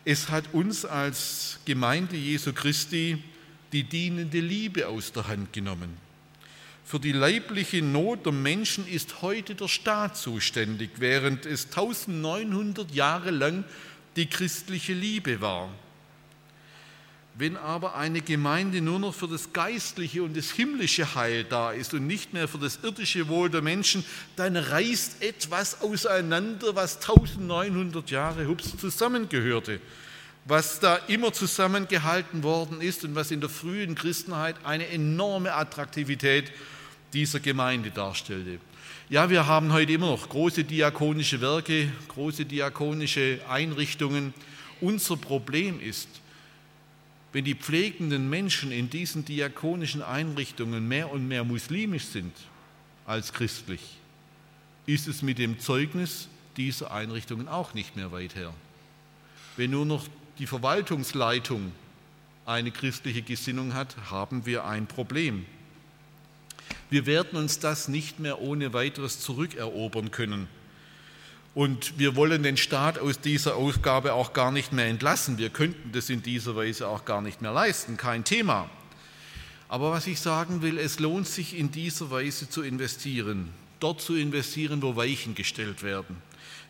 es 0.04 0.30
hat 0.30 0.46
uns 0.52 0.84
als 0.84 1.60
Gemeinde 1.64 2.16
Jesu 2.16 2.54
Christi 2.54 3.24
die 3.72 3.84
dienende 3.84 4.40
Liebe 4.40 4.88
aus 4.88 5.12
der 5.12 5.28
Hand 5.28 5.54
genommen. 5.54 5.98
Für 6.84 7.00
die 7.00 7.14
leibliche 7.14 7.82
Not 7.82 8.26
der 8.26 8.34
Menschen 8.34 8.86
ist 8.88 9.22
heute 9.22 9.56
der 9.56 9.70
Staat 9.70 10.18
zuständig, 10.18 10.90
während 10.98 11.46
es 11.46 11.68
1900 11.68 12.92
Jahre 12.92 13.32
lang 13.32 13.64
die 14.16 14.26
christliche 14.26 14.94
Liebe 14.94 15.40
war. 15.40 15.70
Wenn 17.36 17.56
aber 17.56 17.96
eine 17.96 18.20
Gemeinde 18.20 18.82
nur 18.82 19.00
noch 19.00 19.16
für 19.16 19.30
das 19.30 19.54
geistliche 19.54 20.22
und 20.22 20.36
das 20.36 20.52
himmlische 20.52 21.16
Heil 21.16 21.46
da 21.46 21.72
ist 21.72 21.94
und 21.94 22.06
nicht 22.06 22.34
mehr 22.34 22.50
für 22.50 22.58
das 22.58 22.80
irdische 22.84 23.30
Wohl 23.30 23.50
der 23.50 23.62
Menschen, 23.62 24.04
dann 24.36 24.58
reißt 24.58 25.24
etwas 25.24 25.80
auseinander, 25.80 26.76
was 26.76 26.98
1900 26.98 28.12
Jahre 28.12 28.48
hups 28.48 28.78
zusammengehörte 28.78 29.80
was 30.46 30.80
da 30.80 30.96
immer 31.08 31.34
zusammengehalten 31.34 32.44
worden 32.44 32.82
ist 32.82 33.04
und 33.04 33.16
was 33.16 33.32
in 33.32 33.42
der 33.42 33.50
frühen 33.50 33.96
Christenheit 33.96 34.56
eine 34.64 34.88
enorme 34.88 35.54
Attraktivität 35.54 36.52
dieser 37.14 37.40
Gemeinde 37.40 37.92
darstellte. 37.92 38.60
Ja, 39.10 39.30
wir 39.30 39.46
haben 39.46 39.74
heute 39.74 39.92
immer 39.92 40.08
noch 40.08 40.30
große 40.30 40.64
diakonische 40.64 41.42
Werke, 41.42 41.92
große 42.08 42.46
diakonische 42.46 43.40
Einrichtungen. 43.50 44.34
Unser 44.80 45.18
Problem 45.18 45.80
ist, 45.80 46.08
wenn 47.34 47.46
die 47.46 47.56
pflegenden 47.56 48.30
Menschen 48.30 48.72
in 48.72 48.90
diesen 48.90 49.26
diakonischen 49.26 50.02
Einrichtungen 50.02 50.88
mehr 50.88 51.12
und 51.12 51.28
mehr 51.28 51.44
muslimisch 51.44 52.06
sind 52.06 52.34
als 53.06 53.32
christlich, 53.32 53.82
ist 54.86 55.08
es 55.08 55.22
mit 55.22 55.38
dem 55.38 55.60
Zeugnis 55.60 56.28
dieser 56.58 56.92
Einrichtungen 56.92 57.48
auch 57.48 57.74
nicht 57.74 57.96
mehr 57.96 58.12
weit 58.12 58.36
her. 58.36 58.54
Wenn 59.56 59.72
nur 59.72 59.86
noch 59.86 60.08
die 60.42 60.48
Verwaltungsleitung 60.48 61.72
eine 62.48 62.72
christliche 62.72 63.22
Gesinnung 63.22 63.76
hat, 63.76 63.96
haben 64.10 64.48
wir 64.48 64.66
ein 64.66 64.88
Problem. 64.88 65.46
Wir 66.90 67.06
werden 67.06 67.38
uns 67.38 67.60
das 67.60 67.88
nicht 67.88 68.20
mehr 68.20 68.42
ohne 68.42 68.74
weiteres 68.74 69.20
zurückerobern 69.20 70.10
können. 70.10 70.48
Und 71.54 72.00
wir 72.00 72.16
wollen 72.16 72.42
den 72.42 72.58
Staat 72.58 72.98
aus 72.98 73.20
dieser 73.20 73.56
Aufgabe 73.56 74.14
auch 74.14 74.34
gar 74.34 74.52
nicht 74.52 74.74
mehr 74.74 74.88
entlassen. 74.88 75.38
Wir 75.38 75.52
könnten 75.52 75.92
das 75.92 76.10
in 76.10 76.24
dieser 76.24 76.56
Weise 76.56 76.88
auch 76.88 77.06
gar 77.06 77.22
nicht 77.22 77.44
mehr 77.44 77.52
leisten, 77.52 77.96
kein 77.96 78.24
Thema. 78.24 78.68
Aber 79.70 79.92
was 79.92 80.08
ich 80.08 80.20
sagen 80.20 80.64
will, 80.64 80.80
es 80.80 80.98
lohnt 80.98 81.28
sich 81.28 81.56
in 81.56 81.72
dieser 81.72 82.10
Weise 82.10 82.50
zu 82.50 82.64
investieren, 82.64 83.50
dort 83.80 84.02
zu 84.02 84.16
investieren, 84.16 84.82
wo 84.82 84.96
Weichen 84.96 85.36
gestellt 85.36 85.84
werden. 85.84 86.18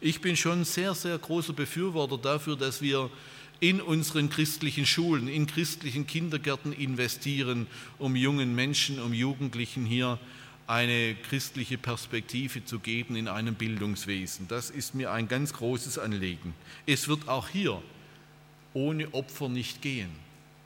Ich 0.01 0.19
bin 0.19 0.35
schon 0.35 0.65
sehr, 0.65 0.93
sehr 0.93 1.17
großer 1.17 1.53
Befürworter 1.53 2.17
dafür, 2.17 2.57
dass 2.57 2.81
wir 2.81 3.09
in 3.61 3.79
unseren 3.79 4.29
christlichen 4.29 4.85
Schulen, 4.85 5.27
in 5.27 5.45
christlichen 5.45 6.07
Kindergärten 6.07 6.73
investieren, 6.73 7.67
um 7.99 8.15
jungen 8.15 8.55
Menschen, 8.55 8.99
um 8.99 9.13
Jugendlichen 9.13 9.85
hier 9.85 10.19
eine 10.65 11.15
christliche 11.29 11.77
Perspektive 11.77 12.65
zu 12.65 12.79
geben 12.79 13.15
in 13.15 13.27
einem 13.27 13.53
Bildungswesen. 13.55 14.47
Das 14.47 14.71
ist 14.71 14.95
mir 14.95 15.11
ein 15.11 15.27
ganz 15.27 15.53
großes 15.53 15.99
Anliegen. 15.99 16.55
Es 16.87 17.07
wird 17.07 17.27
auch 17.29 17.49
hier 17.49 17.81
ohne 18.73 19.13
Opfer 19.13 19.47
nicht 19.47 19.81
gehen. 19.81 20.09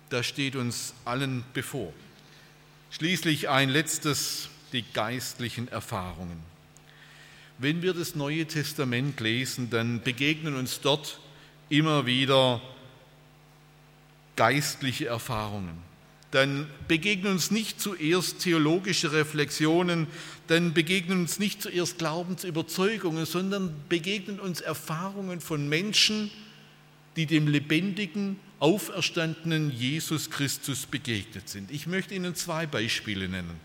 Das 0.09 0.25
steht 0.25 0.55
uns 0.55 0.93
allen 1.03 1.43
bevor. 1.53 1.91
Schließlich 2.91 3.49
ein 3.49 3.69
letztes, 3.69 4.49
die 4.71 4.85
geistlichen 4.93 5.67
Erfahrungen. 5.67 6.39
Wenn 7.57 7.81
wir 7.81 7.93
das 7.93 8.15
Neue 8.15 8.45
Testament 8.45 9.19
lesen, 9.19 9.69
dann 9.69 10.01
begegnen 10.01 10.55
uns 10.55 10.79
dort 10.79 11.19
immer 11.67 12.05
wieder 12.05 12.61
geistliche 14.35 15.07
Erfahrungen. 15.07 15.77
Dann 16.31 16.67
begegnen 16.87 17.33
uns 17.33 17.51
nicht 17.51 17.79
zuerst 17.79 18.39
theologische 18.39 19.13
Reflexionen, 19.13 20.07
dann 20.47 20.73
begegnen 20.73 21.21
uns 21.21 21.39
nicht 21.39 21.61
zuerst 21.61 21.97
Glaubensüberzeugungen, 21.97 23.25
sondern 23.25 23.73
begegnen 23.87 24.39
uns 24.39 24.59
Erfahrungen 24.59 25.39
von 25.39 25.69
Menschen, 25.69 26.29
die 27.15 27.25
dem 27.25 27.47
lebendigen, 27.47 28.37
auferstandenen 28.59 29.71
Jesus 29.71 30.29
Christus 30.29 30.85
begegnet 30.85 31.47
sind. 31.49 31.71
Ich 31.71 31.87
möchte 31.87 32.15
Ihnen 32.15 32.35
zwei 32.35 32.65
Beispiele 32.65 33.29
nennen. 33.29 33.59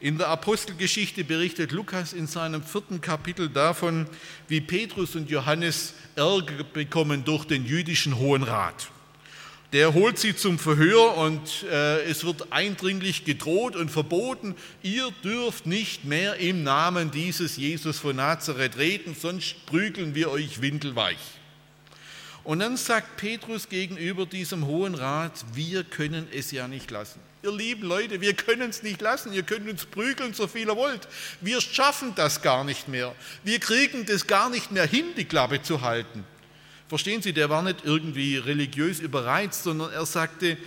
In 0.00 0.18
der 0.18 0.28
Apostelgeschichte 0.28 1.22
berichtet 1.22 1.70
Lukas 1.70 2.12
in 2.12 2.26
seinem 2.26 2.62
vierten 2.62 3.00
Kapitel 3.00 3.48
davon, 3.48 4.06
wie 4.48 4.60
Petrus 4.60 5.14
und 5.14 5.30
Johannes 5.30 5.94
Ärger 6.16 6.64
bekommen 6.64 7.24
durch 7.24 7.44
den 7.44 7.64
jüdischen 7.64 8.18
Hohen 8.18 8.42
Rat. 8.42 8.90
Der 9.72 9.94
holt 9.94 10.18
sie 10.18 10.36
zum 10.36 10.58
Verhör 10.58 11.16
und 11.16 11.62
äh, 11.62 12.02
es 12.02 12.24
wird 12.24 12.52
eindringlich 12.52 13.24
gedroht 13.24 13.74
und 13.74 13.90
verboten, 13.90 14.54
ihr 14.82 15.10
dürft 15.24 15.64
nicht 15.64 16.04
mehr 16.04 16.36
im 16.36 16.62
Namen 16.62 17.10
dieses 17.10 17.56
Jesus 17.56 17.98
von 17.98 18.16
Nazareth 18.16 18.76
reden, 18.76 19.16
sonst 19.18 19.64
prügeln 19.64 20.14
wir 20.14 20.30
euch 20.30 20.60
windelweich. 20.60 21.16
Und 22.44 22.58
dann 22.58 22.76
sagt 22.76 23.16
Petrus 23.16 23.70
gegenüber 23.70 24.26
diesem 24.26 24.66
Hohen 24.66 24.94
Rat, 24.94 25.42
wir 25.54 25.84
können 25.84 26.28
es 26.34 26.50
ja 26.50 26.68
nicht 26.68 26.90
lassen. 26.90 27.20
Ihr 27.42 27.52
lieben 27.52 27.82
Leute, 27.82 28.20
wir 28.20 28.34
können 28.34 28.70
es 28.70 28.82
nicht 28.82 29.00
lassen. 29.00 29.32
Ihr 29.32 29.42
könnt 29.42 29.68
uns 29.68 29.84
prügeln, 29.86 30.32
so 30.34 30.46
viel 30.46 30.68
ihr 30.68 30.76
wollt. 30.76 31.08
Wir 31.40 31.60
schaffen 31.60 32.12
das 32.14 32.42
gar 32.42 32.62
nicht 32.62 32.88
mehr. 32.88 33.14
Wir 33.42 33.58
kriegen 33.58 34.06
das 34.06 34.26
gar 34.26 34.48
nicht 34.48 34.70
mehr 34.70 34.86
hin, 34.86 35.06
die 35.16 35.24
Klappe 35.24 35.60
zu 35.62 35.80
halten. 35.80 36.24
Verstehen 36.92 37.22
Sie, 37.22 37.32
der 37.32 37.48
war 37.48 37.62
nicht 37.62 37.86
irgendwie 37.86 38.36
religiös 38.36 39.00
überreizt, 39.00 39.62
sondern 39.62 39.90
er 39.92 40.04
sagte, 40.04 40.58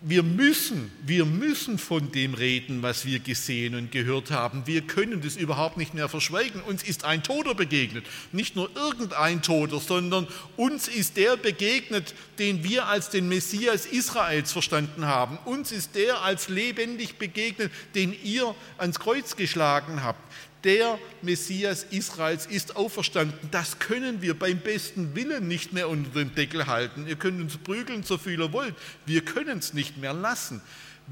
wir 0.00 0.24
müssen, 0.24 0.90
wir 1.06 1.24
müssen 1.24 1.78
von 1.78 2.10
dem 2.10 2.34
reden, 2.34 2.82
was 2.82 3.06
wir 3.06 3.20
gesehen 3.20 3.76
und 3.76 3.92
gehört 3.92 4.32
haben. 4.32 4.66
Wir 4.66 4.80
können 4.80 5.20
das 5.20 5.36
überhaupt 5.36 5.76
nicht 5.76 5.94
mehr 5.94 6.08
verschweigen. 6.08 6.60
Uns 6.62 6.82
ist 6.82 7.04
ein 7.04 7.22
Toter 7.22 7.54
begegnet. 7.54 8.04
Nicht 8.32 8.56
nur 8.56 8.74
irgendein 8.74 9.40
Toter, 9.40 9.78
sondern 9.78 10.26
uns 10.56 10.88
ist 10.88 11.16
der 11.16 11.36
begegnet, 11.36 12.12
den 12.40 12.64
wir 12.64 12.86
als 12.86 13.10
den 13.10 13.28
Messias 13.28 13.86
Israels 13.86 14.50
verstanden 14.50 15.06
haben. 15.06 15.38
Uns 15.44 15.70
ist 15.70 15.94
der 15.94 16.22
als 16.22 16.48
lebendig 16.48 17.18
begegnet, 17.18 17.70
den 17.94 18.16
ihr 18.24 18.52
ans 18.78 18.98
Kreuz 18.98 19.36
geschlagen 19.36 20.02
habt 20.02 20.20
der 20.64 20.98
Messias 21.22 21.84
Israels 21.90 22.46
ist 22.46 22.76
auferstanden. 22.76 23.48
Das 23.50 23.78
können 23.78 24.22
wir 24.22 24.38
beim 24.38 24.58
besten 24.58 25.14
Willen 25.14 25.48
nicht 25.48 25.72
mehr 25.72 25.88
unter 25.88 26.10
den 26.10 26.34
Deckel 26.34 26.66
halten. 26.66 27.06
Ihr 27.06 27.16
könnt 27.16 27.40
uns 27.40 27.56
prügeln, 27.56 28.02
so 28.02 28.18
viel 28.18 28.38
ihr 28.38 28.52
wollt. 28.52 28.74
Wir 29.06 29.24
können 29.24 29.58
es 29.58 29.72
nicht 29.72 29.96
mehr 29.96 30.12
lassen. 30.12 30.60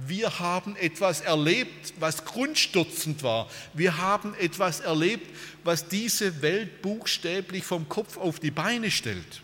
Wir 0.06 0.38
haben 0.38 0.76
etwas 0.76 1.22
erlebt, 1.22 1.94
was 1.98 2.24
grundstürzend 2.24 3.22
war. 3.22 3.50
Wir 3.74 3.96
haben 3.96 4.34
etwas 4.38 4.80
erlebt, 4.80 5.26
was 5.64 5.88
diese 5.88 6.40
Welt 6.42 6.82
buchstäblich 6.82 7.64
vom 7.64 7.88
Kopf 7.88 8.16
auf 8.16 8.38
die 8.38 8.52
Beine 8.52 8.90
stellt. 8.90 9.42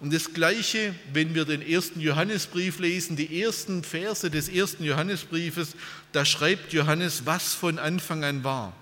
Und 0.00 0.12
das 0.12 0.32
Gleiche, 0.32 0.96
wenn 1.12 1.36
wir 1.36 1.44
den 1.44 1.62
ersten 1.62 2.00
Johannesbrief 2.00 2.80
lesen, 2.80 3.14
die 3.14 3.40
ersten 3.40 3.84
Verse 3.84 4.28
des 4.28 4.48
ersten 4.48 4.82
Johannesbriefes, 4.82 5.76
da 6.10 6.24
schreibt 6.24 6.72
Johannes, 6.72 7.24
was 7.24 7.54
von 7.54 7.78
Anfang 7.78 8.24
an 8.24 8.42
war 8.42 8.72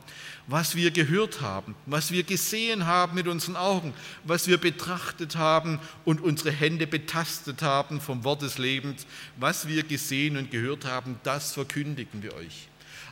was 0.50 0.74
wir 0.74 0.90
gehört 0.90 1.40
haben, 1.40 1.76
was 1.86 2.10
wir 2.10 2.24
gesehen 2.24 2.86
haben 2.86 3.14
mit 3.14 3.28
unseren 3.28 3.54
Augen, 3.54 3.94
was 4.24 4.48
wir 4.48 4.58
betrachtet 4.58 5.36
haben 5.36 5.78
und 6.04 6.20
unsere 6.20 6.50
Hände 6.50 6.88
betastet 6.88 7.62
haben 7.62 8.00
vom 8.00 8.24
Wort 8.24 8.42
des 8.42 8.58
Lebens, 8.58 9.06
was 9.36 9.68
wir 9.68 9.84
gesehen 9.84 10.36
und 10.36 10.50
gehört 10.50 10.84
haben, 10.84 11.20
das 11.22 11.52
verkündigen 11.52 12.24
wir 12.24 12.34
euch. 12.34 12.66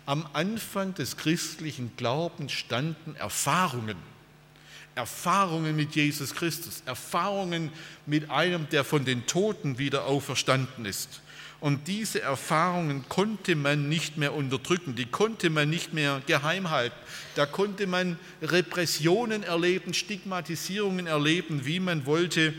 Am 0.04 0.28
Anfang 0.32 0.94
des 0.94 1.16
christlichen 1.16 1.92
Glaubens 1.96 2.50
standen 2.50 3.14
Erfahrungen. 3.14 3.96
Erfahrungen 4.96 5.76
mit 5.76 5.94
Jesus 5.94 6.34
Christus, 6.34 6.82
Erfahrungen 6.86 7.70
mit 8.04 8.30
einem, 8.30 8.68
der 8.70 8.82
von 8.82 9.04
den 9.04 9.26
Toten 9.26 9.78
wieder 9.78 10.06
auferstanden 10.06 10.84
ist. 10.86 11.20
Und 11.60 11.88
diese 11.88 12.22
Erfahrungen 12.22 13.08
konnte 13.08 13.56
man 13.56 13.88
nicht 13.88 14.16
mehr 14.16 14.32
unterdrücken, 14.32 14.94
die 14.94 15.06
konnte 15.06 15.50
man 15.50 15.68
nicht 15.68 15.92
mehr 15.92 16.22
geheim 16.26 16.70
halten. 16.70 16.94
Da 17.34 17.46
konnte 17.46 17.88
man 17.88 18.18
Repressionen 18.42 19.42
erleben, 19.42 19.92
Stigmatisierungen 19.92 21.08
erleben, 21.08 21.66
wie 21.66 21.80
man 21.80 22.06
wollte. 22.06 22.54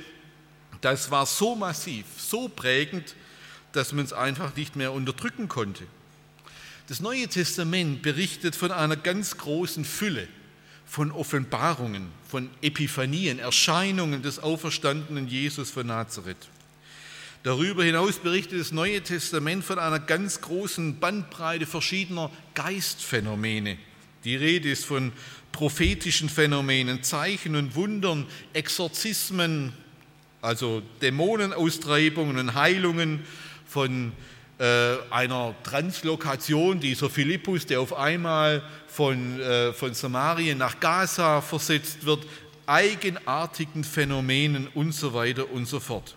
Das 0.82 1.12
war 1.12 1.26
so 1.26 1.56
massiv, 1.56 2.06
so 2.18 2.50
prägend, 2.50 3.16
dass 3.72 3.94
man 3.94 4.04
es 4.04 4.12
einfach 4.12 4.56
nicht 4.56 4.76
mehr 4.76 4.92
unterdrücken 4.92 5.48
konnte. 5.48 5.86
Das 6.88 7.00
Neue 7.00 7.28
Testament 7.28 8.02
berichtet 8.02 8.56
von 8.56 8.72
einer 8.72 8.98
ganz 8.98 9.38
großen 9.38 9.86
Fülle 9.86 10.28
von 10.90 11.12
Offenbarungen, 11.12 12.08
von 12.28 12.50
Epiphanien, 12.64 13.38
Erscheinungen 13.38 14.24
des 14.24 14.40
auferstandenen 14.40 15.28
Jesus 15.28 15.70
von 15.70 15.86
Nazareth. 15.86 16.50
Darüber 17.44 17.86
hinaus 17.86 18.18
berichtet 18.18 18.60
das 18.60 18.74
Neue 18.74 19.02
Testament 19.02 19.64
von 19.64 19.80
einer 19.80 20.00
ganz 20.00 20.42
großen 20.42 21.00
Bandbreite 21.00 21.66
verschiedener 21.66 22.30
Geistphänomene. 22.54 23.78
Die 24.26 24.36
Rede 24.36 24.70
ist 24.70 24.86
von 24.86 25.14
prophetischen 25.54 26.28
Phänomenen, 26.28 27.02
Zeichen 27.02 27.56
und 27.56 27.76
Wundern, 27.76 28.26
Exorzismen, 28.52 29.72
also 30.42 30.82
Dämonenaustreibungen 31.02 32.38
und 32.38 32.56
Heilungen, 32.56 33.22
von 33.66 34.12
äh, 34.58 34.96
einer 35.10 35.56
Translokation, 35.64 36.82
dieser 36.82 37.10
Philippus, 37.10 37.66
der 37.66 37.80
auf 37.80 37.94
einmal 37.94 38.64
von, 38.88 39.40
äh, 39.40 39.72
von 39.72 39.94
Samarien 39.94 40.58
nach 40.58 40.82
Gaza 40.82 41.40
versetzt 41.40 42.06
wird, 42.06 42.26
eigenartigen 42.66 43.86
Phänomenen 43.86 44.68
und 44.74 44.92
so 44.92 45.14
weiter 45.14 45.50
und 45.50 45.66
so 45.68 45.80
fort. 45.80 46.16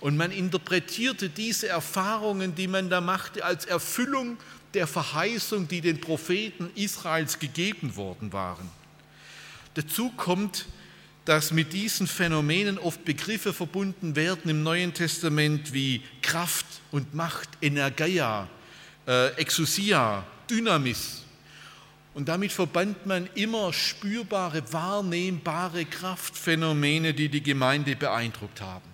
Und 0.00 0.16
man 0.16 0.30
interpretierte 0.30 1.28
diese 1.28 1.68
Erfahrungen, 1.68 2.54
die 2.54 2.68
man 2.68 2.88
da 2.88 3.00
machte, 3.00 3.44
als 3.44 3.64
Erfüllung 3.64 4.36
der 4.74 4.86
Verheißung, 4.86 5.66
die 5.66 5.80
den 5.80 6.00
Propheten 6.00 6.70
Israels 6.74 7.38
gegeben 7.38 7.96
worden 7.96 8.32
waren. 8.32 8.68
Dazu 9.74 10.10
kommt, 10.10 10.66
dass 11.24 11.52
mit 11.52 11.72
diesen 11.72 12.06
Phänomenen 12.06 12.78
oft 12.78 13.04
Begriffe 13.04 13.52
verbunden 13.52 14.16
werden 14.16 14.50
im 14.50 14.62
Neuen 14.62 14.94
Testament 14.94 15.74
wie 15.74 16.02
Kraft 16.22 16.64
und 16.90 17.12
Macht, 17.14 17.50
Energia, 17.60 18.48
äh, 19.06 19.28
Exousia, 19.34 20.24
Dynamis. 20.48 21.24
Und 22.14 22.28
damit 22.28 22.50
verband 22.50 23.04
man 23.04 23.28
immer 23.34 23.72
spürbare, 23.72 24.72
wahrnehmbare 24.72 25.84
Kraftphänomene, 25.84 27.12
die 27.12 27.28
die 27.28 27.42
Gemeinde 27.42 27.94
beeindruckt 27.94 28.60
haben. 28.60 28.87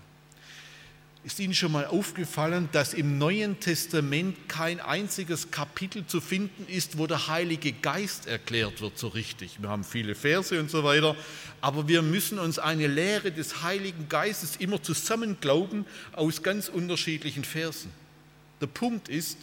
Ist 1.24 1.40
Ihnen 1.40 1.54
schon 1.54 1.72
mal 1.72 1.86
aufgefallen, 1.86 2.68
dass 2.72 2.92
im 2.92 3.16
Neuen 3.16 3.58
Testament 3.58 4.46
kein 4.46 4.78
einziges 4.78 5.50
Kapitel 5.50 6.06
zu 6.06 6.20
finden 6.20 6.66
ist, 6.68 6.98
wo 6.98 7.06
der 7.06 7.28
Heilige 7.28 7.72
Geist 7.72 8.26
erklärt 8.26 8.82
wird 8.82 8.98
so 8.98 9.08
richtig? 9.08 9.56
Wir 9.58 9.70
haben 9.70 9.84
viele 9.84 10.14
Verse 10.14 10.60
und 10.60 10.70
so 10.70 10.84
weiter, 10.84 11.16
aber 11.62 11.88
wir 11.88 12.02
müssen 12.02 12.38
uns 12.38 12.58
eine 12.58 12.88
Lehre 12.88 13.32
des 13.32 13.62
Heiligen 13.62 14.06
Geistes 14.10 14.56
immer 14.56 14.82
zusammen 14.82 15.38
glauben 15.40 15.86
aus 16.12 16.42
ganz 16.42 16.68
unterschiedlichen 16.68 17.44
Versen. 17.44 17.90
Der 18.60 18.66
Punkt 18.66 19.08
ist, 19.08 19.38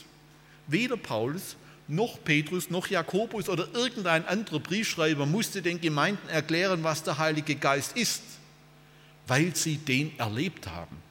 weder 0.68 0.98
Paulus 0.98 1.56
noch 1.88 2.24
Petrus 2.24 2.70
noch 2.70 2.86
Jakobus 2.88 3.50
oder 3.50 3.68
irgendein 3.74 4.28
anderer 4.28 4.60
Briefschreiber 4.60 5.26
musste 5.26 5.64
den 5.64 5.82
Gemeinden 5.82 6.30
erklären, 6.30 6.84
was 6.84 7.02
der 7.02 7.18
Heilige 7.18 7.56
Geist 7.56 7.98
ist, 7.98 8.22
weil 9.26 9.56
sie 9.56 9.78
den 9.78 10.12
erlebt 10.20 10.68
haben 10.68 11.11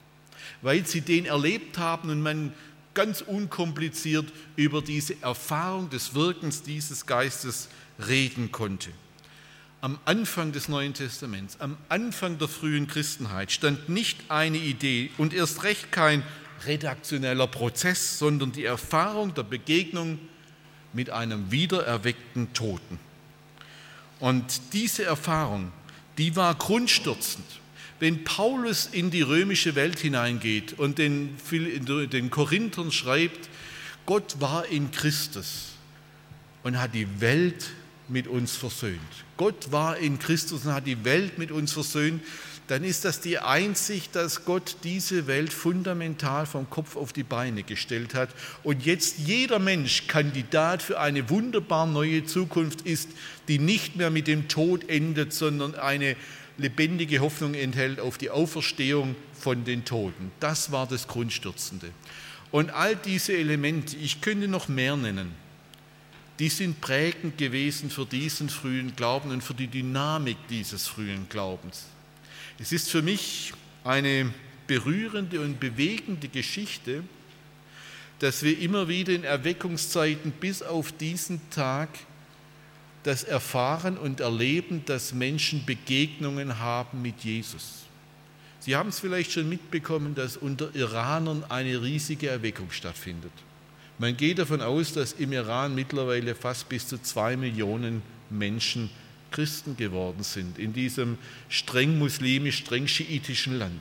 weil 0.62 0.86
sie 0.86 1.00
den 1.00 1.26
erlebt 1.26 1.78
haben 1.78 2.10
und 2.10 2.22
man 2.22 2.52
ganz 2.94 3.20
unkompliziert 3.20 4.26
über 4.56 4.82
diese 4.82 5.20
Erfahrung 5.22 5.90
des 5.90 6.14
Wirkens 6.14 6.62
dieses 6.62 7.06
Geistes 7.06 7.68
reden 8.08 8.52
konnte. 8.52 8.90
Am 9.80 9.98
Anfang 10.04 10.52
des 10.52 10.68
Neuen 10.68 10.92
Testaments, 10.92 11.58
am 11.60 11.78
Anfang 11.88 12.36
der 12.38 12.48
frühen 12.48 12.86
Christenheit 12.86 13.50
stand 13.50 13.88
nicht 13.88 14.18
eine 14.28 14.58
Idee 14.58 15.10
und 15.16 15.32
erst 15.32 15.62
recht 15.62 15.90
kein 15.90 16.22
redaktioneller 16.66 17.46
Prozess, 17.46 18.18
sondern 18.18 18.52
die 18.52 18.64
Erfahrung 18.64 19.32
der 19.32 19.44
Begegnung 19.44 20.18
mit 20.92 21.08
einem 21.10 21.50
wiedererweckten 21.50 22.52
Toten. 22.52 22.98
Und 24.18 24.60
diese 24.74 25.04
Erfahrung, 25.04 25.72
die 26.18 26.36
war 26.36 26.54
grundstürzend. 26.54 27.46
Wenn 28.00 28.24
Paulus 28.24 28.88
in 28.90 29.10
die 29.10 29.22
römische 29.22 29.74
Welt 29.74 29.98
hineingeht 29.98 30.78
und 30.78 30.98
den, 30.98 31.36
den 31.50 32.30
Korinthern 32.30 32.90
schreibt, 32.90 33.48
Gott 34.06 34.40
war 34.40 34.66
in 34.66 34.90
Christus 34.90 35.74
und 36.62 36.80
hat 36.80 36.94
die 36.94 37.20
Welt 37.20 37.70
mit 38.08 38.26
uns 38.26 38.56
versöhnt. 38.56 38.98
Gott 39.36 39.70
war 39.70 39.96
in 39.98 40.18
Christus 40.18 40.64
und 40.64 40.72
hat 40.72 40.86
die 40.86 41.04
Welt 41.04 41.38
mit 41.38 41.52
uns 41.52 41.72
versöhnt 41.72 42.22
dann 42.70 42.84
ist 42.84 43.04
das 43.04 43.20
die 43.20 43.40
Einsicht, 43.40 44.14
dass 44.14 44.44
Gott 44.44 44.76
diese 44.84 45.26
Welt 45.26 45.52
fundamental 45.52 46.46
vom 46.46 46.70
Kopf 46.70 46.94
auf 46.94 47.12
die 47.12 47.24
Beine 47.24 47.64
gestellt 47.64 48.14
hat 48.14 48.28
und 48.62 48.86
jetzt 48.86 49.18
jeder 49.18 49.58
Mensch 49.58 50.06
Kandidat 50.06 50.80
für 50.80 51.00
eine 51.00 51.30
wunderbar 51.30 51.86
neue 51.86 52.24
Zukunft 52.26 52.82
ist, 52.82 53.08
die 53.48 53.58
nicht 53.58 53.96
mehr 53.96 54.10
mit 54.10 54.28
dem 54.28 54.46
Tod 54.46 54.88
endet, 54.88 55.32
sondern 55.32 55.74
eine 55.74 56.14
lebendige 56.60 57.20
Hoffnung 57.20 57.54
enthält 57.54 58.00
auf 58.00 58.18
die 58.18 58.30
Auferstehung 58.30 59.16
von 59.32 59.64
den 59.64 59.84
Toten. 59.84 60.30
Das 60.40 60.70
war 60.70 60.86
das 60.86 61.08
Grundstürzende. 61.08 61.90
Und 62.50 62.70
all 62.70 62.96
diese 62.96 63.32
Elemente, 63.32 63.96
ich 63.96 64.20
könnte 64.20 64.48
noch 64.48 64.68
mehr 64.68 64.96
nennen, 64.96 65.32
die 66.38 66.48
sind 66.48 66.80
prägend 66.80 67.38
gewesen 67.38 67.90
für 67.90 68.06
diesen 68.06 68.48
frühen 68.48 68.96
Glauben 68.96 69.30
und 69.30 69.42
für 69.42 69.54
die 69.54 69.66
Dynamik 69.66 70.36
dieses 70.48 70.86
frühen 70.86 71.28
Glaubens. 71.28 71.84
Es 72.58 72.72
ist 72.72 72.90
für 72.90 73.02
mich 73.02 73.52
eine 73.84 74.32
berührende 74.66 75.40
und 75.40 75.60
bewegende 75.60 76.28
Geschichte, 76.28 77.02
dass 78.20 78.42
wir 78.42 78.58
immer 78.58 78.88
wieder 78.88 79.12
in 79.12 79.24
Erweckungszeiten 79.24 80.32
bis 80.32 80.62
auf 80.62 80.92
diesen 80.92 81.40
Tag 81.50 81.88
das 83.02 83.24
erfahren 83.24 83.96
und 83.96 84.20
erleben, 84.20 84.82
dass 84.84 85.14
Menschen 85.14 85.64
Begegnungen 85.64 86.58
haben 86.58 87.02
mit 87.02 87.24
Jesus. 87.24 87.84
Sie 88.60 88.76
haben 88.76 88.90
es 88.90 89.00
vielleicht 89.00 89.32
schon 89.32 89.48
mitbekommen, 89.48 90.14
dass 90.14 90.36
unter 90.36 90.74
Iranern 90.74 91.44
eine 91.48 91.82
riesige 91.82 92.28
Erweckung 92.28 92.70
stattfindet. 92.70 93.32
Man 93.98 94.16
geht 94.16 94.38
davon 94.38 94.60
aus, 94.60 94.92
dass 94.92 95.12
im 95.14 95.32
Iran 95.32 95.74
mittlerweile 95.74 96.34
fast 96.34 96.68
bis 96.68 96.86
zu 96.86 97.00
zwei 97.02 97.36
Millionen 97.36 98.02
Menschen 98.28 98.90
Christen 99.30 99.76
geworden 99.76 100.22
sind, 100.22 100.58
in 100.58 100.72
diesem 100.72 101.16
streng 101.48 101.98
muslimisch, 101.98 102.58
streng 102.58 102.86
schiitischen 102.86 103.58
Land. 103.58 103.80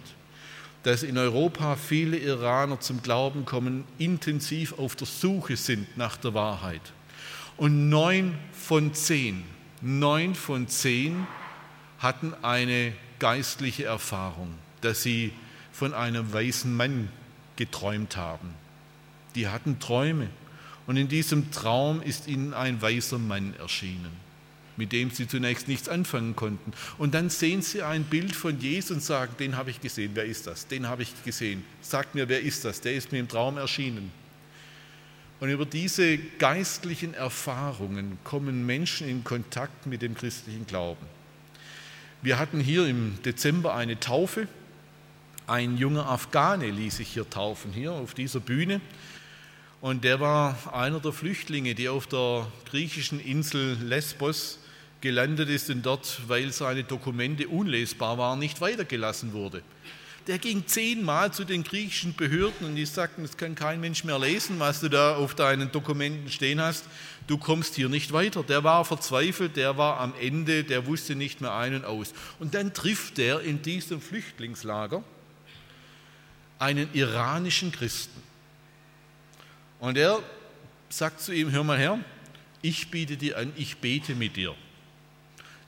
Dass 0.83 1.03
in 1.03 1.17
Europa 1.17 1.75
viele 1.75 2.17
Iraner 2.17 2.79
zum 2.79 3.01
Glauben 3.01 3.43
kommen, 3.43 3.83
intensiv 3.97 4.73
auf 4.73 4.95
der 4.95 5.07
Suche 5.07 5.57
sind 5.57 5.97
nach 5.97 6.15
der 6.17 6.33
Wahrheit. 6.33 6.81
Und 7.57 7.89
neun 7.89 8.35
von 8.69 8.93
zehn, 8.93 9.43
neun 9.81 10.35
von 10.35 10.67
zehn 10.67 11.25
hatten 11.97 12.35
eine 12.43 12.93
geistliche 13.17 13.85
Erfahrung, 13.85 14.53
dass 14.81 15.01
sie 15.01 15.33
von 15.71 15.95
einem 15.95 16.31
weißen 16.31 16.77
Mann 16.77 17.09
geträumt 17.55 18.15
haben. 18.15 18.53
Die 19.33 19.47
hatten 19.47 19.79
Träume 19.79 20.29
und 20.85 20.97
in 20.97 21.07
diesem 21.07 21.49
Traum 21.49 22.03
ist 22.03 22.27
ihnen 22.27 22.53
ein 22.53 22.79
weißer 22.79 23.17
Mann 23.17 23.55
erschienen 23.55 24.29
mit 24.77 24.93
dem 24.93 25.09
sie 25.09 25.27
zunächst 25.27 25.67
nichts 25.67 25.89
anfangen 25.89 26.37
konnten. 26.37 26.71
Und 26.97 27.13
dann 27.13 27.29
sehen 27.29 27.61
sie 27.61 27.81
ein 27.81 28.05
Bild 28.05 28.33
von 28.33 28.61
Jesus 28.61 28.91
und 28.91 29.03
sagen, 29.03 29.33
den 29.37 29.57
habe 29.57 29.71
ich 29.71 29.81
gesehen, 29.81 30.11
wer 30.13 30.23
ist 30.23 30.47
das? 30.47 30.67
Den 30.67 30.87
habe 30.87 31.01
ich 31.01 31.11
gesehen. 31.25 31.65
Sagt 31.81 32.15
mir, 32.15 32.29
wer 32.29 32.39
ist 32.39 32.63
das? 32.63 32.79
Der 32.79 32.93
ist 32.93 33.11
mir 33.11 33.19
im 33.19 33.27
Traum 33.27 33.57
erschienen. 33.57 34.09
Und 35.39 35.49
über 35.49 35.65
diese 35.65 36.17
geistlichen 36.17 37.13
Erfahrungen 37.13 38.17
kommen 38.23 38.65
Menschen 38.65 39.07
in 39.07 39.23
Kontakt 39.23 39.85
mit 39.85 40.01
dem 40.01 40.15
christlichen 40.15 40.65
Glauben. 40.67 41.05
Wir 42.21 42.37
hatten 42.37 42.59
hier 42.59 42.85
im 42.87 43.17
Dezember 43.23 43.73
eine 43.73 43.99
Taufe. 43.99 44.47
Ein 45.47 45.77
junger 45.77 46.07
Afghane 46.07 46.69
ließ 46.69 46.97
sich 46.97 47.07
hier 47.13 47.29
taufen, 47.29 47.71
hier 47.71 47.93
auf 47.93 48.13
dieser 48.13 48.41
Bühne. 48.41 48.81
Und 49.79 50.03
der 50.03 50.19
war 50.19 50.73
einer 50.73 50.99
der 50.99 51.13
Flüchtlinge, 51.13 51.73
die 51.73 51.87
auf 51.87 52.05
der 52.07 52.47
griechischen 52.69 53.21
Insel 53.21 53.77
Lesbos 53.81 54.59
gelandet 54.99 55.47
ist 55.47 55.69
und 55.69 55.85
dort, 55.85 56.19
weil 56.27 56.51
seine 56.51 56.83
Dokumente 56.83 57.47
unlesbar 57.47 58.17
waren, 58.17 58.39
nicht 58.39 58.59
weitergelassen 58.59 59.31
wurde. 59.31 59.61
Der 60.29 60.37
ging 60.37 60.67
zehnmal 60.67 61.33
zu 61.33 61.43
den 61.43 61.63
griechischen 61.63 62.13
Behörden 62.13 62.67
und 62.67 62.75
die 62.75 62.85
sagten, 62.85 63.23
es 63.23 63.35
kann 63.35 63.55
kein 63.55 63.81
Mensch 63.81 64.03
mehr 64.03 64.19
lesen, 64.19 64.59
was 64.59 64.79
du 64.79 64.87
da 64.87 65.15
auf 65.15 65.33
deinen 65.33 65.71
Dokumenten 65.71 66.29
stehen 66.29 66.61
hast. 66.61 66.85
Du 67.25 67.39
kommst 67.39 67.73
hier 67.73 67.89
nicht 67.89 68.13
weiter. 68.13 68.43
Der 68.43 68.63
war 68.63 68.85
verzweifelt, 68.85 69.57
der 69.57 69.79
war 69.79 69.99
am 69.99 70.13
Ende, 70.21 70.63
der 70.63 70.85
wusste 70.85 71.15
nicht 71.15 71.41
mehr 71.41 71.55
ein 71.55 71.73
und 71.73 71.83
aus. 71.83 72.13
Und 72.37 72.53
dann 72.53 72.75
trifft 72.75 73.17
er 73.17 73.41
in 73.41 73.63
diesem 73.63 74.01
Flüchtlingslager 74.01 75.03
einen 76.59 76.93
iranischen 76.93 77.71
Christen. 77.71 78.21
Und 79.79 79.97
er 79.97 80.19
sagt 80.89 81.21
zu 81.21 81.33
ihm, 81.33 81.49
hör 81.49 81.63
mal 81.63 81.79
her, 81.79 81.97
ich 82.61 82.91
biete 82.91 83.17
dir 83.17 83.35
an, 83.35 83.51
ich 83.55 83.77
bete 83.77 84.13
mit 84.13 84.35
dir. 84.35 84.53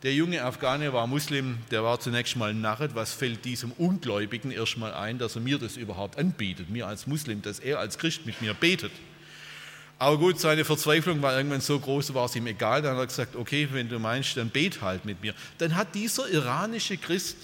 Der 0.04 0.16
junge 0.16 0.43
Afghane 0.43 0.93
war 0.93 1.06
Muslim, 1.06 1.60
der 1.70 1.84
war 1.84 1.99
zunächst 1.99 2.36
mal 2.36 2.56
narret. 2.56 2.95
Was 2.95 3.14
fällt 3.14 3.45
diesem 3.45 3.72
Ungläubigen 3.74 4.49
erstmal 4.49 4.93
ein, 4.95 5.20
dass 5.20 5.36
er 5.36 5.41
mir 5.41 5.60
das 5.60 5.78
überhaupt 5.78 6.18
anbietet, 6.18 6.72
mir 6.72 6.88
als 6.88 7.06
Muslim, 7.06 7.43
dass 7.43 7.60
er 7.60 7.78
als 7.78 7.99
Christ 7.99 8.26
mit 8.26 8.41
mir 8.41 8.56
betet? 8.56 8.91
Aber 9.99 10.18
gut, 10.18 10.39
seine 10.39 10.66
Verzweiflung 10.66 11.22
war 11.22 11.38
irgendwann 11.38 11.62
so 11.62 11.80
groß, 11.80 12.16
war 12.16 12.26
es 12.26 12.36
ihm 12.36 12.47
egal. 12.47 12.82
Dann 12.82 12.93
hat 12.95 13.04
er 13.04 13.06
gesagt, 13.06 13.36
okay, 13.36 13.68
wenn 13.72 13.89
du 13.89 13.99
meinst, 13.99 14.36
dann 14.36 14.49
bet 14.49 14.82
halt 14.82 15.06
mit 15.06 15.22
mir. 15.22 15.36
Dann 15.60 15.76
hat 15.76 15.93
dieser 15.93 16.28
iranische 16.28 16.97
Christ 16.97 17.38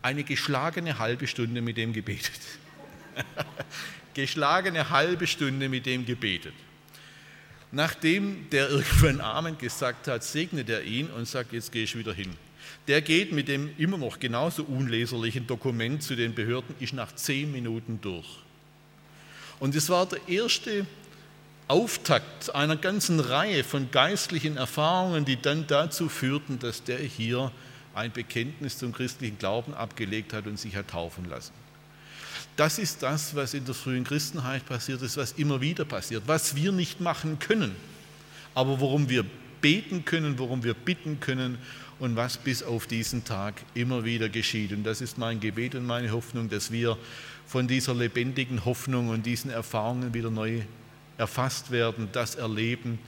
eine 0.00 0.22
geschlagene 0.22 1.00
halbe 1.00 1.26
Stunde 1.26 1.60
mit 1.60 1.76
dem 1.76 1.92
gebetet. 1.92 2.40
geschlagene 4.14 4.90
halbe 4.90 5.26
Stunde 5.26 5.68
mit 5.68 5.86
dem 5.86 6.06
gebetet. 6.06 6.54
Nachdem 7.72 8.48
der 8.50 8.68
irgendwann 8.68 9.20
Amen 9.20 9.56
gesagt 9.56 10.08
hat, 10.08 10.24
segnet 10.24 10.68
er 10.68 10.82
ihn 10.82 11.08
und 11.08 11.26
sagt, 11.26 11.52
jetzt 11.52 11.70
gehe 11.70 11.84
ich 11.84 11.96
wieder 11.96 12.12
hin. 12.12 12.32
Der 12.88 13.00
geht 13.00 13.32
mit 13.32 13.48
dem 13.48 13.70
immer 13.78 13.98
noch 13.98 14.18
genauso 14.18 14.64
unleserlichen 14.64 15.46
Dokument 15.46 16.02
zu 16.02 16.16
den 16.16 16.34
Behörden, 16.34 16.74
ist 16.80 16.92
nach 16.92 17.14
zehn 17.14 17.52
Minuten 17.52 18.00
durch. 18.00 18.26
Und 19.60 19.76
es 19.76 19.88
war 19.88 20.06
der 20.06 20.20
erste 20.26 20.86
Auftakt 21.68 22.52
einer 22.54 22.76
ganzen 22.76 23.20
Reihe 23.20 23.62
von 23.62 23.90
geistlichen 23.92 24.56
Erfahrungen, 24.56 25.24
die 25.24 25.40
dann 25.40 25.66
dazu 25.68 26.08
führten, 26.08 26.58
dass 26.58 26.82
der 26.82 26.98
hier 26.98 27.52
ein 27.94 28.10
Bekenntnis 28.10 28.78
zum 28.78 28.92
christlichen 28.92 29.38
Glauben 29.38 29.74
abgelegt 29.74 30.32
hat 30.32 30.46
und 30.46 30.58
sich 30.58 30.74
hat 30.74 30.88
taufen 30.88 31.28
lassen. 31.28 31.52
Das 32.60 32.78
ist 32.78 33.02
das, 33.02 33.34
was 33.34 33.54
in 33.54 33.64
der 33.64 33.74
frühen 33.74 34.04
Christenheit 34.04 34.66
passiert 34.66 35.00
ist, 35.00 35.16
was 35.16 35.32
immer 35.32 35.62
wieder 35.62 35.86
passiert, 35.86 36.24
was 36.26 36.54
wir 36.54 36.72
nicht 36.72 37.00
machen 37.00 37.38
können, 37.38 37.74
aber 38.54 38.80
worum 38.80 39.08
wir 39.08 39.24
beten 39.62 40.04
können, 40.04 40.38
worum 40.38 40.62
wir 40.62 40.74
bitten 40.74 41.20
können 41.20 41.56
und 42.00 42.16
was 42.16 42.36
bis 42.36 42.62
auf 42.62 42.86
diesen 42.86 43.24
Tag 43.24 43.62
immer 43.72 44.04
wieder 44.04 44.28
geschieht. 44.28 44.72
Und 44.72 44.84
das 44.84 45.00
ist 45.00 45.16
mein 45.16 45.40
Gebet 45.40 45.74
und 45.74 45.86
meine 45.86 46.12
Hoffnung, 46.12 46.50
dass 46.50 46.70
wir 46.70 46.98
von 47.46 47.66
dieser 47.66 47.94
lebendigen 47.94 48.62
Hoffnung 48.66 49.08
und 49.08 49.24
diesen 49.24 49.50
Erfahrungen 49.50 50.12
wieder 50.12 50.30
neu 50.30 50.60
erfasst 51.16 51.70
werden, 51.70 52.10
das 52.12 52.34
erleben 52.34 52.98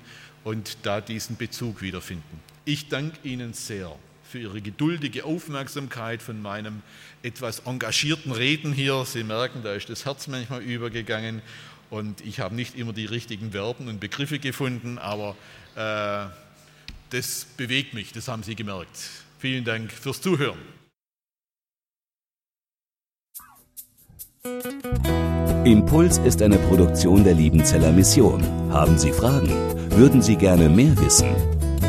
und 0.44 0.78
da 0.82 1.02
diesen 1.02 1.36
Bezug 1.36 1.82
wiederfinden. 1.82 2.40
Ich 2.64 2.88
danke 2.88 3.18
Ihnen 3.28 3.52
sehr 3.52 3.94
für 4.32 4.38
Ihre 4.38 4.62
geduldige 4.62 5.26
Aufmerksamkeit 5.26 6.22
von 6.22 6.40
meinem 6.40 6.80
etwas 7.22 7.60
engagierten 7.66 8.32
Reden 8.32 8.72
hier. 8.72 9.04
Sie 9.04 9.24
merken, 9.24 9.60
da 9.62 9.74
ist 9.74 9.90
das 9.90 10.06
Herz 10.06 10.26
manchmal 10.26 10.62
übergegangen 10.62 11.42
und 11.90 12.22
ich 12.22 12.40
habe 12.40 12.54
nicht 12.54 12.74
immer 12.74 12.94
die 12.94 13.04
richtigen 13.04 13.52
Verben 13.52 13.88
und 13.88 14.00
Begriffe 14.00 14.38
gefunden, 14.38 14.96
aber 14.96 15.36
äh, 15.76 16.24
das 17.10 17.44
bewegt 17.58 17.92
mich, 17.92 18.12
das 18.12 18.26
haben 18.26 18.42
Sie 18.42 18.54
gemerkt. 18.54 18.96
Vielen 19.38 19.64
Dank 19.64 19.92
fürs 19.92 20.22
Zuhören. 20.22 20.58
Impuls 25.66 26.16
ist 26.18 26.40
eine 26.40 26.56
Produktion 26.56 27.22
der 27.22 27.34
Liebenzeller 27.34 27.92
Mission. 27.92 28.42
Haben 28.72 28.96
Sie 28.96 29.12
Fragen? 29.12 29.50
Würden 29.90 30.22
Sie 30.22 30.36
gerne 30.36 30.70
mehr 30.70 30.98
wissen? 30.98 31.51